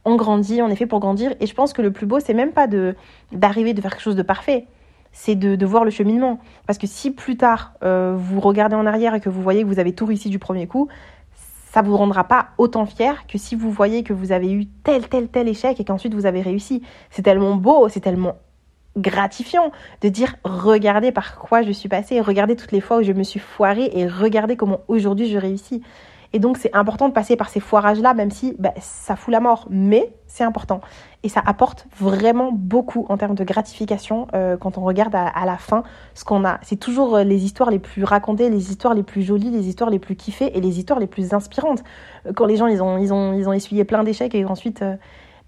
on, 0.04 0.16
grandit, 0.16 0.62
on 0.62 0.68
est 0.68 0.76
fait 0.76 0.86
pour 0.86 1.00
grandir. 1.00 1.32
Et 1.40 1.46
je 1.46 1.54
pense 1.54 1.72
que 1.72 1.82
le 1.82 1.92
plus 1.92 2.06
beau, 2.06 2.20
c'est 2.20 2.34
même 2.34 2.52
pas 2.52 2.66
de 2.66 2.94
d'arriver 3.32 3.74
de 3.74 3.80
faire 3.80 3.92
quelque 3.92 4.02
chose 4.02 4.16
de 4.16 4.22
parfait, 4.22 4.66
c'est 5.14 5.36
de, 5.36 5.64
voir 5.64 5.84
le 5.84 5.90
cheminement. 5.90 6.40
Parce 6.66 6.78
que 6.78 6.86
si 6.86 7.10
plus 7.10 7.38
tard 7.38 7.72
euh, 7.82 8.14
vous 8.18 8.40
regardez 8.40 8.76
en 8.76 8.84
arrière 8.84 9.14
et 9.14 9.20
que 9.20 9.30
vous 9.30 9.40
voyez 9.40 9.62
que 9.62 9.68
vous 9.68 9.78
avez 9.78 9.94
tout 9.94 10.04
réussi 10.04 10.28
du 10.28 10.38
premier 10.38 10.66
coup, 10.66 10.88
ça 11.72 11.80
vous 11.82 11.96
rendra 11.96 12.24
pas 12.24 12.48
autant 12.58 12.84
fier 12.84 13.26
que 13.26 13.38
si 13.38 13.54
vous 13.54 13.70
voyez 13.70 14.02
que 14.02 14.12
vous 14.12 14.32
avez 14.32 14.52
eu 14.52 14.66
tel 14.66 15.08
tel 15.08 15.28
tel 15.28 15.48
échec 15.48 15.80
et 15.80 15.84
qu'ensuite 15.84 16.14
vous 16.14 16.26
avez 16.26 16.42
réussi. 16.42 16.82
C'est 17.10 17.22
tellement 17.22 17.54
beau, 17.54 17.88
c'est 17.88 18.00
tellement 18.00 18.36
gratifiant 18.96 19.72
de 20.02 20.08
dire 20.08 20.36
regardez 20.44 21.10
par 21.10 21.36
quoi 21.38 21.62
je 21.62 21.72
suis 21.72 21.88
passée, 21.88 22.20
regardez 22.20 22.54
toutes 22.56 22.72
les 22.72 22.80
fois 22.80 22.98
où 22.98 23.02
je 23.02 23.12
me 23.12 23.22
suis 23.22 23.40
foirée 23.40 23.90
et 23.94 24.06
regardez 24.06 24.56
comment 24.56 24.80
aujourd'hui 24.88 25.28
je 25.28 25.38
réussis. 25.38 25.82
Et 26.34 26.40
donc, 26.40 26.58
c'est 26.58 26.74
important 26.74 27.08
de 27.08 27.14
passer 27.14 27.36
par 27.36 27.48
ces 27.48 27.60
foirages-là, 27.60 28.12
même 28.12 28.32
si 28.32 28.56
bah, 28.58 28.74
ça 28.80 29.14
fout 29.14 29.30
la 29.30 29.38
mort. 29.38 29.68
Mais 29.70 30.12
c'est 30.26 30.42
important. 30.42 30.80
Et 31.22 31.28
ça 31.28 31.40
apporte 31.46 31.86
vraiment 31.96 32.50
beaucoup 32.52 33.06
en 33.08 33.16
termes 33.16 33.36
de 33.36 33.44
gratification 33.44 34.26
euh, 34.34 34.56
quand 34.56 34.76
on 34.76 34.80
regarde 34.80 35.14
à, 35.14 35.46
la 35.46 35.56
fin 35.56 35.84
ce 36.14 36.24
qu'on 36.24 36.44
a. 36.44 36.58
C'est 36.62 36.74
toujours 36.74 37.14
euh, 37.14 37.22
les 37.22 37.44
histoires 37.44 37.70
les 37.70 37.78
plus 37.78 38.02
racontées, 38.02 38.50
les 38.50 38.72
histoires 38.72 38.94
les 38.94 39.04
plus 39.04 39.22
jolies, 39.22 39.50
les 39.50 39.68
histoires 39.68 39.90
les 39.90 40.00
plus 40.00 40.16
kiffées 40.16 40.58
et 40.58 40.60
les 40.60 40.80
histoires 40.80 40.98
les 40.98 41.06
plus 41.06 41.34
inspirantes. 41.34 41.84
Euh, 42.26 42.32
quand 42.34 42.46
les 42.46 42.56
gens, 42.56 42.66
ils 42.66 42.82
ont, 42.82 42.98
ils 42.98 43.12
ont, 43.12 43.32
ils 43.32 43.48
ont 43.48 43.52
essuyé 43.52 43.84
plein 43.84 44.02
d'échecs 44.02 44.34
et 44.34 44.44
ensuite... 44.44 44.84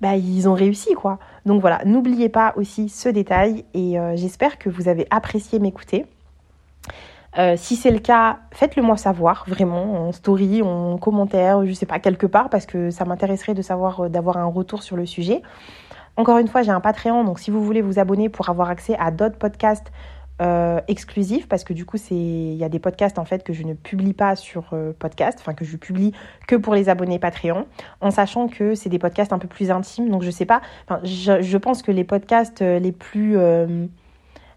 bah, 0.01 0.15
ils 0.15 0.49
ont 0.49 0.55
réussi 0.55 0.95
quoi. 0.95 1.19
Donc 1.47 1.61
voilà, 1.61 1.81
n'oubliez 1.85 2.29
pas 2.29 2.53
aussi 2.57 2.89
ce 2.89 3.09
détail 3.09 3.65
et 3.75 3.97
j'espère 4.15 4.59
que 4.59 4.69
vous 4.69 4.89
avez 4.89 5.07
apprécié 5.11 5.59
m'écouter. 5.59 6.05
Euh, 7.39 7.55
si 7.57 7.77
c'est 7.77 7.91
le 7.91 7.99
cas, 7.99 8.39
faites-le 8.53 8.83
moi 8.83 8.97
savoir, 8.97 9.45
vraiment, 9.47 10.09
en 10.09 10.13
story, 10.13 10.63
en 10.63 10.97
commentaire, 10.97 11.67
je 11.67 11.73
sais 11.73 11.87
pas, 11.87 11.99
quelque 11.99 12.27
part, 12.27 12.49
parce 12.49 12.65
que 12.65 12.91
ça 12.91 13.05
m'intéresserait 13.05 13.55
de 13.55 13.63
savoir, 13.63 14.05
euh, 14.05 14.09
d'avoir 14.09 14.39
un 14.39 14.47
retour 14.47 14.83
sur 14.83 14.97
le 14.97 15.05
sujet. 15.05 15.43
Encore 16.17 16.39
une 16.39 16.49
fois, 16.49 16.63
j'ai 16.63 16.71
un 16.71 16.81
Patreon, 16.81 17.25
donc 17.25 17.39
si 17.39 17.51
vous 17.51 17.63
voulez 17.63 17.83
vous 17.83 17.99
abonner 17.99 18.31
pour 18.31 18.49
avoir 18.49 18.71
accès 18.71 18.97
à 18.99 19.11
d'autres 19.11 19.37
podcasts 19.37 19.93
euh, 20.41 20.81
exclusifs, 20.89 21.47
parce 21.47 21.63
que 21.63 21.75
du 21.75 21.85
coup, 21.85 21.99
il 22.11 22.55
y 22.55 22.65
a 22.65 22.71
des 22.71 22.79
podcasts 22.79 23.19
en 23.19 23.27
fait 23.27 23.43
que 23.43 23.53
je 23.53 23.65
ne 23.65 23.75
publie 23.75 24.15
pas 24.15 24.35
sur 24.35 24.75
podcast, 24.99 25.39
enfin 25.41 25.53
que 25.53 25.65
je 25.67 25.77
publie 25.77 26.13
que 26.47 26.57
pour 26.57 26.75
les 26.75 26.89
abonnés 26.89 27.19
Patreon, 27.19 27.67
en 28.01 28.11
sachant 28.11 28.49
que 28.49 28.75
c'est 28.75 28.89
des 28.89 28.99
podcasts 28.99 29.35
un 29.35 29.39
peu 29.39 29.49
plus 29.49 29.71
intimes. 29.71 30.09
Donc 30.09 30.23
je 30.23 30.31
sais 30.31 30.47
pas, 30.47 30.63
je, 31.05 31.43
je, 31.43 31.59
pense 31.59 31.83
que 31.83 31.93
les 31.93 32.05
podcasts 32.05 32.61
les 32.61 32.93
plus 32.93 33.37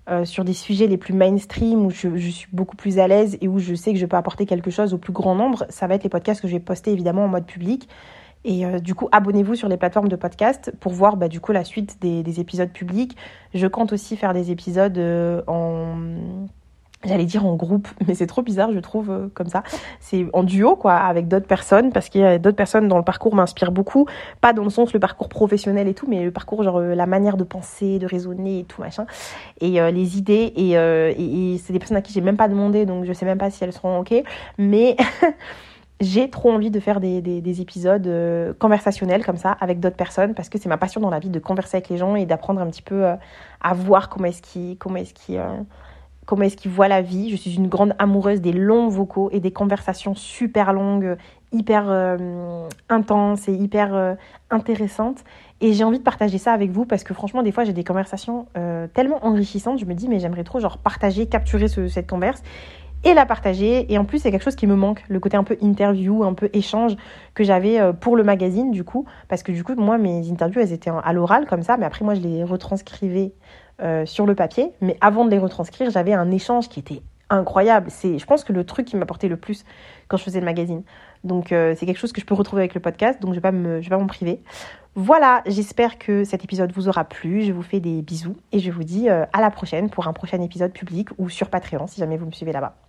euh, 0.10 0.26
sur 0.26 0.44
des 0.44 0.54
sujets 0.54 0.88
les 0.88 0.98
plus 0.98 1.14
mainstream 1.14 1.86
où 1.86 1.92
je, 1.92 2.18
suis 2.18 2.48
beaucoup 2.52 2.76
plus 2.76 3.00
à 3.00 3.08
l'aise 3.08 3.38
et 3.42 3.48
où 3.48 3.60
je 3.60 3.76
sais 3.76 3.94
que 3.94 4.00
je 4.00 4.06
peux 4.06 4.18
apporter 4.18 4.46
quelque 4.46 4.72
chose 4.72 4.94
au 4.94 4.98
plus 4.98 5.14
grand 5.14 5.36
nombre, 5.36 5.66
ça 5.70 5.88
va 5.88 5.96
être 5.96 6.04
les 6.04 6.10
podcasts 6.10 6.42
que 6.42 6.48
je 6.48 6.54
vais 6.54 6.60
poster 6.60 6.92
évidemment 6.92 7.26
en 7.26 7.28
mode 7.28 7.46
public. 7.46 7.88
Et 8.46 8.66
euh, 8.66 8.80
du 8.80 8.96
coup, 8.96 9.10
abonnez-vous 9.12 9.56
sur 9.56 9.68
les 9.68 9.78
plateformes 9.78 10.08
de 10.08 10.16
podcast 10.16 10.74
pour 10.80 10.94
voir 10.94 11.18
bah, 11.18 11.28
du 11.28 11.40
coup 11.40 11.52
la 11.52 11.64
suite 11.64 11.98
des, 12.02 12.40
épisodes 12.40 12.72
publics. 12.72 13.18
Je 13.54 13.68
compte 13.68 13.94
aussi 13.94 14.16
faire 14.16 14.34
des 14.34 14.52
épisodes 14.52 14.98
euh, 14.98 15.42
en 15.48 15.96
j'allais 17.06 17.26
dire 17.26 17.46
en 17.46 17.56
groupe, 17.56 17.88
mais 18.08 18.14
c'est 18.14 18.28
trop 18.28 18.42
bizarre, 18.42 18.72
je 18.72 18.80
trouve, 18.80 19.10
euh, 19.10 19.28
comme 19.34 19.48
ça. 19.48 19.64
C'est 20.00 20.26
en 20.34 20.44
duo, 20.44 20.76
quoi, 20.76 20.96
avec 20.96 21.28
d'autres 21.28 21.48
personnes, 21.48 21.92
parce 21.92 22.10
qu'il 22.10 22.22
y 22.22 22.26
a 22.26 22.38
d'autres 22.40 22.58
personnes 22.58 22.88
dont 22.88 22.98
le 22.98 23.04
parcours 23.04 23.36
m'inspire 23.36 23.72
beaucoup. 23.72 24.06
Pas 24.42 24.54
dans 24.54 24.64
le 24.64 24.70
sens 24.70 24.94
le 24.94 25.00
parcours 25.00 25.30
professionnel 25.30 25.88
et 25.88 25.94
tout, 25.94 26.08
mais 26.08 26.24
le 26.24 26.32
parcours, 26.32 26.64
genre 26.64 26.78
euh, 26.78 26.96
la 26.96 27.06
manière 27.06 27.38
de 27.38 27.44
penser, 27.44 28.00
de 28.00 28.06
raisonner 28.06 28.60
et 28.60 28.64
tout, 28.64 28.82
machin. 28.82 29.06
Et 29.62 29.80
euh, 29.82 29.92
les 29.92 30.18
idées, 30.18 30.54
et, 30.56 30.72
et, 30.74 31.58
c'est 31.60 31.74
des 31.74 31.80
personnes 31.80 31.98
à 31.98 32.02
qui 32.02 32.14
j'ai 32.14 32.22
même 32.22 32.38
pas 32.38 32.48
demandé, 32.48 32.86
donc 32.86 33.06
je 33.06 33.14
sais 33.14 33.26
même 33.26 33.38
pas 33.38 33.50
si 33.50 33.64
elles 33.64 33.74
seront 33.74 34.00
OK. 34.00 34.14
Mais 34.58 34.96
j'ai 36.02 36.30
trop 36.30 36.52
envie 36.52 36.72
de 36.72 36.80
faire 36.80 37.00
des, 37.00 37.22
des, 37.22 37.42
des 37.42 37.62
épisodes 37.62 38.10
conversationnels 38.60 39.26
comme 39.26 39.38
ça, 39.38 39.52
avec 39.60 39.80
d'autres 39.80 39.96
personnes, 39.96 40.34
parce 40.34 40.50
que 40.50 40.58
c'est 40.58 40.70
ma 40.70 40.78
passion 40.78 41.02
dans 41.02 41.10
la 41.10 41.20
vie 41.20 41.30
de 41.30 41.40
converser 41.40 41.78
avec 41.78 41.90
les 41.90 41.98
gens 41.98 42.16
et 42.16 42.26
d'apprendre 42.26 42.62
un 42.62 42.68
petit 42.68 42.82
peu 42.82 43.06
à 43.06 43.74
voir. 43.74 44.10
Comment 44.10 44.28
est-ce 44.28 44.42
qu'ils 44.42 44.78
comment 46.30 46.44
est-ce 46.44 46.58
qu'ils 46.58 46.70
voient 46.70 46.88
la 46.88 47.02
vie. 47.02 47.32
Je 47.32 47.36
suis 47.36 47.56
une 47.56 47.68
grande 47.68 47.96
amoureuse 47.98 48.40
des 48.40 48.52
longs 48.52 48.88
vocaux 48.88 49.32
et 49.32 49.40
des 49.40 49.50
conversations 49.50 50.14
super 50.14 50.74
longues, 50.74 51.18
hyper 51.52 51.86
euh, 51.88 52.70
intenses 52.88 53.50
et 53.50 53.54
hyper 53.54 53.96
euh, 53.96 54.14
intéressantes. 54.52 55.24
Et 55.60 55.74
j'ai 55.74 55.84
envie 55.84 55.98
de 55.98 56.04
partager 56.04 56.38
ça 56.38 56.54
avec 56.54 56.70
vous 56.70 56.86
parce 56.86 57.04
que 57.04 57.16
franchement, 57.16 57.42
des 57.42 57.52
fois, 57.52 57.64
j'ai 57.64 57.74
des 57.74 57.84
conversations 57.84 58.46
euh, 58.60 58.86
tellement 58.94 59.26
enrichissantes. 59.26 59.80
Je 59.80 59.86
me 59.86 59.96
dis, 59.96 60.08
mais 60.08 60.20
j'aimerais 60.20 60.44
trop 60.44 60.60
genre 60.60 60.78
partager, 60.78 61.26
capturer 61.26 61.68
cette 61.68 62.08
converse 62.08 62.44
et 63.04 63.16
la 63.16 63.26
partager. 63.26 63.92
Et 63.92 63.98
en 63.98 64.06
plus, 64.06 64.20
c'est 64.20 64.30
quelque 64.30 64.44
chose 64.44 64.56
qui 64.56 64.68
me 64.68 64.76
manque, 64.76 65.04
le 65.10 65.20
côté 65.20 65.36
un 65.36 65.44
peu 65.44 65.58
interview, 65.62 66.24
un 66.24 66.36
peu 66.36 66.52
échange 66.54 66.96
que 67.34 67.44
j'avais 67.44 67.80
pour 68.02 68.16
le 68.16 68.24
magazine, 68.24 68.70
du 68.70 68.84
coup. 68.84 69.08
Parce 69.30 69.42
que 69.42 69.52
du 69.52 69.64
coup, 69.64 69.74
moi, 69.74 69.98
mes 69.98 70.30
interviews, 70.30 70.62
elles 70.62 70.74
étaient 70.74 70.92
à 70.92 71.12
l'oral 71.12 71.48
comme 71.48 71.64
ça, 71.64 71.76
mais 71.78 71.88
après, 71.88 72.06
moi, 72.06 72.14
je 72.14 72.22
les 72.22 72.44
retranscrivais 72.44 73.34
euh, 73.82 74.06
sur 74.06 74.26
le 74.26 74.36
papier, 74.36 74.72
mais 74.82 74.98
avant 75.02 75.26
de 75.26 75.32
les 75.32 75.40
retranscrire, 75.40 75.90
j'avais 75.90 76.14
un 76.14 76.32
échange 76.32 76.70
qui 76.70 76.80
était 76.80 77.02
incroyable. 77.30 77.88
C'est, 77.90 78.18
je 78.18 78.26
pense 78.26 78.44
que 78.44 78.54
le 78.54 78.64
truc 78.64 78.88
qui 78.88 78.96
m'apportait 78.96 79.28
le 79.28 79.38
plus 79.38 79.64
quand 80.08 80.18
je 80.18 80.24
faisais 80.24 80.40
le 80.40 80.46
magazine. 80.46 80.84
Donc 81.24 81.52
euh, 81.52 81.76
c'est 81.78 81.86
quelque 81.86 81.98
chose 82.00 82.12
que 82.12 82.22
je 82.22 82.26
peux 82.26 82.34
retrouver 82.34 82.62
avec 82.62 82.74
le 82.74 82.80
podcast, 82.80 83.22
donc 83.22 83.32
je 83.32 83.36
vais 83.36 83.42
pas 83.42 83.52
me, 83.52 83.82
je 83.82 83.90
vais 83.90 83.96
pas 83.96 84.02
m'en 84.02 84.08
priver. 84.08 84.42
Voilà, 84.96 85.44
j'espère 85.46 85.98
que 85.98 86.24
cet 86.24 86.44
épisode 86.44 86.72
vous 86.72 86.88
aura 86.90 87.06
plu. 87.06 87.44
Je 87.44 87.52
vous 87.52 87.62
fais 87.62 87.80
des 87.80 88.02
bisous 88.02 88.36
et 88.52 88.60
je 88.60 88.72
vous 88.72 88.84
dis 88.84 89.10
euh, 89.10 89.26
à 89.34 89.42
la 89.42 89.52
prochaine 89.52 89.90
pour 89.90 90.08
un 90.08 90.14
prochain 90.14 90.42
épisode 90.42 90.72
public 90.72 91.10
ou 91.18 91.30
sur 91.30 91.50
Patreon 91.50 91.88
si 91.88 92.00
jamais 92.00 92.18
vous 92.18 92.26
me 92.26 92.32
suivez 92.32 92.52
là-bas. 92.52 92.89